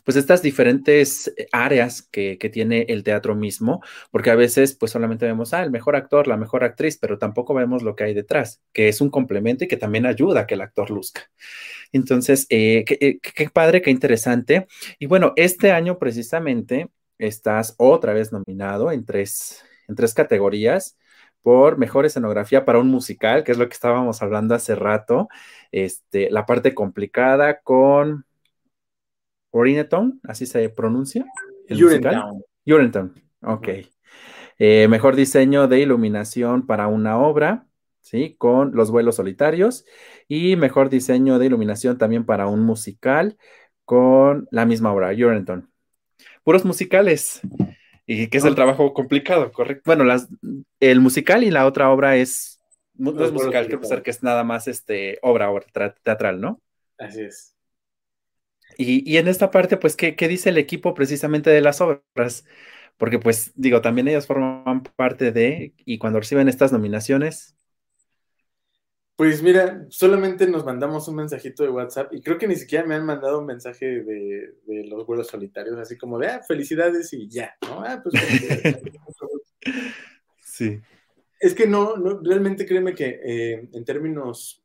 pues 0.03 0.17
estas 0.17 0.41
diferentes 0.41 1.33
eh, 1.37 1.47
áreas 1.51 2.01
que, 2.01 2.37
tiene 2.53 2.85
el 2.89 3.03
teatro 3.03 3.35
mismo, 3.35 3.81
porque 4.11 4.29
a 4.29 4.35
veces 4.35 4.75
pues 4.75 4.91
solamente 4.91 5.25
vemos, 5.25 5.53
ah, 5.53 5.63
el 5.63 5.71
mejor 5.71 5.95
actor, 5.95 6.27
la 6.27 6.37
mejor 6.37 6.63
actriz, 6.63 6.97
pero 6.97 7.17
tampoco 7.17 7.53
vemos 7.53 7.81
lo 7.81 7.95
que 7.95 8.03
hay 8.03 8.13
detrás, 8.13 8.61
que 8.73 8.89
es 8.89 9.01
un 9.01 9.09
complemento 9.09 9.63
y 9.63 9.67
que 9.67 9.77
también 9.77 10.05
ayuda 10.05 10.41
a 10.41 10.47
que 10.47 10.55
el 10.55 10.61
actor 10.61 10.89
luzca. 10.91 11.21
Entonces, 11.91 12.45
eh, 12.49 12.83
eh, 12.99 13.19
qué, 13.21 13.49
padre, 13.49 13.81
qué 13.81 13.91
interesante. 13.91 14.67
Y 14.99 15.05
bueno, 15.05 15.33
este 15.35 15.71
año 15.71 15.99
precisamente 15.99 16.89
estás 17.17 17.75
otra 17.77 18.13
vez 18.13 18.31
nominado 18.31 18.91
en 18.91 19.05
tres, 19.05 19.63
en 19.87 19.95
tres 19.95 20.13
categorías 20.13 20.97
por 21.41 21.77
mejor 21.77 22.05
escenografía 22.05 22.65
para 22.65 22.79
un 22.79 22.87
musical, 22.87 23.43
que 23.43 23.51
es 23.51 23.57
lo 23.57 23.67
que 23.67 23.73
estábamos 23.73 24.21
hablando 24.21 24.55
hace 24.55 24.75
rato, 24.75 25.27
este, 25.71 26.31
la 26.31 26.45
parte 26.45 26.73
complicada 26.73 27.59
con 27.61 28.25
Orineton, 29.53 30.19
así 30.23 30.47
se 30.47 30.67
pronuncia. 30.69 31.25
Urinetown. 31.69 32.43
Urinetown, 32.65 33.13
ok. 33.43 33.67
Eh, 34.57 34.87
mejor 34.87 35.15
diseño 35.15 35.67
de 35.67 35.79
iluminación 35.79 36.65
para 36.65 36.87
una 36.87 37.19
obra, 37.19 37.67
¿sí? 38.01 38.35
Con 38.37 38.75
los 38.75 38.89
vuelos 38.89 39.15
solitarios. 39.15 39.85
Y 40.27 40.55
mejor 40.55 40.89
diseño 40.89 41.37
de 41.37 41.45
iluminación 41.45 41.99
también 41.99 42.25
para 42.25 42.47
un 42.47 42.61
musical 42.61 43.37
con 43.85 44.47
la 44.49 44.65
misma 44.65 44.91
obra, 44.91 45.09
Urinetown. 45.09 45.69
Puros 46.43 46.65
musicales. 46.65 47.41
Y 48.07 48.27
que 48.27 48.39
es 48.39 48.45
el 48.45 48.55
trabajo 48.55 48.91
complicado, 48.93 49.51
correcto. 49.51 49.83
Bueno, 49.85 50.03
las, 50.03 50.27
el 50.79 50.99
musical 50.99 51.43
y 51.43 51.51
la 51.51 51.67
otra 51.67 51.91
obra 51.91 52.15
es, 52.15 52.59
no, 52.95 53.11
es 53.23 53.31
musical, 53.31 53.67
creo 53.67 54.03
que 54.03 54.11
es 54.11 54.23
nada 54.23 54.43
más 54.43 54.67
este, 54.67 55.19
obra, 55.21 55.51
obra 55.51 55.93
teatral, 56.03 56.41
¿no? 56.41 56.59
Así 56.97 57.21
es. 57.21 57.52
Y, 58.77 59.17
en 59.17 59.27
esta 59.27 59.51
parte, 59.51 59.77
pues, 59.77 59.95
¿qué, 59.95 60.15
dice 60.27 60.49
el 60.49 60.57
equipo 60.57 60.93
precisamente 60.93 61.49
de 61.49 61.61
las 61.61 61.81
obras? 61.81 62.45
Porque, 62.97 63.19
pues, 63.19 63.51
digo, 63.55 63.81
también 63.81 64.07
ellos 64.07 64.27
forman 64.27 64.83
parte 64.95 65.31
de, 65.31 65.73
y 65.85 65.97
cuando 65.97 66.19
reciben 66.19 66.49
estas 66.49 66.71
nominaciones. 66.71 67.55
Pues 69.15 69.43
mira, 69.43 69.85
solamente 69.89 70.47
nos 70.47 70.65
mandamos 70.65 71.07
un 71.07 71.15
mensajito 71.15 71.63
de 71.63 71.69
WhatsApp 71.69 72.11
y 72.13 72.21
creo 72.21 72.39
que 72.39 72.47
ni 72.47 72.55
siquiera 72.55 72.85
me 72.85 72.95
han 72.95 73.05
mandado 73.05 73.39
un 73.39 73.45
mensaje 73.45 74.03
de, 74.03 74.55
los 74.87 75.05
vuelos 75.05 75.27
solitarios, 75.27 75.77
así 75.77 75.97
como 75.97 76.17
de, 76.17 76.27
ah, 76.27 76.41
felicidades 76.47 77.13
y 77.13 77.29
ya, 77.29 77.55
¿no? 77.61 77.83
Ah, 77.85 78.01
pues. 78.01 78.15
sí. 80.43 80.81
Es 81.39 81.53
que 81.53 81.67
no, 81.67 81.95
no 81.97 82.21
realmente 82.23 82.65
créeme 82.65 82.95
que 82.95 83.19
eh, 83.23 83.69
en 83.71 83.85
términos 83.85 84.63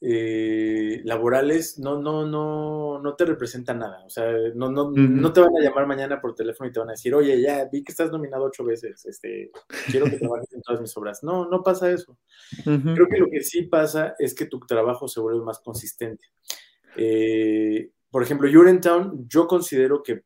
eh, 0.00 1.00
laborales 1.04 1.78
no, 1.78 1.98
no, 1.98 2.26
no, 2.26 3.00
no 3.00 3.14
te 3.14 3.24
representan 3.24 3.78
nada. 3.78 4.04
O 4.04 4.10
sea, 4.10 4.30
no, 4.54 4.70
no, 4.70 4.90
no 4.90 5.32
te 5.32 5.40
van 5.40 5.56
a 5.56 5.62
llamar 5.62 5.86
mañana 5.86 6.20
por 6.20 6.34
teléfono 6.34 6.68
y 6.68 6.72
te 6.72 6.80
van 6.80 6.90
a 6.90 6.92
decir, 6.92 7.14
oye, 7.14 7.40
ya 7.40 7.66
vi 7.70 7.82
que 7.82 7.92
estás 7.92 8.12
nominado 8.12 8.44
ocho 8.44 8.64
veces, 8.64 9.04
este, 9.06 9.50
quiero 9.90 10.06
que 10.06 10.18
trabajes 10.18 10.52
en 10.52 10.62
todas 10.62 10.80
mis 10.80 10.96
obras. 10.96 11.22
No, 11.22 11.48
no 11.48 11.62
pasa 11.62 11.90
eso. 11.90 12.18
Creo 12.64 13.08
que 13.08 13.18
lo 13.18 13.28
que 13.30 13.42
sí 13.42 13.62
pasa 13.62 14.14
es 14.18 14.34
que 14.34 14.46
tu 14.46 14.60
trabajo 14.60 15.08
se 15.08 15.20
vuelve 15.20 15.44
más 15.44 15.60
consistente. 15.60 16.26
Eh, 16.96 17.90
por 18.10 18.22
ejemplo, 18.22 18.48
Urentown, 18.48 19.26
yo 19.28 19.46
considero 19.46 20.02
que 20.02 20.22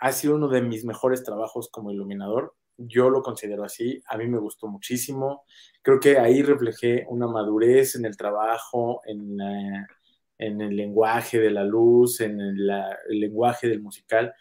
ha 0.00 0.12
sido 0.12 0.36
uno 0.36 0.48
de 0.48 0.62
mis 0.62 0.84
mejores 0.84 1.22
trabajos 1.22 1.68
como 1.70 1.90
iluminador 1.90 2.54
yo 2.76 3.10
lo 3.10 3.22
considero 3.22 3.64
así, 3.64 4.02
a 4.06 4.16
mí 4.16 4.26
me 4.26 4.38
gustó 4.38 4.66
muchísimo, 4.66 5.44
creo 5.82 6.00
que 6.00 6.18
ahí 6.18 6.42
reflejé 6.42 7.04
una 7.08 7.26
madurez 7.26 7.96
en 7.96 8.04
el 8.04 8.16
trabajo, 8.16 9.00
en, 9.06 9.38
en 10.38 10.60
el 10.60 10.76
lenguaje 10.76 11.38
de 11.38 11.50
la 11.50 11.64
luz, 11.64 12.20
en 12.20 12.40
el, 12.40 12.70
lenguaje 13.08 13.68
del 13.68 13.82
musical, 13.82 14.34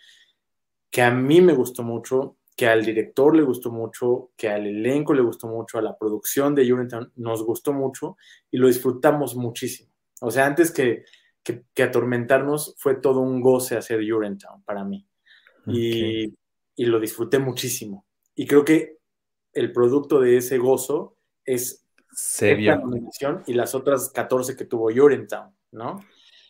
que 0.90 1.02
a 1.02 1.12
mí 1.12 1.42
me 1.42 1.54
gustó 1.54 1.84
mucho, 1.84 2.38
que 2.56 2.68
al 2.68 2.86
director 2.86 3.36
le 3.36 3.44
gustó 3.44 3.72
mucho, 3.72 4.32
que 4.38 4.50
al 4.50 4.68
elenco 4.68 5.14
le 5.14 5.22
gustó 5.22 5.48
mucho, 5.48 5.78
a 5.78 5.82
la 5.82 5.98
producción 5.98 6.54
de 6.54 6.72
Urinetown 6.72 7.12
nos 7.16 7.44
gustó 7.44 7.74
mucho 7.74 8.18
y 8.52 8.58
lo 8.58 8.68
disfrutamos 8.68 9.36
muchísimo. 9.36 9.92
O 10.22 10.30
sea, 10.30 10.46
antes 10.46 10.72
que, 10.72 11.04
que, 11.44 11.84
atormentarnos, 11.84 12.76
fue 12.78 12.96
todo 12.96 13.22
un 13.22 13.42
goce 13.42 13.76
hacer 13.76 14.00
Urinetown 14.00 14.64
para 14.64 14.84
mí. 14.84 15.08
Y, 15.66 16.34
y, 16.76 16.86
lo 16.86 17.00
disfruté 17.00 17.40
muchísimo. 17.40 18.06
Y 18.36 18.48
creo 18.48 18.66
que 18.66 18.98
el 19.54 19.72
producto 19.72 20.20
de 20.20 20.38
ese 20.38 20.58
gozo 20.58 21.16
es 21.46 21.86
esta 22.12 22.78
nominación 22.78 23.44
y 23.48 23.54
las 23.54 23.76
otras 23.76 24.10
14 24.10 24.56
que 24.56 24.66
tuvo 24.66 24.86
Urinetown, 24.86 25.56
¿no? 25.72 26.00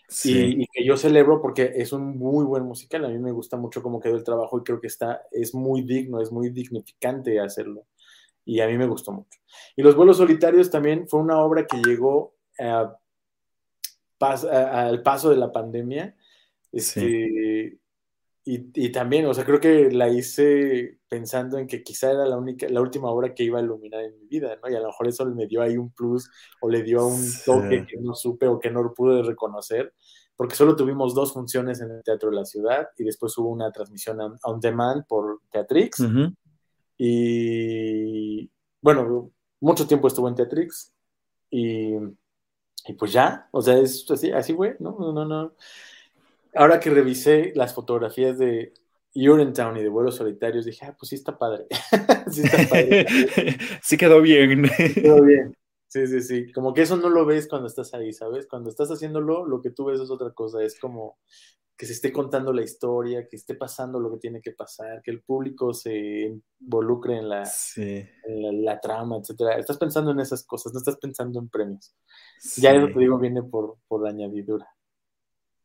Sí. 0.07 0.55
Y, 0.59 0.67
que 0.67 0.85
yo 0.85 0.95
celebro 0.95 1.41
porque 1.41 1.73
es 1.75 1.91
un 1.91 2.17
muy 2.17 2.45
buen 2.45 2.63
musical. 2.63 3.05
A 3.05 3.09
mí 3.09 3.17
me 3.17 3.31
gusta 3.31 3.57
mucho 3.57 3.81
cómo 3.81 3.99
quedó 3.99 4.15
el 4.15 4.23
trabajo 4.23 4.59
y 4.59 4.63
creo 4.63 4.79
que 4.79 4.87
está, 4.87 5.23
es 5.31 5.55
muy 5.55 5.81
digno, 5.81 6.21
es 6.21 6.31
muy 6.31 6.49
dignificante 6.49 7.39
hacerlo. 7.39 7.87
Y 8.45 8.59
a 8.59 8.67
mí 8.67 8.77
me 8.77 8.87
gustó 8.87 9.11
mucho. 9.11 9.39
Y 9.75 9.81
Los 9.81 9.95
vuelos 9.95 10.17
solitarios 10.17 10.69
también 10.69 11.07
fue 11.07 11.21
una 11.21 11.39
obra 11.39 11.65
que 11.65 11.77
llegó 11.77 12.35
al 12.59 12.97
paso 14.19 15.29
de 15.29 15.37
la 15.37 15.51
pandemia. 15.51 16.15
Este, 16.71 17.79
y, 18.45 18.91
también, 18.91 19.25
o 19.25 19.33
sea, 19.33 19.45
creo 19.45 19.61
que 19.61 19.89
la 19.89 20.09
hice 20.09 20.99
pensando 21.07 21.57
en 21.57 21.65
que 21.65 21.81
quizá 21.81 22.11
era 22.11 22.25
la 22.25 22.37
única, 22.37 22.67
la 22.67 22.81
última 22.81 23.09
obra 23.09 23.33
que 23.33 23.43
iba 23.45 23.59
a 23.59 23.61
iluminar 23.61 24.03
en 24.03 24.19
mi 24.19 24.27
vida, 24.27 24.59
¿no? 24.61 24.69
Y 24.69 24.75
a 24.75 24.81
lo 24.81 24.87
mejor 24.87 25.07
eso 25.07 25.25
me 25.27 25.47
dio 25.47 25.61
ahí 25.61 25.77
un 25.77 25.91
plus 25.91 26.29
o 26.59 26.69
le 26.69 26.83
dio 26.83 27.07
un 27.07 27.23
toque 27.45 27.85
que 27.85 27.97
no 28.01 28.13
supe 28.13 28.47
o 28.47 28.59
que 28.59 28.69
no 28.69 28.93
pude 28.93 29.23
reconocer, 29.23 29.93
porque 30.35 30.55
solo 30.55 30.75
tuvimos 30.75 31.15
dos 31.15 31.31
funciones 31.31 31.79
en 31.79 31.91
el 31.91 32.03
Teatro 32.03 32.31
de 32.31 32.35
la 32.35 32.43
Ciudad 32.43 32.89
y 32.97 33.05
después 33.05 33.37
hubo 33.37 33.49
una 33.49 33.71
transmisión 33.71 34.19
on, 34.43 34.59
demand 34.59 35.05
por 35.07 35.39
Teatrix. 35.49 36.03
Y 36.97 38.51
bueno, 38.81 39.31
mucho 39.61 39.87
tiempo 39.87 40.09
estuvo 40.09 40.27
en 40.27 40.35
Teatrix 40.35 40.93
y, 41.49 41.93
y 42.87 42.93
pues 42.99 43.13
ya, 43.13 43.47
o 43.51 43.61
sea, 43.61 43.77
es 43.77 44.05
así, 44.11 44.31
así 44.31 44.53
fue, 44.53 44.75
¿no? 44.81 44.97
No, 44.99 45.13
no, 45.13 45.23
no 45.23 45.53
ahora 46.55 46.79
que 46.79 46.89
revisé 46.89 47.51
las 47.55 47.73
fotografías 47.73 48.37
de 48.37 48.73
Urinetown 49.15 49.77
y 49.77 49.83
de 49.83 49.89
vuelos 49.89 50.15
solitarios, 50.15 50.65
dije, 50.65 50.85
ah, 50.85 50.95
pues 50.97 51.09
sí 51.09 51.15
está 51.15 51.37
padre. 51.37 51.65
sí 52.31 52.41
está 52.43 52.57
padre. 52.69 53.05
sí 53.81 53.97
quedó 53.97 54.21
bien. 54.21 54.69
quedó 54.95 55.21
bien. 55.23 55.55
Sí, 55.87 56.07
sí, 56.07 56.21
sí. 56.21 56.51
Como 56.51 56.73
que 56.73 56.81
eso 56.81 56.97
no 56.97 57.09
lo 57.09 57.23
ves 57.25 57.47
cuando 57.47 57.67
estás 57.67 57.93
ahí, 57.93 58.11
¿sabes? 58.13 58.47
Cuando 58.47 58.71
estás 58.71 58.89
haciéndolo, 58.89 59.45
lo 59.45 59.61
que 59.61 59.69
tú 59.69 59.85
ves 59.85 59.99
es 59.99 60.09
otra 60.09 60.31
cosa. 60.31 60.63
Es 60.63 60.79
como 60.79 61.19
que 61.77 61.85
se 61.85 61.93
esté 61.93 62.11
contando 62.11 62.51
la 62.51 62.63
historia, 62.63 63.27
que 63.27 63.35
esté 63.35 63.55
pasando 63.55 63.99
lo 63.99 64.11
que 64.11 64.17
tiene 64.17 64.41
que 64.41 64.51
pasar, 64.51 65.01
que 65.03 65.11
el 65.11 65.21
público 65.21 65.73
se 65.73 66.33
involucre 66.59 67.17
en 67.17 67.29
la, 67.29 67.43
la, 68.25 68.79
trama, 68.79 69.17
etcétera. 69.17 69.57
Estás 69.57 69.77
pensando 69.77 70.11
en 70.11 70.19
esas 70.19 70.43
cosas, 70.45 70.73
no 70.73 70.79
estás 70.79 70.97
pensando 70.97 71.39
en 71.39 71.49
premios. 71.49 71.95
Ya 72.57 72.71
eso 72.73 72.87
te 72.87 72.99
digo, 72.99 73.19
viene 73.19 73.43
por, 73.43 73.77
por 73.87 74.03
la 74.03 74.09
añadidura. 74.09 74.67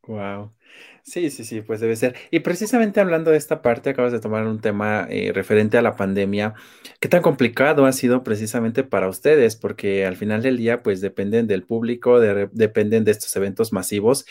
Wow. 0.09 0.55
Sí, 1.03 1.29
sí, 1.29 1.45
sí, 1.45 1.61
pues 1.61 1.81
debe 1.81 1.95
ser. 1.95 2.17
Y 2.31 2.41
precisamente 2.41 2.99
hablando 2.99 3.31
de 3.31 3.37
esta 3.37 3.61
parte, 3.61 3.91
acabas 3.91 4.11
de 4.11 4.21
tomar 4.21 4.47
un 4.47 4.59
tema 4.59 5.07
eh, 5.11 5.33
referente 5.35 5.77
a 5.77 5.83
la 5.83 5.97
pandemia. 5.97 6.55
¿Qué 6.99 7.09
tan 7.09 7.21
complicado 7.21 7.85
ha 7.85 7.93
sido 7.93 8.25
precisamente 8.25 8.85
para 8.85 9.09
ustedes? 9.09 9.55
Porque 9.57 10.07
al 10.07 10.17
final 10.17 10.43
del 10.43 10.57
día, 10.57 10.83
pues 10.83 11.03
dependen 11.03 11.47
del 11.47 11.65
público, 11.65 12.21
dependen 12.21 13.05
de 13.05 13.11
estos 13.11 13.37
eventos 13.37 13.71
masivos. 13.75 14.25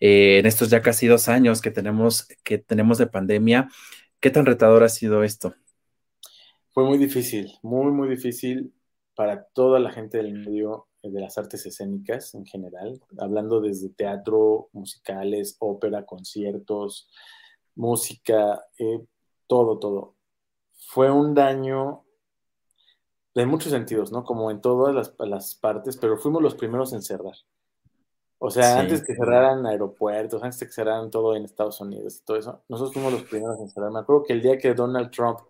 Eh, 0.00 0.40
en 0.40 0.46
estos 0.46 0.68
ya 0.68 0.82
casi 0.82 1.06
dos 1.06 1.28
años 1.28 1.60
que 1.60 1.70
tenemos, 1.70 2.26
que 2.42 2.58
tenemos 2.58 2.98
de 2.98 3.06
pandemia, 3.06 3.68
¿qué 4.18 4.30
tan 4.30 4.46
retador 4.46 4.82
ha 4.82 4.88
sido 4.88 5.22
esto? 5.22 5.54
Fue 6.72 6.84
muy 6.84 6.98
difícil, 6.98 7.52
muy, 7.62 7.92
muy 7.92 8.08
difícil 8.08 8.74
para 9.14 9.44
toda 9.44 9.78
la 9.78 9.92
gente 9.92 10.18
del 10.18 10.32
medio 10.32 10.88
de 11.02 11.20
las 11.20 11.38
artes 11.38 11.64
escénicas 11.66 12.34
en 12.34 12.44
general, 12.44 13.00
hablando 13.18 13.60
desde 13.60 13.88
teatro, 13.90 14.68
musicales, 14.72 15.56
ópera, 15.58 16.04
conciertos, 16.04 17.10
música, 17.74 18.64
eh, 18.78 19.04
todo, 19.46 19.78
todo. 19.78 20.16
Fue 20.88 21.10
un 21.10 21.34
daño 21.34 22.04
en 23.34 23.48
muchos 23.48 23.72
sentidos, 23.72 24.12
¿no? 24.12 24.24
Como 24.24 24.50
en 24.50 24.60
todas 24.60 25.14
las, 25.18 25.54
partes, 25.54 25.96
pero 25.96 26.18
fuimos 26.18 26.42
los 26.42 26.54
primeros 26.54 26.92
en 26.92 27.02
cerrar. 27.02 27.34
O 28.38 28.50
sea, 28.50 28.80
antes 28.80 29.04
que 29.04 29.14
cerraran 29.14 29.66
aeropuertos, 29.66 30.42
antes 30.42 30.58
que 30.60 30.72
cerraran 30.72 31.10
todo 31.10 31.36
en 31.36 31.44
Estados 31.44 31.80
Unidos 31.80 32.16
y 32.16 32.24
todo 32.24 32.38
eso, 32.38 32.62
nosotros 32.68 32.94
fuimos 32.94 33.12
los 33.12 33.24
primeros 33.24 33.60
en 33.60 33.68
cerrar. 33.68 33.90
Me 33.90 34.00
acuerdo 34.00 34.24
que 34.24 34.32
el 34.32 34.40
día 34.40 34.58
que 34.58 34.72
Donald 34.72 35.10
Trump 35.10 35.40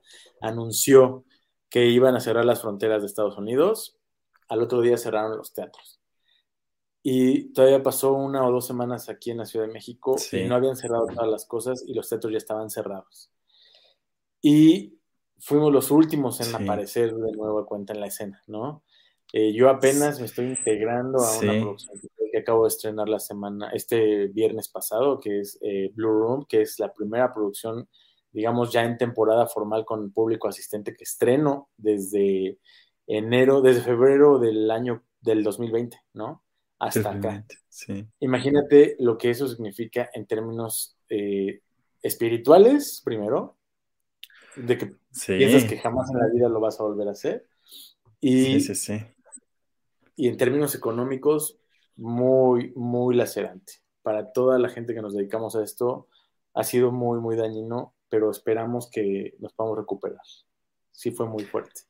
anunció 0.40 1.24
que 1.68 1.86
iban 1.86 2.16
a 2.16 2.20
cerrar 2.20 2.44
las 2.44 2.60
fronteras 2.62 3.00
de 3.00 3.06
Estados 3.06 3.38
Unidos, 3.38 3.99
al 4.50 4.62
otro 4.62 4.82
día 4.82 4.98
cerraron 4.98 5.38
los 5.38 5.54
teatros. 5.54 6.00
Y 7.02 7.52
todavía 7.54 7.82
pasó 7.82 8.12
una 8.12 8.46
o 8.46 8.50
dos 8.50 8.66
semanas 8.66 9.08
aquí 9.08 9.30
en 9.30 9.38
la 9.38 9.46
Ciudad 9.46 9.66
de 9.66 9.72
México 9.72 10.16
y 10.32 10.44
no 10.44 10.54
habían 10.54 10.76
cerrado 10.76 11.06
todas 11.06 11.30
las 11.30 11.46
cosas 11.46 11.82
y 11.86 11.94
los 11.94 12.08
teatros 12.08 12.32
ya 12.32 12.38
estaban 12.38 12.68
cerrados. 12.68 13.30
Y 14.42 14.98
fuimos 15.38 15.72
los 15.72 15.90
últimos 15.90 16.40
en 16.40 16.54
aparecer 16.54 17.14
de 17.14 17.32
nuevo 17.32 17.60
a 17.60 17.66
cuenta 17.66 17.94
en 17.94 18.00
la 18.00 18.06
escena, 18.08 18.42
¿no? 18.46 18.84
Eh, 19.32 19.54
yo 19.54 19.70
apenas 19.70 20.18
me 20.18 20.26
estoy 20.26 20.46
integrando 20.46 21.18
a 21.20 21.38
una 21.38 21.52
producción 21.60 22.00
que 22.30 22.38
acabo 22.38 22.64
de 22.64 22.68
estrenar 22.68 23.08
la 23.08 23.20
semana, 23.20 23.70
este 23.72 24.26
viernes 24.28 24.68
pasado, 24.68 25.20
que 25.20 25.40
es 25.40 25.58
eh, 25.62 25.90
Blue 25.94 26.12
Room, 26.12 26.46
que 26.48 26.62
es 26.62 26.78
la 26.78 26.92
primera 26.92 27.32
producción, 27.32 27.88
digamos, 28.32 28.72
ya 28.72 28.84
en 28.84 28.98
temporada 28.98 29.46
formal 29.46 29.84
con 29.84 30.12
público 30.12 30.48
asistente 30.48 30.94
que 30.94 31.04
estreno 31.04 31.70
desde 31.76 32.58
enero, 33.10 33.60
desde 33.60 33.82
febrero 33.82 34.38
del 34.38 34.70
año 34.70 35.02
del 35.20 35.42
2020, 35.42 36.00
¿no? 36.14 36.44
Hasta 36.78 37.10
acá. 37.10 37.44
Imagínate 38.20 38.96
lo 39.00 39.18
que 39.18 39.30
eso 39.30 39.48
significa 39.48 40.08
en 40.14 40.26
términos 40.26 40.96
eh, 41.08 41.60
espirituales, 42.02 43.02
primero, 43.04 43.58
de 44.56 44.78
que 44.78 44.86
piensas 45.26 45.64
que 45.64 45.78
jamás 45.78 46.10
en 46.10 46.18
la 46.18 46.28
vida 46.28 46.48
lo 46.48 46.60
vas 46.60 46.80
a 46.80 46.84
volver 46.84 47.08
a 47.08 47.12
hacer. 47.12 47.46
Y, 48.20 48.44
sí, 48.44 48.60
sí, 48.60 48.74
sí. 48.74 49.04
Y 50.16 50.28
en 50.28 50.36
términos 50.36 50.74
económicos, 50.74 51.58
muy, 51.96 52.72
muy 52.76 53.14
lacerante. 53.14 53.74
Para 54.02 54.32
toda 54.32 54.58
la 54.58 54.68
gente 54.68 54.94
que 54.94 55.02
nos 55.02 55.14
dedicamos 55.14 55.56
a 55.56 55.62
esto, 55.62 56.08
ha 56.54 56.64
sido 56.64 56.92
muy, 56.92 57.20
muy 57.20 57.36
dañino, 57.36 57.94
pero 58.08 58.30
esperamos 58.30 58.88
que 58.90 59.34
nos 59.38 59.52
podamos 59.52 59.78
recuperar. 59.78 60.20
Sí 60.92 61.10
fue 61.10 61.26
muy 61.26 61.44
fuerte. 61.44 61.89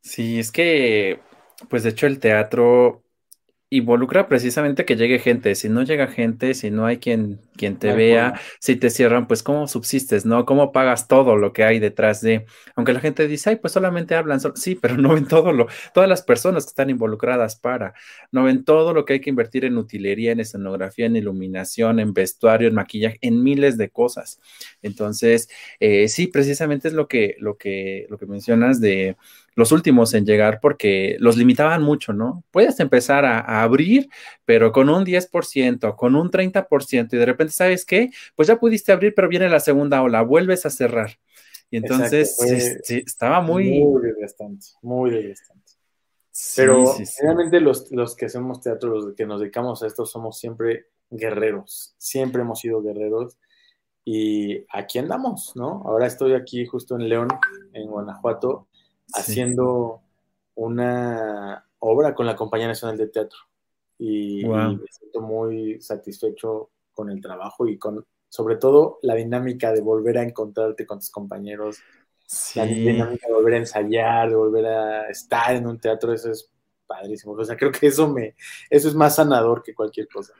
Sí, 0.00 0.38
es 0.38 0.52
que, 0.52 1.20
pues 1.68 1.82
de 1.82 1.90
hecho 1.90 2.06
el 2.06 2.18
teatro 2.20 3.04
involucra 3.70 4.28
precisamente 4.28 4.84
que 4.84 4.96
llegue 4.96 5.18
gente. 5.18 5.54
Si 5.54 5.68
no 5.68 5.82
llega 5.82 6.06
gente, 6.08 6.54
si 6.54 6.70
no 6.70 6.86
hay 6.86 6.98
quien, 6.98 7.40
quien 7.56 7.78
te 7.78 7.92
vea, 7.92 8.40
si 8.60 8.76
te 8.76 8.90
cierran, 8.90 9.26
pues 9.28 9.42
cómo 9.42 9.68
subsistes, 9.68 10.24
¿no? 10.26 10.46
¿Cómo 10.46 10.72
pagas 10.72 11.08
todo 11.08 11.36
lo 11.36 11.52
que 11.52 11.64
hay 11.64 11.78
detrás 11.78 12.20
de? 12.22 12.46
Aunque 12.76 12.94
la 12.94 13.00
gente 13.00 13.28
dice, 13.28 13.50
ay, 13.50 13.56
pues 13.56 13.74
solamente 13.74 14.14
hablan, 14.14 14.40
sí, 14.56 14.74
pero 14.76 14.96
no 14.98 15.14
ven 15.14 15.26
todo 15.28 15.52
lo, 15.52 15.66
todas 15.94 16.08
las 16.08 16.22
personas 16.22 16.64
que 16.64 16.70
están 16.70 16.90
involucradas 16.90 17.56
para, 17.56 17.94
no 18.32 18.44
ven 18.44 18.64
todo 18.64 18.94
lo 18.94 19.04
que 19.04 19.14
hay 19.14 19.20
que 19.20 19.30
invertir 19.30 19.64
en 19.66 19.76
utilería, 19.76 20.32
en 20.32 20.40
escenografía, 20.40 21.06
en 21.06 21.16
iluminación, 21.16 22.00
en 22.00 22.14
vestuario, 22.14 22.68
en 22.68 22.74
maquillaje, 22.74 23.18
en 23.20 23.42
miles 23.42 23.76
de 23.76 23.90
cosas. 23.90 24.40
Entonces, 24.82 25.48
eh, 25.80 26.08
sí, 26.08 26.26
precisamente 26.28 26.88
es 26.88 26.94
lo 26.94 27.08
que, 27.08 27.36
lo 27.38 27.58
que, 27.58 28.06
lo 28.08 28.18
que 28.18 28.26
mencionas 28.26 28.80
de 28.80 29.16
los 29.58 29.72
últimos 29.72 30.14
en 30.14 30.24
llegar 30.24 30.60
porque 30.62 31.16
los 31.18 31.36
limitaban 31.36 31.82
mucho, 31.82 32.12
¿no? 32.12 32.44
Puedes 32.52 32.78
empezar 32.78 33.24
a, 33.24 33.60
abrir, 33.60 34.08
pero 34.44 34.70
con 34.70 34.88
un 34.88 35.04
10%, 35.04 35.96
con 35.96 36.14
un 36.14 36.30
30%, 36.30 37.12
y 37.12 37.16
de 37.16 37.26
repente, 37.26 37.52
¿sabes 37.52 37.84
qué? 37.84 38.10
Pues 38.36 38.46
ya 38.46 38.60
pudiste 38.60 38.92
abrir, 38.92 39.14
pero 39.16 39.28
viene 39.28 39.48
la 39.48 39.58
segunda 39.58 40.00
ola, 40.00 40.22
vuelves 40.22 40.64
a 40.64 40.70
cerrar. 40.70 41.18
Y 41.72 41.78
entonces 41.78 42.36
sí, 42.84 43.02
estaba 43.04 43.40
muy... 43.40 43.80
Muy 43.80 44.00
desgastante, 44.02 44.66
muy 44.80 45.10
desgastante. 45.10 45.72
pero 46.54 46.94
realmente 47.20 47.60
los, 47.60 47.90
los 47.90 48.14
que 48.14 48.26
hacemos 48.26 48.60
teatro, 48.60 48.94
los 48.94 49.16
que 49.16 49.26
nos 49.26 49.40
dedicamos 49.40 49.82
a 49.82 49.88
esto, 49.88 50.06
somos 50.06 50.38
siempre 50.38 50.86
guerreros, 51.10 51.96
siempre 51.98 52.42
hemos 52.42 52.60
sido 52.60 52.80
guerreros 52.80 53.36
y 54.04 54.64
aquí 54.72 55.00
andamos, 55.00 55.56
¿no? 55.56 55.82
Ahora 55.84 56.06
estoy 56.06 56.34
aquí 56.34 56.64
justo 56.64 56.94
en 56.94 57.08
León, 57.08 57.26
en 57.72 57.88
Guanajuato, 57.88 58.68
haciendo 59.14 60.02
una 60.54 61.64
obra 61.78 62.14
con 62.14 62.26
la 62.26 62.36
Compañía 62.36 62.66
Nacional 62.66 62.96
de 62.96 63.08
Teatro. 63.08 63.38
Y, 63.98 64.44
me 64.44 64.86
siento 64.90 65.20
muy 65.20 65.80
satisfecho 65.80 66.70
con 66.92 67.10
el 67.10 67.20
trabajo 67.20 67.66
y 67.66 67.78
con, 67.78 68.04
sobre 68.28 68.56
todo, 68.56 68.98
la 69.02 69.14
dinámica 69.14 69.72
de 69.72 69.80
volver 69.80 70.18
a 70.18 70.22
encontrarte 70.22 70.86
con 70.86 70.98
tus 70.98 71.10
compañeros, 71.10 71.78
la 72.54 72.66
dinámica 72.66 73.26
de 73.26 73.32
volver 73.32 73.54
a 73.54 73.58
ensayar, 73.58 74.28
de 74.28 74.36
volver 74.36 74.66
a 74.66 75.08
estar 75.08 75.54
en 75.54 75.66
un 75.66 75.78
teatro, 75.78 76.12
eso 76.12 76.30
es 76.30 76.50
padrísimo. 76.86 77.32
O 77.32 77.44
sea, 77.44 77.56
creo 77.56 77.72
que 77.72 77.86
eso 77.86 78.12
me, 78.12 78.34
eso 78.68 78.88
es 78.88 78.94
más 78.94 79.16
sanador 79.16 79.62
que 79.62 79.74
cualquier 79.74 80.08
cosa. 80.08 80.32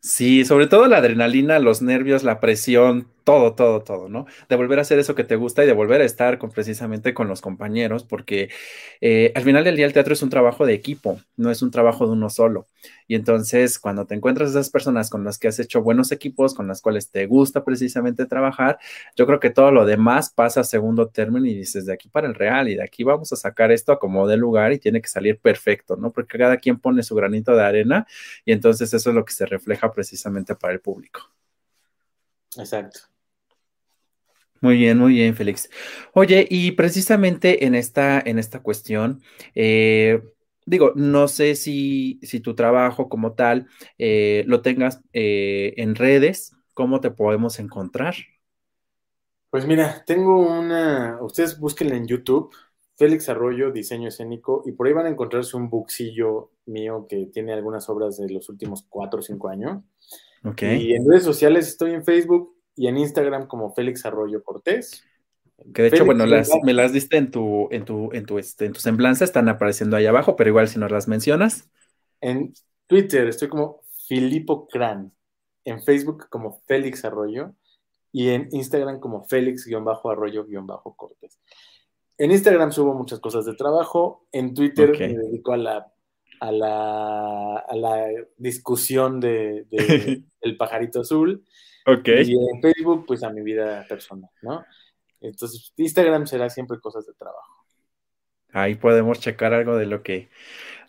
Sí, 0.00 0.44
sobre 0.44 0.66
todo 0.66 0.86
la 0.86 0.98
adrenalina, 0.98 1.58
los 1.58 1.80
nervios, 1.80 2.24
la 2.24 2.38
presión, 2.38 3.08
todo, 3.24 3.54
todo, 3.54 3.82
todo, 3.82 4.08
¿no? 4.08 4.26
De 4.48 4.56
volver 4.56 4.78
a 4.78 4.82
hacer 4.82 4.98
eso 4.98 5.14
que 5.14 5.24
te 5.24 5.36
gusta 5.36 5.64
y 5.64 5.66
de 5.66 5.72
volver 5.72 6.00
a 6.02 6.04
estar 6.04 6.38
con, 6.38 6.50
precisamente 6.50 7.14
con 7.14 7.26
los 7.26 7.40
compañeros, 7.40 8.04
porque 8.04 8.50
eh, 9.00 9.32
al 9.34 9.42
final 9.42 9.64
del 9.64 9.76
día 9.76 9.86
el 9.86 9.92
teatro 9.94 10.12
es 10.12 10.22
un 10.22 10.30
trabajo 10.30 10.66
de 10.66 10.74
equipo, 10.74 11.20
no 11.36 11.50
es 11.50 11.62
un 11.62 11.70
trabajo 11.70 12.06
de 12.06 12.12
uno 12.12 12.30
solo. 12.30 12.66
Y 13.08 13.14
entonces, 13.14 13.78
cuando 13.78 14.06
te 14.06 14.14
encuentras 14.14 14.50
esas 14.50 14.70
personas 14.70 15.10
con 15.10 15.24
las 15.24 15.38
que 15.38 15.48
has 15.48 15.58
hecho 15.58 15.82
buenos 15.82 16.12
equipos, 16.12 16.54
con 16.54 16.68
las 16.68 16.82
cuales 16.82 17.10
te 17.10 17.26
gusta 17.26 17.64
precisamente 17.64 18.26
trabajar, 18.26 18.78
yo 19.16 19.26
creo 19.26 19.40
que 19.40 19.50
todo 19.50 19.70
lo 19.72 19.86
demás 19.86 20.30
pasa 20.30 20.60
a 20.60 20.64
segundo 20.64 21.08
término 21.08 21.46
y 21.46 21.54
dices, 21.54 21.86
de 21.86 21.94
aquí 21.94 22.08
para 22.08 22.26
el 22.26 22.34
real 22.34 22.68
y 22.68 22.76
de 22.76 22.82
aquí 22.82 23.04
vamos 23.04 23.32
a 23.32 23.36
sacar 23.36 23.72
esto 23.72 23.92
a 23.92 23.98
como 23.98 24.26
de 24.28 24.36
lugar 24.36 24.72
y 24.72 24.78
tiene 24.78 25.00
que 25.00 25.08
salir 25.08 25.38
perfecto, 25.38 25.96
¿no? 25.96 26.12
Porque 26.12 26.38
cada 26.38 26.58
quien 26.58 26.78
pone 26.78 27.02
su 27.02 27.14
granito 27.14 27.54
de 27.56 27.62
arena 27.62 28.06
y 28.44 28.52
entonces 28.52 28.92
eso 28.92 29.10
es 29.10 29.16
lo 29.16 29.24
que 29.24 29.32
se 29.32 29.46
refleja 29.46 29.92
precisamente 29.92 30.54
para 30.54 30.74
el 30.74 30.80
público. 30.80 31.30
Exacto. 32.56 33.13
Muy 34.64 34.78
bien, 34.78 34.96
muy 34.96 35.12
bien, 35.12 35.36
Félix. 35.36 35.68
Oye, 36.14 36.46
y 36.48 36.70
precisamente 36.70 37.66
en 37.66 37.74
esta, 37.74 38.18
en 38.18 38.38
esta 38.38 38.62
cuestión, 38.62 39.20
eh, 39.54 40.22
digo, 40.64 40.92
no 40.94 41.28
sé 41.28 41.54
si, 41.54 42.18
si, 42.22 42.40
tu 42.40 42.54
trabajo 42.54 43.10
como 43.10 43.34
tal 43.34 43.66
eh, 43.98 44.42
lo 44.46 44.62
tengas 44.62 45.02
eh, 45.12 45.74
en 45.76 45.94
redes, 45.94 46.56
¿cómo 46.72 47.02
te 47.02 47.10
podemos 47.10 47.58
encontrar? 47.58 48.14
Pues 49.50 49.66
mira, 49.66 50.02
tengo 50.06 50.40
una, 50.40 51.18
ustedes 51.20 51.60
búsquenla 51.60 51.96
en 51.96 52.06
YouTube, 52.06 52.50
Félix 52.96 53.28
Arroyo, 53.28 53.70
diseño 53.70 54.08
escénico, 54.08 54.62
y 54.64 54.72
por 54.72 54.86
ahí 54.86 54.94
van 54.94 55.04
a 55.04 55.10
encontrarse 55.10 55.58
un 55.58 55.68
bookcillo 55.68 56.52
mío 56.64 57.04
que 57.06 57.26
tiene 57.26 57.52
algunas 57.52 57.86
obras 57.90 58.16
de 58.16 58.32
los 58.32 58.48
últimos 58.48 58.86
cuatro 58.88 59.18
o 59.18 59.22
cinco 59.22 59.48
años. 59.48 59.82
Okay. 60.42 60.80
Y 60.80 60.94
en 60.94 61.06
redes 61.06 61.24
sociales 61.24 61.68
estoy 61.68 61.92
en 61.92 62.02
Facebook 62.02 62.53
y 62.76 62.88
en 62.88 62.98
Instagram 62.98 63.46
como 63.46 63.72
Félix 63.74 64.04
Arroyo 64.06 64.42
Cortés. 64.42 65.04
Que 65.72 65.82
de 65.82 65.88
hecho, 65.88 66.04
bueno, 66.04 66.24
me 66.62 66.72
las 66.72 66.92
diste 66.92 67.16
en 67.16 67.30
tu, 67.30 67.68
en 67.70 67.84
tu, 67.84 68.10
en 68.12 68.26
tu, 68.26 68.38
este, 68.38 68.66
en 68.66 68.72
tu 68.72 68.80
semblanza, 68.80 69.24
están 69.24 69.48
apareciendo 69.48 69.96
ahí 69.96 70.06
abajo, 70.06 70.36
pero 70.36 70.50
igual 70.50 70.68
si 70.68 70.78
nos 70.78 70.90
las 70.90 71.06
mencionas. 71.06 71.70
En 72.20 72.52
Twitter 72.86 73.28
estoy 73.28 73.48
como 73.48 73.82
Filipo 74.08 74.66
Cran, 74.66 75.12
en 75.64 75.82
Facebook 75.82 76.28
como 76.28 76.60
Félix 76.66 77.04
Arroyo 77.04 77.52
y 78.12 78.30
en 78.30 78.48
Instagram 78.52 79.00
como 79.00 79.24
Félix-Arroyo-Cortés. 79.24 81.40
En 82.16 82.30
Instagram 82.30 82.70
subo 82.70 82.94
muchas 82.94 83.18
cosas 83.18 83.44
de 83.44 83.54
trabajo, 83.54 84.26
en 84.30 84.54
Twitter 84.54 84.90
me 84.90 85.14
dedico 85.14 85.52
a 85.52 85.56
la, 85.56 85.92
a 86.40 86.52
la, 86.52 87.56
a 87.56 87.76
la 87.76 88.06
discusión 88.36 89.18
de, 89.18 89.66
de 89.70 90.22
del 90.42 90.56
pajarito 90.56 91.00
azul 91.00 91.44
y 91.86 92.32
en 92.34 92.62
Facebook, 92.62 93.04
pues 93.06 93.22
a 93.22 93.30
mi 93.30 93.42
vida 93.42 93.84
personal, 93.88 94.30
¿no? 94.42 94.64
Entonces, 95.20 95.72
Instagram 95.76 96.26
será 96.26 96.50
siempre 96.50 96.78
cosas 96.80 97.06
de 97.06 97.14
trabajo. 97.14 97.64
Ahí 98.52 98.76
podemos 98.76 99.18
checar 99.20 99.52
algo 99.52 99.76
de 99.76 99.86
lo 99.86 100.02
que 100.02 100.28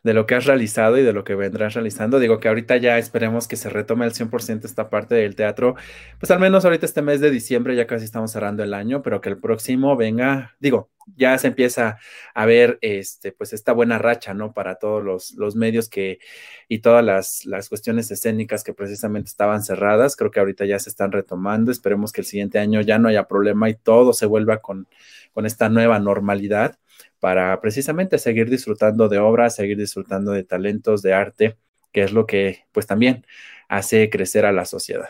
de 0.06 0.14
lo 0.14 0.28
que 0.28 0.36
has 0.36 0.46
realizado 0.46 1.00
y 1.00 1.02
de 1.02 1.14
lo 1.14 1.24
que 1.24 1.34
vendrás 1.34 1.74
realizando. 1.74 2.20
Digo 2.20 2.40
que 2.40 2.48
ahorita 2.48 2.78
ya 2.78 3.00
esperemos 3.00 3.48
que 3.48 3.56
se 3.56 3.72
retome 3.72 4.06
al 4.06 4.14
100% 4.14 4.66
esta 4.66 4.88
parte 4.92 5.16
del 5.16 5.36
teatro, 5.36 5.74
pues 6.20 6.30
al 6.30 6.40
menos 6.40 6.64
ahorita 6.64 6.86
este 6.86 7.02
mes 7.02 7.22
de 7.22 7.32
diciembre 7.32 7.76
ya 7.76 7.88
casi 7.88 8.06
estamos 8.06 8.32
cerrando 8.32 8.64
el 8.64 8.76
año, 8.76 9.02
pero 9.02 9.20
que 9.20 9.30
el 9.30 9.40
próximo 9.40 9.98
venga, 9.98 10.56
digo, 10.60 10.92
ya 11.18 11.36
se 11.40 11.48
empieza 11.48 11.98
a 12.36 12.46
ver 12.46 12.78
este, 12.82 13.32
pues 13.32 13.52
esta 13.52 13.74
buena 13.74 13.98
racha, 13.98 14.36
¿no? 14.36 14.54
Para 14.54 14.76
todos 14.76 15.04
los, 15.04 15.34
los 15.34 15.56
medios 15.56 15.90
que 15.90 16.20
y 16.68 16.80
todas 16.80 17.04
las, 17.04 17.44
las 17.46 17.68
cuestiones 17.68 18.12
escénicas 18.12 18.64
que 18.64 18.76
precisamente 18.76 19.30
estaban 19.30 19.64
cerradas, 19.64 20.16
creo 20.16 20.30
que 20.30 20.40
ahorita 20.40 20.66
ya 20.66 20.78
se 20.78 20.92
están 20.92 21.12
retomando, 21.12 21.72
esperemos 21.72 22.12
que 22.12 22.22
el 22.22 22.28
siguiente 22.28 22.60
año 22.60 22.80
ya 22.82 23.00
no 23.00 23.10
haya 23.10 23.28
problema 23.28 23.70
y 23.70 23.74
todo 23.74 24.14
se 24.14 24.28
vuelva 24.28 24.62
con, 24.62 24.88
con 25.34 25.48
esta 25.48 25.68
nueva 25.70 25.98
normalidad 25.98 26.78
para 27.20 27.60
precisamente 27.62 28.18
seguir 28.18 28.50
disfrutando 28.50 29.10
de 29.10 29.20
obras, 29.20 29.56
seguir 29.56 29.78
disfrutando 29.78 30.32
de 30.32 30.44
talentos, 30.44 31.02
de 31.02 31.14
arte, 31.14 31.58
que 31.92 32.04
es 32.04 32.12
lo 32.12 32.26
que 32.26 32.66
pues 32.72 32.88
también 32.88 33.26
hace 33.68 34.10
crecer 34.10 34.46
a 34.46 34.52
la 34.52 34.66
sociedad. 34.66 35.10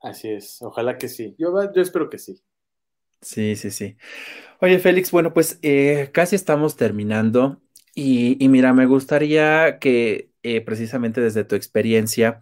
Así 0.00 0.28
es, 0.28 0.62
ojalá 0.62 0.96
que 0.96 1.08
sí. 1.08 1.34
Yo, 1.38 1.52
yo 1.72 1.82
espero 1.82 2.08
que 2.08 2.18
sí. 2.18 2.40
Sí, 3.20 3.56
sí, 3.56 3.70
sí. 3.70 3.96
Oye, 4.60 4.78
Félix, 4.78 5.10
bueno, 5.10 5.34
pues 5.34 5.58
eh, 5.62 6.10
casi 6.12 6.36
estamos 6.36 6.76
terminando 6.76 7.60
y, 7.94 8.36
mira, 8.48 8.72
me 8.72 8.86
gustaría 8.86 9.78
que 9.80 10.30
eh, 10.44 10.60
precisamente 10.60 11.20
desde 11.20 11.44
tu 11.44 11.56
experiencia 11.56 12.40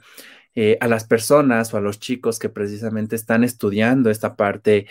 eh, 0.58 0.78
a 0.80 0.88
las 0.88 1.04
personas 1.04 1.74
o 1.74 1.76
a 1.76 1.82
los 1.82 2.00
chicos 2.00 2.38
que 2.38 2.48
precisamente 2.48 3.14
están 3.14 3.44
estudiando 3.44 4.08
esta 4.08 4.36
parte, 4.36 4.86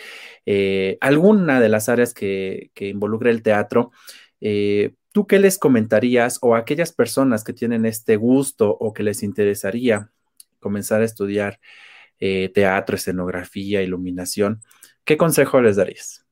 eh, 0.46 0.96
alguna 1.00 1.60
de 1.60 1.68
las 1.68 1.88
áreas 1.88 2.14
que, 2.14 2.70
involucra 2.78 3.32
el 3.32 3.42
teatro, 3.42 3.90
eh, 4.40 4.94
¿tú 5.10 5.26
qué 5.26 5.40
les 5.40 5.58
comentarías 5.58 6.38
o 6.40 6.54
a 6.54 6.58
aquellas 6.58 6.92
personas 6.92 7.42
que 7.42 7.52
tienen 7.52 7.84
este 7.84 8.14
gusto 8.14 8.70
o 8.78 8.92
que 8.92 9.02
les 9.02 9.24
interesaría 9.24 10.12
comenzar 10.60 11.02
a 11.02 11.04
estudiar 11.04 11.58
teatro, 12.18 12.94
escenografía, 12.94 13.82
iluminación? 13.82 14.62
¿Qué 15.04 15.16
consejo 15.16 15.60
les 15.60 15.74
darías? 15.74 16.24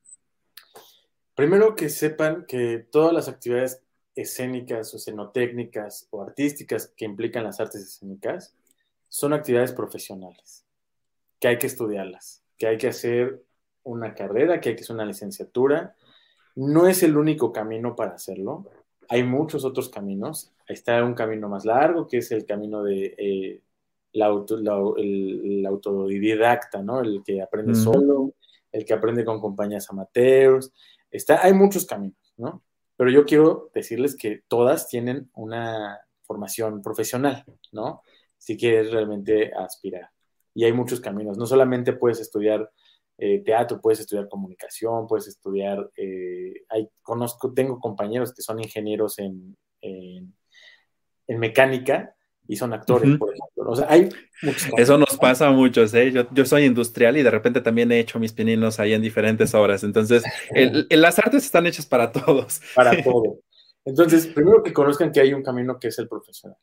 Primero 1.34 1.74
que 1.74 1.88
sepan 1.88 2.44
que 2.46 2.86
todas 2.88 3.12
las 3.12 3.28
actividades 3.28 3.82
escénicas 4.14 4.94
o 4.94 4.96
escenotécnicas 4.96 6.06
o 6.10 6.22
artísticas 6.22 6.92
que 6.96 7.04
implican 7.04 7.42
las 7.42 7.58
artes 7.58 7.82
escénicas 7.82 8.54
son 9.14 9.32
actividades 9.32 9.70
profesionales, 9.70 10.66
que 11.38 11.46
hay 11.46 11.56
que 11.56 11.68
estudiarlas, 11.68 12.42
que 12.58 12.66
hay 12.66 12.76
que 12.76 12.88
hacer 12.88 13.44
una 13.84 14.12
carrera, 14.12 14.60
que 14.60 14.70
hay 14.70 14.74
que 14.74 14.82
hacer 14.82 14.96
una 14.96 15.06
licenciatura. 15.06 15.94
No 16.56 16.88
es 16.88 17.04
el 17.04 17.16
único 17.16 17.52
camino 17.52 17.94
para 17.94 18.14
hacerlo. 18.14 18.68
Hay 19.08 19.22
muchos 19.22 19.64
otros 19.64 19.88
caminos. 19.88 20.52
Está 20.66 21.04
un 21.04 21.14
camino 21.14 21.48
más 21.48 21.64
largo, 21.64 22.08
que 22.08 22.18
es 22.18 22.32
el 22.32 22.44
camino 22.44 22.82
de 22.82 23.14
eh, 23.16 23.62
la, 24.14 24.26
el, 24.96 25.64
autodidacta, 25.64 26.82
¿no? 26.82 27.00
El 27.00 27.22
que 27.22 27.40
aprende 27.40 27.76
solo, 27.76 28.34
el 28.72 28.84
que 28.84 28.94
aprende 28.94 29.24
con 29.24 29.40
compañías 29.40 29.88
amateurs. 29.90 30.72
Está, 31.08 31.40
hay 31.40 31.52
muchos 31.52 31.86
caminos, 31.86 32.34
¿no? 32.36 32.64
Pero 32.96 33.10
yo 33.12 33.24
quiero 33.24 33.70
decirles 33.72 34.16
que 34.16 34.42
todas 34.48 34.88
tienen 34.88 35.30
una 35.34 36.00
formación 36.22 36.82
profesional, 36.82 37.44
¿no? 37.70 38.02
Si 38.44 38.58
quieres 38.58 38.92
realmente 38.92 39.52
aspirar. 39.54 40.10
Y 40.54 40.64
hay 40.64 40.72
muchos 40.74 41.00
caminos. 41.00 41.38
No 41.38 41.46
solamente 41.46 41.94
puedes 41.94 42.20
estudiar 42.20 42.70
eh, 43.16 43.42
teatro, 43.42 43.80
puedes 43.80 44.00
estudiar 44.00 44.28
comunicación, 44.28 45.06
puedes 45.06 45.28
estudiar, 45.28 45.90
eh, 45.96 46.52
hay, 46.68 46.90
conozco, 47.02 47.54
tengo 47.54 47.80
compañeros 47.80 48.34
que 48.34 48.42
son 48.42 48.60
ingenieros 48.60 49.18
en, 49.18 49.56
en, 49.80 51.38
mecánica 51.38 52.14
y 52.46 52.56
son 52.56 52.74
actores, 52.74 53.16
por 53.16 53.30
ejemplo. 53.34 53.70
O 53.70 53.76
sea, 53.76 53.86
hay 53.88 54.10
Eso 54.76 54.98
nos 54.98 55.16
pasa 55.16 55.48
a 55.48 55.52
muchos, 55.52 55.94
¿eh? 55.94 56.12
Yo, 56.12 56.26
yo, 56.32 56.44
soy 56.44 56.64
industrial 56.64 57.16
y 57.16 57.22
de 57.22 57.30
repente 57.30 57.62
también 57.62 57.90
he 57.90 57.98
hecho 57.98 58.18
mis 58.18 58.34
pininos 58.34 58.78
ahí 58.78 58.92
en 58.92 59.00
diferentes 59.00 59.54
obras. 59.54 59.84
Entonces, 59.84 60.22
las 60.90 61.18
artes 61.18 61.46
están 61.46 61.66
hechas 61.66 61.86
para 61.86 62.12
todos. 62.12 62.60
Para 62.74 62.90
todo. 63.02 63.38
Entonces, 63.86 64.26
primero 64.26 64.62
que 64.62 64.74
conozcan 64.74 65.12
que 65.12 65.20
hay 65.20 65.32
un 65.32 65.42
camino 65.42 65.78
que 65.78 65.88
es 65.88 65.98
el 65.98 66.08
profesional. 66.08 66.58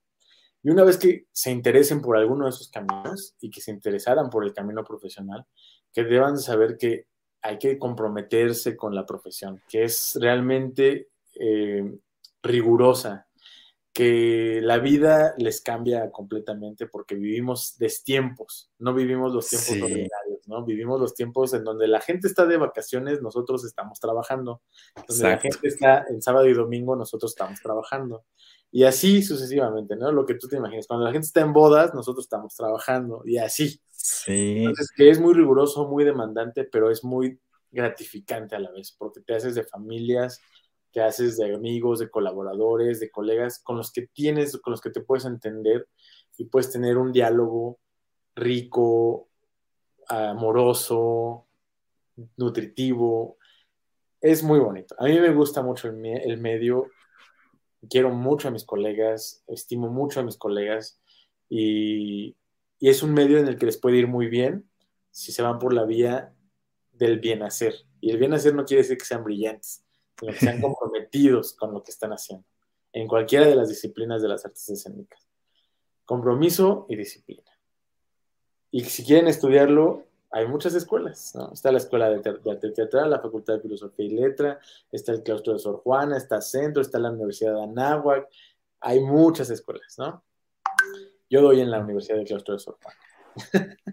Y 0.63 0.69
una 0.69 0.83
vez 0.83 0.97
que 0.97 1.25
se 1.31 1.51
interesen 1.51 2.01
por 2.01 2.17
alguno 2.17 2.45
de 2.45 2.51
esos 2.51 2.69
caminos 2.69 3.35
y 3.39 3.49
que 3.49 3.61
se 3.61 3.71
interesaran 3.71 4.29
por 4.29 4.43
el 4.43 4.53
camino 4.53 4.83
profesional, 4.83 5.45
que 5.91 6.03
deban 6.03 6.37
saber 6.37 6.77
que 6.77 7.07
hay 7.41 7.57
que 7.57 7.79
comprometerse 7.79 8.77
con 8.77 8.93
la 8.93 9.05
profesión, 9.05 9.61
que 9.67 9.83
es 9.83 10.17
realmente 10.21 11.09
eh, 11.39 11.97
rigurosa, 12.43 13.27
que 13.93 14.61
la 14.61 14.79
vida 14.79 15.33
les 15.37 15.61
cambia 15.61 16.11
completamente 16.11 16.87
porque 16.87 17.15
vivimos 17.15 17.77
destiempos, 17.77 18.71
no 18.79 18.93
vivimos 18.93 19.33
los 19.33 19.49
tiempos 19.49 19.81
ordinarios, 19.81 20.47
¿no? 20.47 20.63
Vivimos 20.63 20.99
los 20.99 21.13
tiempos 21.13 21.53
en 21.53 21.65
donde 21.65 21.87
la 21.87 21.99
gente 21.99 22.27
está 22.27 22.45
de 22.45 22.55
vacaciones, 22.55 23.21
nosotros 23.21 23.65
estamos 23.65 23.99
trabajando, 23.99 24.61
donde 25.07 25.23
la 25.23 25.37
gente 25.37 25.67
está 25.67 26.05
en 26.09 26.21
sábado 26.21 26.47
y 26.47 26.53
domingo, 26.53 26.95
nosotros 26.95 27.31
estamos 27.31 27.59
trabajando. 27.61 28.23
Y 28.71 28.85
así 28.85 29.21
sucesivamente, 29.21 29.97
¿no? 29.97 30.13
Lo 30.13 30.25
que 30.25 30.35
tú 30.35 30.47
te 30.47 30.55
imaginas. 30.55 30.87
Cuando 30.87 31.05
la 31.05 31.11
gente 31.11 31.27
está 31.27 31.41
en 31.41 31.51
bodas, 31.51 31.93
nosotros 31.93 32.23
estamos 32.23 32.55
trabajando 32.55 33.21
y 33.25 33.37
así. 33.37 33.81
Sí. 33.89 34.59
Entonces, 34.59 34.89
que 34.95 35.09
es 35.09 35.19
muy 35.19 35.33
riguroso, 35.33 35.89
muy 35.89 36.05
demandante, 36.05 36.63
pero 36.63 36.89
es 36.89 37.03
muy 37.03 37.37
gratificante 37.69 38.55
a 38.55 38.59
la 38.59 38.71
vez, 38.71 38.95
porque 38.97 39.19
te 39.19 39.35
haces 39.35 39.55
de 39.55 39.63
familias, 39.63 40.39
te 40.91 41.01
haces 41.01 41.37
de 41.37 41.53
amigos, 41.53 41.99
de 41.99 42.09
colaboradores, 42.09 42.99
de 42.99 43.09
colegas 43.09 43.59
con 43.59 43.77
los 43.77 43.91
que 43.91 44.07
tienes, 44.07 44.57
con 44.57 44.71
los 44.71 44.81
que 44.81 44.89
te 44.89 45.01
puedes 45.01 45.25
entender 45.25 45.87
y 46.37 46.45
puedes 46.45 46.71
tener 46.71 46.97
un 46.97 47.11
diálogo 47.11 47.79
rico, 48.35 49.29
amoroso, 50.07 51.47
nutritivo. 52.37 53.37
Es 54.19 54.43
muy 54.43 54.59
bonito. 54.59 54.95
A 54.99 55.05
mí 55.05 55.19
me 55.19 55.33
gusta 55.33 55.61
mucho 55.61 55.87
el, 55.87 56.37
medio 56.37 56.87
quiero 57.89 58.11
mucho 58.11 58.47
a 58.47 58.51
mis 58.51 58.65
colegas, 58.65 59.43
estimo 59.47 59.89
mucho 59.89 60.19
a 60.19 60.23
mis 60.23 60.37
colegas 60.37 61.01
y, 61.49 62.35
es 62.79 63.03
un 63.03 63.13
medio 63.13 63.37
en 63.37 63.47
el 63.47 63.59
que 63.59 63.67
les 63.67 63.77
puede 63.77 63.97
ir 63.97 64.07
muy 64.07 64.27
bien 64.27 64.67
si 65.11 65.31
se 65.31 65.43
van 65.43 65.59
por 65.59 65.71
la 65.71 65.85
vía 65.85 66.33
del 66.91 67.19
bien 67.19 67.43
hacer. 67.43 67.75
Y 67.99 68.09
el 68.09 68.17
bien 68.17 68.33
hacer 68.33 68.55
no 68.55 68.65
quiere 68.65 68.81
decir 68.81 68.97
que 68.97 69.05
sean 69.05 69.23
brillantes, 69.23 69.85
sino 70.21 70.31
que 70.31 70.39
sean 70.39 70.61
comprometidos 70.61 71.53
con 71.53 71.73
lo 71.73 71.83
que 71.83 71.91
están 71.91 72.11
haciendo, 72.11 72.45
en 72.93 73.07
cualquiera 73.07 73.47
de 73.47 73.55
las 73.55 73.67
disciplinas 73.67 74.21
de 74.21 74.27
las 74.27 74.45
artes 74.45 74.69
escénicas. 74.69 75.27
Compromiso 76.05 76.85
y 76.87 76.95
disciplina. 76.95 77.51
Y 78.69 78.85
si 78.85 79.03
quieren 79.03 79.27
estudiarlo, 79.27 80.05
hay 80.29 80.47
muchas 80.47 80.75
escuelas, 80.75 81.35
¿no? 81.35 81.51
Está 81.51 81.71
la 81.71 81.79
Escuela 81.79 82.09
de, 82.09 82.17
Arte 82.29 82.71
Teatral, 82.71 83.09
la 83.09 83.19
Facultad 83.19 83.55
de 83.55 83.61
Filosofía 83.61 84.05
y 84.05 84.09
Letra, 84.09 84.59
está 84.91 85.11
el 85.11 85.23
Claustro 85.23 85.53
de 85.53 85.59
Sor 85.59 85.81
Juana, 85.83 86.15
está 86.15 86.39
Centro, 86.39 86.81
está 86.81 86.99
la 86.99 87.11
Universidad 87.11 87.55
de 87.55 87.63
Anáhuac, 87.63 88.29
hay 88.79 89.01
muchas 89.01 89.49
escuelas, 89.49 89.97
¿no? 89.97 90.23
Yo 91.29 91.41
doy 91.41 91.59
en 91.59 91.71
la 91.71 91.79
Universidad 91.79 92.17
del 92.17 92.27
Claustro 92.27 92.53
de 92.53 92.59
Sor 92.59 92.77
Juana. 92.81 92.99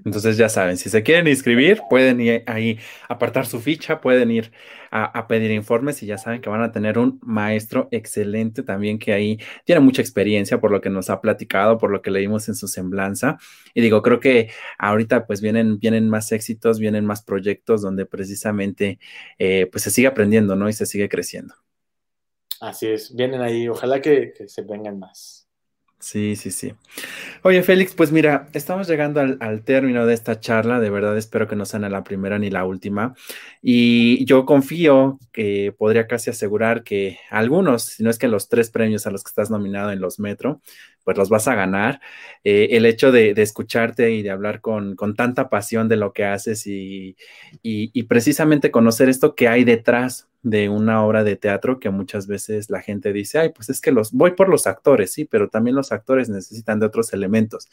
Entonces 0.05 0.37
ya 0.37 0.49
saben, 0.49 0.77
si 0.77 0.91
se 0.91 1.03
quieren 1.03 1.27
inscribir, 1.29 1.81
pueden 1.89 2.21
ir 2.21 2.43
ahí 2.47 2.79
apartar 3.09 3.47
su 3.47 3.61
ficha, 3.61 4.01
pueden 4.01 4.31
ir 4.31 4.53
a, 4.91 5.27
pedir 5.29 5.51
informes 5.51 6.03
y 6.03 6.07
ya 6.07 6.17
saben 6.19 6.41
que 6.41 6.49
van 6.49 6.63
a 6.63 6.73
tener 6.73 6.99
un 6.99 7.19
maestro 7.23 7.89
excelente 7.91 8.63
también 8.63 8.99
que 8.99 9.13
ahí 9.13 9.39
tiene 9.65 9.81
mucha 9.81 10.01
experiencia 10.01 10.61
por 10.61 10.71
lo 10.71 10.81
que 10.81 10.91
nos 10.91 11.11
ha 11.11 11.21
platicado, 11.21 11.79
por 11.79 11.91
lo 11.91 12.01
que 12.01 12.11
leímos 12.11 12.49
en 12.49 12.55
su 12.55 12.69
semblanza. 12.69 13.39
Y 13.75 13.83
digo, 13.83 14.03
creo 14.03 14.21
que 14.21 14.51
ahorita 14.79 15.27
pues 15.27 15.41
vienen, 15.41 15.79
vienen 15.79 16.09
más 16.09 16.33
éxitos, 16.33 16.79
vienen 16.79 17.05
más 17.05 17.23
proyectos 17.23 17.83
donde 17.83 18.07
precisamente 18.07 18.99
eh, 19.39 19.69
pues 19.71 19.85
se 19.85 19.91
sigue 19.91 20.09
aprendiendo, 20.09 20.57
¿no? 20.57 20.69
Y 20.69 20.73
se 20.73 20.87
sigue 20.87 21.09
creciendo. 21.09 21.55
Así 22.61 22.89
es, 22.89 23.15
vienen 23.15 23.41
ahí, 23.41 23.69
ojalá 23.69 24.01
que 24.01 24.33
se 24.47 24.63
vengan 24.63 24.99
más. 24.99 25.48
Sí, 26.01 26.37
sí, 26.37 26.53
sí. 26.53 26.75
Oye, 27.43 27.63
Félix, 27.65 27.93
pues 27.95 28.13
mira, 28.13 28.49
estamos 28.53 28.87
llegando 28.87 29.21
al, 29.21 29.63
término 29.65 30.07
de 30.07 30.15
esta 30.15 30.39
charla. 30.39 30.79
De 30.79 30.91
verdad, 30.91 31.17
espero 31.19 31.49
que 31.49 31.57
no 31.57 31.65
sea 31.67 31.81
la 31.81 32.05
primera 32.05 32.39
ni 32.39 32.51
la 32.51 32.65
última. 32.65 33.15
Y 33.63 34.25
yo 34.25 34.47
confío 34.47 35.19
que 35.33 35.75
podría 35.77 36.07
casi 36.07 36.31
asegurar 36.31 36.85
que 36.85 37.19
algunos, 37.31 37.83
si 37.83 38.05
no 38.05 38.11
es 38.11 38.19
que 38.19 38.29
los 38.29 38.49
tres 38.49 38.71
premios 38.71 39.07
a 39.07 39.11
los 39.11 39.25
que 39.25 39.31
estás 39.31 39.51
nominado 39.51 39.91
en 39.91 40.01
los 40.01 40.21
Metro, 40.21 40.61
pues 41.09 41.17
los 41.17 41.31
vas 41.31 41.49
a 41.49 41.55
ganar. 41.55 42.03
Eh, 42.45 42.69
el 42.73 42.85
hecho 42.85 43.11
de, 43.13 43.31
escucharte 43.31 44.11
y 44.11 44.21
de 44.21 44.29
hablar 44.31 44.61
con, 44.61 44.95
tanta 45.17 45.49
pasión 45.49 45.89
de 45.89 45.97
lo 45.97 46.13
que 46.13 46.27
haces 46.27 46.67
y, 46.67 47.17
y 47.63 48.03
precisamente 48.03 48.71
conocer 48.71 49.09
esto 49.09 49.35
que 49.35 49.49
hay 49.49 49.65
detrás 49.65 50.29
de 50.43 50.69
una 50.69 51.03
obra 51.03 51.25
de 51.25 51.37
teatro 51.37 51.81
que 51.81 51.89
muchas 51.89 52.27
veces 52.27 52.69
la 52.69 52.83
gente 52.83 53.15
dice, 53.15 53.39
ay, 53.39 53.53
pues 53.55 53.71
es 53.71 53.81
que 53.81 53.91
los 53.91 54.13
voy 54.13 54.33
por 54.33 54.51
los 54.51 54.67
actores, 54.67 55.13
sí, 55.15 55.25
pero 55.25 55.49
también 55.49 55.77
los 55.77 55.93
actores 55.93 56.29
necesitan 56.29 56.79
de 56.79 56.85
otros 56.85 57.15
elementos. 57.15 57.71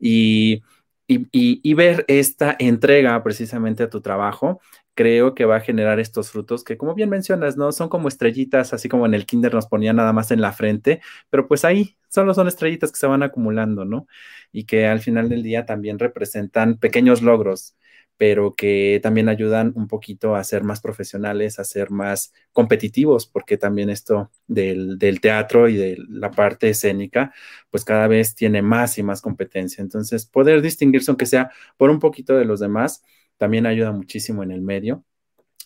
Y, 0.00 0.64
y, 1.06 1.74
ver 1.74 2.04
esta 2.08 2.56
entrega 2.58 3.22
precisamente 3.22 3.84
a 3.84 3.90
tu 3.90 4.00
trabajo, 4.00 4.60
creo 4.94 5.34
que 5.34 5.44
va 5.44 5.56
a 5.56 5.60
generar 5.60 6.00
estos 6.00 6.30
frutos 6.30 6.64
que, 6.64 6.76
como 6.76 6.94
bien 6.94 7.10
mencionas, 7.10 7.56
¿no? 7.56 7.72
Son 7.72 7.88
como 7.88 8.08
estrellitas, 8.08 8.72
así 8.72 8.88
como 8.88 9.06
en 9.06 9.14
el 9.14 9.26
kinder 9.26 9.54
nos 9.54 9.66
ponía 9.66 9.92
nada 9.92 10.12
más 10.12 10.30
en 10.30 10.40
la 10.40 10.52
frente, 10.52 11.00
pero 11.30 11.48
pues 11.48 11.64
ahí 11.64 11.96
solo 12.08 12.34
son 12.34 12.48
estrellitas 12.48 12.92
que 12.92 12.98
se 12.98 13.06
van 13.06 13.22
acumulando, 13.22 13.84
¿no? 13.84 14.06
Y 14.52 14.64
que 14.64 14.86
al 14.86 15.00
final 15.00 15.28
del 15.28 15.42
día 15.42 15.66
también 15.66 15.98
representan 15.98 16.78
pequeños 16.78 17.22
logros 17.22 17.76
pero 18.22 18.54
que 18.54 19.00
también 19.02 19.28
ayudan 19.28 19.72
un 19.74 19.88
poquito 19.88 20.36
a 20.36 20.44
ser 20.44 20.62
más 20.62 20.80
profesionales, 20.80 21.58
a 21.58 21.64
ser 21.64 21.90
más 21.90 22.32
competitivos, 22.52 23.26
porque 23.26 23.56
también 23.56 23.90
esto 23.90 24.30
del, 24.46 24.96
teatro 25.20 25.68
y 25.68 25.76
de 25.76 25.98
la 26.08 26.30
parte 26.30 26.68
escénica, 26.68 27.32
pues 27.68 27.84
cada 27.84 28.06
vez 28.06 28.36
tiene 28.36 28.62
más 28.62 28.96
y 28.96 29.02
más 29.02 29.20
competencia. 29.22 29.82
Entonces, 29.82 30.24
poder 30.26 30.62
distinguirse, 30.62 31.10
aunque 31.10 31.26
sea 31.26 31.50
por 31.76 31.90
un 31.90 31.98
poquito 31.98 32.36
de 32.36 32.44
los 32.44 32.60
demás, 32.60 33.02
también 33.38 33.66
ayuda 33.66 33.92
muchísimo 33.92 34.42
en 34.42 34.50
el 34.50 34.62
medio. 34.62 35.04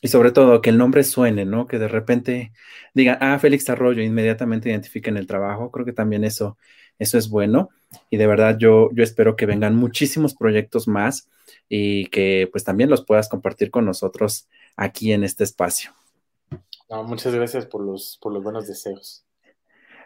Y 0.02 0.08
sobre 0.08 0.30
todo 0.30 0.60
que 0.60 0.70
el 0.70 0.78
nombre 0.78 1.02
suene, 1.04 1.44
¿no? 1.44 1.66
Que 1.66 1.78
de 1.78 1.88
repente 1.88 2.52
digan, 2.94 3.18
ah, 3.20 3.38
Félix 3.38 3.68
Arroyo, 3.70 4.02
inmediatamente 4.02 4.68
identifiquen 4.68 5.16
el 5.16 5.26
trabajo. 5.26 5.70
Creo 5.70 5.86
que 5.86 5.92
también 5.92 6.24
eso, 6.24 6.58
eso 6.98 7.18
es 7.18 7.28
bueno. 7.28 7.70
Y 8.10 8.16
de 8.16 8.26
verdad 8.26 8.58
yo, 8.58 8.90
yo 8.92 9.02
espero 9.02 9.36
que 9.36 9.46
vengan 9.46 9.74
muchísimos 9.74 10.34
proyectos 10.34 10.86
más 10.86 11.28
y 11.68 12.06
que 12.06 12.48
pues 12.52 12.64
también 12.64 12.90
los 12.90 13.04
puedas 13.04 13.28
compartir 13.28 13.70
con 13.70 13.84
nosotros 13.84 14.48
aquí 14.76 15.12
en 15.12 15.24
este 15.24 15.44
espacio. 15.44 15.92
muchas 16.88 17.34
gracias 17.34 17.66
por 17.66 17.82
los, 17.82 18.18
por 18.20 18.32
los 18.32 18.42
buenos 18.42 18.66
deseos. 18.66 19.25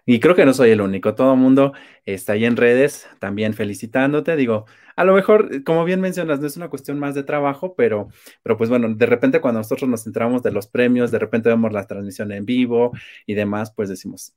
Y 0.06 0.20
creo 0.20 0.34
que 0.34 0.44
no 0.44 0.54
soy 0.54 0.70
el 0.70 0.80
único, 0.80 1.14
todo 1.14 1.34
el 1.34 1.38
mundo 1.38 1.72
está 2.04 2.32
ahí 2.32 2.44
en 2.44 2.56
redes 2.56 3.08
también 3.18 3.54
felicitándote. 3.54 4.36
Digo, 4.36 4.66
a 4.96 5.04
lo 5.04 5.14
mejor, 5.14 5.62
como 5.64 5.84
bien 5.84 6.00
mencionas, 6.00 6.40
no 6.40 6.46
es 6.46 6.56
una 6.56 6.68
cuestión 6.68 6.98
más 6.98 7.14
de 7.14 7.22
trabajo, 7.22 7.74
pero, 7.74 8.08
pero 8.42 8.56
pues 8.56 8.70
bueno, 8.70 8.92
de 8.94 9.06
repente 9.06 9.40
cuando 9.40 9.60
nosotros 9.60 9.88
nos 9.88 10.06
enteramos 10.06 10.42
de 10.42 10.52
los 10.52 10.66
premios, 10.66 11.10
de 11.10 11.18
repente 11.18 11.48
vemos 11.48 11.72
la 11.72 11.86
transmisión 11.86 12.32
en 12.32 12.44
vivo 12.44 12.92
y 13.26 13.34
demás, 13.34 13.72
pues 13.74 13.88
decimos, 13.88 14.34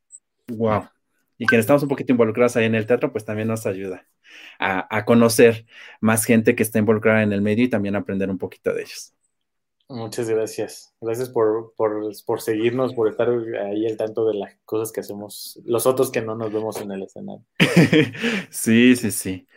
wow. 0.48 0.88
Y 1.38 1.48
quienes 1.48 1.64
estamos 1.64 1.84
un 1.84 1.90
poquito 1.90 2.12
involucrados 2.14 2.56
ahí 2.56 2.66
en 2.66 2.76
el 2.76 2.86
teatro, 2.86 3.12
pues 3.12 3.26
también 3.26 3.48
nos 3.48 3.66
ayuda 3.66 4.06
a, 4.60 4.96
a 4.96 5.06
conocer 5.06 5.66
más 6.00 6.26
gente 6.26 6.56
que 6.56 6.64
está 6.64 6.80
involucrada 6.80 7.24
en 7.24 7.34
el 7.34 7.42
medio 7.42 7.66
y 7.66 7.70
también 7.70 7.96
aprender 7.96 8.30
un 8.30 8.38
poquito 8.38 8.74
de 8.74 8.84
ellos. 8.84 9.14
Muchas 9.90 10.30
gracias. 10.30 10.94
Gracias 11.02 11.30
por, 11.30 11.74
por, 11.76 12.42
seguirnos, 12.42 12.94
por 12.94 13.10
estar 13.10 13.30
ahí 13.30 13.86
al 13.86 13.98
tanto 13.98 14.26
de 14.28 14.36
las 14.36 14.56
cosas 14.66 14.92
que 14.92 15.02
hacemos, 15.02 15.60
los 15.66 15.86
otros 15.86 16.12
que 16.12 16.22
no 16.22 16.36
nos 16.36 16.52
vemos 16.52 16.80
en 16.82 16.92
el 16.92 17.04
escenario. 17.04 17.46
sí, 18.50 18.96
sí, 18.96 19.12
sí. 19.12 19.48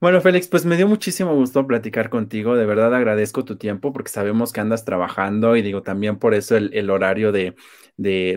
Bueno, 0.00 0.20
Félix, 0.20 0.48
pues 0.48 0.66
me 0.66 0.76
dio 0.76 0.86
muchísimo 0.86 1.34
gusto 1.34 1.66
platicar 1.66 2.10
contigo. 2.10 2.56
De 2.56 2.66
verdad 2.66 2.94
agradezco 2.94 3.44
tu 3.44 3.56
tiempo 3.56 3.92
porque 3.92 4.10
sabemos 4.10 4.52
que 4.52 4.60
andas 4.60 4.84
trabajando 4.84 5.56
y 5.56 5.62
digo 5.62 5.82
también 5.82 6.18
por 6.18 6.34
eso 6.34 6.56
el, 6.56 6.90
horario 6.90 7.32
de, 7.32 7.54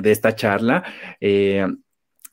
esta 0.06 0.34
charla. 0.34 0.84
Eh, 1.20 1.68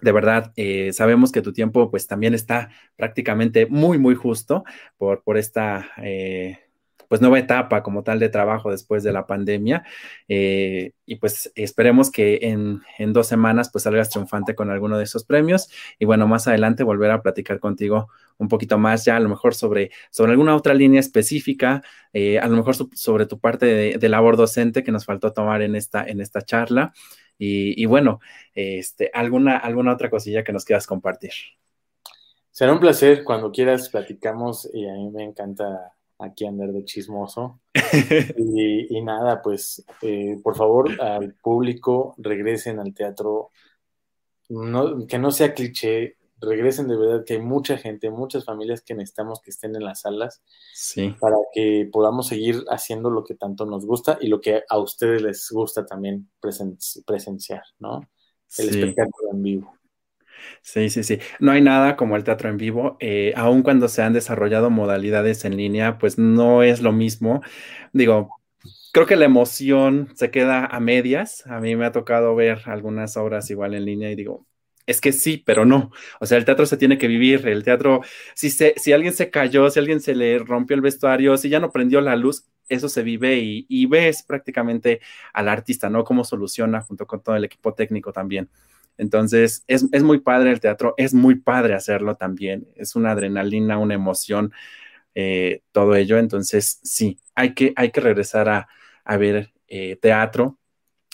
de 0.00 0.12
verdad, 0.12 0.52
eh, 0.56 0.92
sabemos 0.92 1.32
que 1.32 1.42
tu 1.42 1.52
tiempo 1.52 1.90
pues 1.90 2.06
también 2.06 2.32
está 2.32 2.70
prácticamente 2.96 3.66
muy, 3.66 3.98
muy 3.98 4.14
justo 4.14 4.64
por, 4.98 5.22
por 5.24 5.36
esta... 5.36 5.90
Eh, 6.02 6.63
pues 7.08 7.20
nueva 7.20 7.38
etapa 7.38 7.82
como 7.82 8.02
tal 8.02 8.18
de 8.18 8.28
trabajo 8.28 8.70
después 8.70 9.02
de 9.02 9.12
la 9.12 9.26
pandemia 9.26 9.84
eh, 10.28 10.92
y 11.06 11.16
pues 11.16 11.52
esperemos 11.54 12.10
que 12.10 12.38
en, 12.42 13.12
dos 13.12 13.26
semanas 13.26 13.70
pues 13.70 13.84
salgas 13.84 14.10
triunfante 14.10 14.54
con 14.54 14.70
alguno 14.70 14.98
de 14.98 15.04
esos 15.04 15.24
premios. 15.24 15.68
Y 15.98 16.04
bueno 16.04 16.26
más 16.26 16.48
adelante 16.48 16.82
volver 16.82 17.10
a 17.10 17.22
platicar 17.22 17.60
contigo 17.60 18.08
un 18.38 18.48
poquito 18.48 18.78
más 18.78 19.04
ya 19.04 19.16
a 19.16 19.20
lo 19.20 19.28
mejor 19.28 19.54
sobre, 19.54 19.90
sobre 20.10 20.32
alguna 20.32 20.56
otra 20.56 20.74
línea 20.74 21.00
específica 21.00 21.82
eh, 22.12 22.38
a 22.38 22.46
lo 22.48 22.56
mejor 22.56 22.74
sobre 22.94 23.26
tu 23.26 23.38
parte 23.38 23.66
de, 23.98 24.08
labor 24.08 24.36
docente 24.36 24.84
que 24.84 24.92
nos 24.92 25.04
faltó 25.04 25.32
tomar 25.32 25.62
en 25.62 25.74
esta, 25.74 26.04
en 26.04 26.20
esta 26.20 26.42
charla. 26.42 26.92
Y, 27.36 27.84
bueno 27.86 28.20
este, 28.54 29.10
alguna, 29.12 29.56
alguna 29.56 29.92
otra 29.92 30.08
cosilla 30.08 30.44
que 30.44 30.52
nos 30.52 30.64
quieras 30.64 30.86
compartir. 30.86 31.32
Será 32.54 32.72
un 32.72 32.78
placer. 32.78 33.24
Cuando 33.24 33.50
quieras 33.50 33.88
platicamos 33.88 34.70
y 34.72 34.86
a 34.88 34.92
mí 34.92 35.10
me 35.10 35.24
encanta 35.24 35.92
aquí 36.24 36.46
andar 36.46 36.72
de 36.72 36.84
chismoso. 36.84 37.60
y, 38.38 39.02
nada, 39.02 39.42
pues 39.42 39.84
eh, 40.02 40.38
por 40.42 40.56
favor 40.56 41.00
al 41.00 41.34
público 41.34 42.14
regresen 42.18 42.78
al 42.78 42.94
teatro, 42.94 43.50
no, 44.48 45.06
que 45.06 45.18
no 45.18 45.30
sea 45.30 45.54
cliché, 45.54 46.16
regresen 46.40 46.88
de 46.88 46.96
verdad, 46.96 47.24
que 47.24 47.34
hay 47.34 47.40
mucha 47.40 47.76
gente, 47.76 48.10
muchas 48.10 48.44
familias 48.44 48.82
que 48.82 48.94
necesitamos 48.94 49.40
que 49.40 49.50
estén 49.50 49.74
en 49.76 49.84
las 49.84 50.02
salas 50.02 50.42
sí. 50.74 51.14
para 51.20 51.36
que 51.52 51.88
podamos 51.92 52.28
seguir 52.28 52.64
haciendo 52.68 53.10
lo 53.10 53.24
que 53.24 53.34
tanto 53.34 53.66
nos 53.66 53.86
gusta 53.86 54.18
y 54.20 54.28
lo 54.28 54.40
que 54.40 54.62
a 54.68 54.78
ustedes 54.78 55.22
les 55.22 55.48
gusta 55.50 55.86
también 55.86 56.30
presenciar, 56.40 57.62
¿no? 57.78 58.00
El 58.58 58.68
espectáculo 58.68 59.32
en 59.32 59.42
vivo. 59.42 59.74
Sí, 60.62 60.90
sí, 60.90 61.02
sí. 61.04 61.18
No 61.40 61.52
hay 61.52 61.60
nada 61.60 61.96
como 61.96 62.16
el 62.16 62.24
teatro 62.24 62.48
en 62.48 62.56
vivo. 62.56 62.96
Eh, 63.00 63.32
aun 63.36 63.62
cuando 63.62 63.88
se 63.88 64.02
han 64.02 64.12
desarrollado 64.12 64.70
modalidades 64.70 65.44
en 65.44 65.56
línea, 65.56 65.98
pues 65.98 66.18
no 66.18 66.62
es 66.62 66.80
lo 66.82 66.92
mismo. 66.92 67.42
Digo, 67.92 68.30
creo 68.92 69.06
que 69.06 69.16
la 69.16 69.24
emoción 69.26 70.10
se 70.14 70.30
queda 70.30 70.66
a 70.66 70.80
medias. 70.80 71.46
A 71.46 71.60
mí 71.60 71.76
me 71.76 71.86
ha 71.86 71.92
tocado 71.92 72.34
ver 72.34 72.62
algunas 72.66 73.16
obras 73.16 73.50
igual 73.50 73.74
en 73.74 73.84
línea 73.84 74.10
y 74.10 74.16
digo, 74.16 74.46
es 74.86 75.00
que 75.00 75.12
sí, 75.12 75.42
pero 75.44 75.64
no. 75.64 75.90
O 76.20 76.26
sea, 76.26 76.38
el 76.38 76.44
teatro 76.44 76.66
se 76.66 76.76
tiene 76.76 76.98
que 76.98 77.08
vivir. 77.08 77.46
El 77.48 77.64
teatro, 77.64 78.02
si, 78.34 78.50
se, 78.50 78.74
si 78.76 78.92
alguien 78.92 79.12
se 79.14 79.30
cayó, 79.30 79.70
si 79.70 79.78
alguien 79.78 80.00
se 80.00 80.14
le 80.14 80.38
rompió 80.38 80.74
el 80.76 80.82
vestuario, 80.82 81.36
si 81.38 81.48
ya 81.48 81.60
no 81.60 81.70
prendió 81.72 82.00
la 82.00 82.16
luz, 82.16 82.46
eso 82.68 82.88
se 82.88 83.02
vive 83.02 83.36
y, 83.38 83.66
y 83.68 83.86
ves 83.86 84.22
prácticamente 84.22 85.00
al 85.32 85.48
artista, 85.48 85.90
¿no? 85.90 86.04
Cómo 86.04 86.24
soluciona 86.24 86.80
junto 86.82 87.06
con 87.06 87.22
todo 87.22 87.36
el 87.36 87.44
equipo 87.44 87.74
técnico 87.74 88.12
también. 88.12 88.50
Entonces, 88.96 89.64
es, 89.66 90.02
muy 90.02 90.20
padre 90.20 90.50
el 90.52 90.60
teatro, 90.60 90.94
es 90.96 91.14
muy 91.14 91.36
padre 91.36 91.74
hacerlo 91.74 92.16
también, 92.16 92.68
es 92.76 92.96
una 92.96 93.12
adrenalina, 93.12 93.78
una 93.78 93.94
emoción, 93.94 94.52
eh, 95.14 95.62
todo 95.72 95.96
ello. 95.96 96.18
Entonces, 96.18 96.80
sí, 96.82 97.18
hay 97.34 97.54
que, 97.54 97.72
hay 97.76 97.90
que 97.90 98.00
regresar 98.00 98.48
a, 98.48 99.16
ver 99.16 99.52
eh, 99.68 99.96
teatro, 99.96 100.58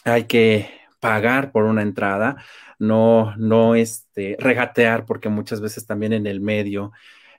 hay 0.05 0.25
que 0.25 0.71
pagar 1.01 1.53
por 1.53 1.65
una 1.65 1.83
entrada, 1.83 2.37
no, 2.79 3.35
no 3.37 3.75
este, 3.75 4.37
regatear, 4.39 5.07
porque 5.07 5.29
muchas 5.29 5.61
veces 5.61 5.87
también 5.87 6.13
en 6.13 6.27
el 6.27 6.41
medio, 6.41 6.93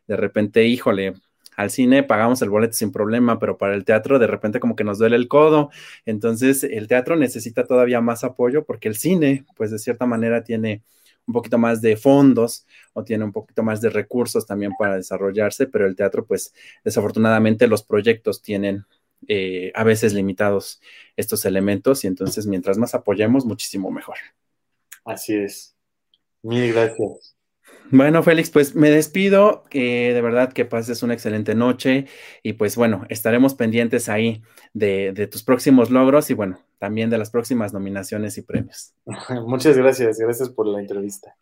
de 0.08 0.18
repente, 0.18 0.66
híjole, 0.66 1.14
al 1.58 1.70
cine 1.70 2.04
pagamos 2.04 2.41
el 2.41 2.49
boleto 2.49 2.74
sin 2.74 2.91
problema, 2.91 3.39
pero 3.39 3.58
para 3.58 3.76
el 3.76 3.86
teatro 3.86 4.20
de 4.20 4.28
repente 4.28 4.60
como 4.60 4.76
que 4.76 4.84
nos 4.84 4.99
duele 4.99 5.16
el 5.16 5.28
codo. 5.28 5.70
Entonces 6.06 6.64
el 6.64 6.88
teatro 6.88 7.16
necesita 7.16 7.66
todavía 7.66 8.02
más 8.02 8.24
apoyo 8.24 8.66
porque 8.66 8.88
el 8.88 8.95
cine, 8.95 9.45
pues 9.56 9.72
de 9.72 9.80
cierta 9.80 10.06
manera 10.06 10.43
tiene 10.43 10.84
un 11.28 11.34
poquito 11.34 11.58
más 11.58 11.82
de 11.82 11.97
fondos 11.97 12.66
o 12.93 13.04
tiene 13.04 13.24
un 13.24 13.32
poquito 13.32 13.64
más 13.64 13.82
de 13.82 13.89
recursos 13.89 14.45
también 14.45 14.74
para 14.78 14.95
desarrollarse, 14.95 15.68
pero 15.68 15.86
el 15.86 15.95
teatro, 15.95 16.26
pues 16.26 16.54
desafortunadamente 16.84 17.68
los 17.68 17.84
proyectos 17.84 18.41
tienen 18.41 18.86
eh, 19.28 19.72
a 19.76 19.84
veces 19.84 20.14
limitados 20.14 20.82
estos 21.16 21.45
elementos 21.45 22.04
y 22.04 22.08
entonces 22.08 22.47
mientras 22.47 22.78
más 22.78 22.95
apoyemos, 22.95 23.45
muchísimo 23.45 23.91
mejor. 23.91 24.18
Así 25.06 25.36
es. 25.36 25.76
Mil 26.43 26.74
gracias. 26.74 27.36
Bueno, 27.92 28.24
Félix, 28.24 28.50
pues 28.50 28.74
me 28.74 28.89
despido, 28.89 29.66
de 29.72 30.20
verdad 30.24 30.54
que 30.54 30.64
pases 30.64 31.04
una 31.04 31.14
excelente 31.14 31.56
noche 31.56 32.06
y 32.42 32.54
pues 32.54 32.78
bueno, 32.78 33.06
estaremos 33.10 33.54
pendientes 33.54 34.08
ahí 34.08 34.42
de, 34.74 35.12
de, 35.12 35.28
tus 35.28 35.44
próximos 35.44 35.89
logros 35.89 36.30
y 36.30 36.34
bueno, 36.34 36.60
también 36.80 37.10
de 37.10 37.18
las 37.18 37.30
próximas 37.32 37.74
nominaciones 37.74 38.38
y 38.38 38.44
premios. 38.44 38.94
Muchas 39.46 39.78
gracias, 39.78 40.20
gracias 40.20 40.50
por 40.50 40.68
la 40.68 40.80
entrevista. 40.80 41.36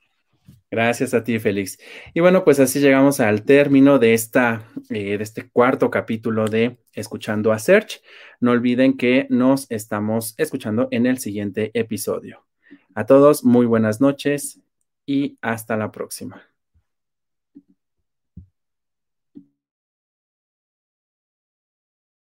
Gracias 0.72 1.14
a 1.14 1.24
ti, 1.24 1.40
Félix. 1.40 1.80
Y 2.14 2.20
bueno, 2.20 2.44
pues 2.44 2.60
así 2.60 2.80
llegamos 2.80 3.20
al 3.20 3.44
término 3.44 4.00
de, 4.00 4.14
esta, 4.14 4.68
eh, 4.90 5.18
de 5.18 5.24
este 5.24 5.50
cuarto 5.50 5.90
capítulo 5.90 6.48
de 6.48 6.78
Escuchando 6.94 7.52
a 7.52 7.60
Search. 7.60 8.02
No 8.40 8.52
olviden 8.52 8.98
que 8.98 9.28
nos 9.30 9.70
estamos 9.72 10.36
escuchando 10.38 10.88
en 10.92 11.06
el 11.06 11.18
siguiente 11.20 11.72
episodio. 11.74 12.46
A 12.94 13.06
todos, 13.06 13.44
muy 13.44 13.66
buenas 13.66 14.00
noches 14.00 14.62
y 15.10 15.40
hasta 15.42 15.76
la 15.76 15.92
próxima. 15.92 16.44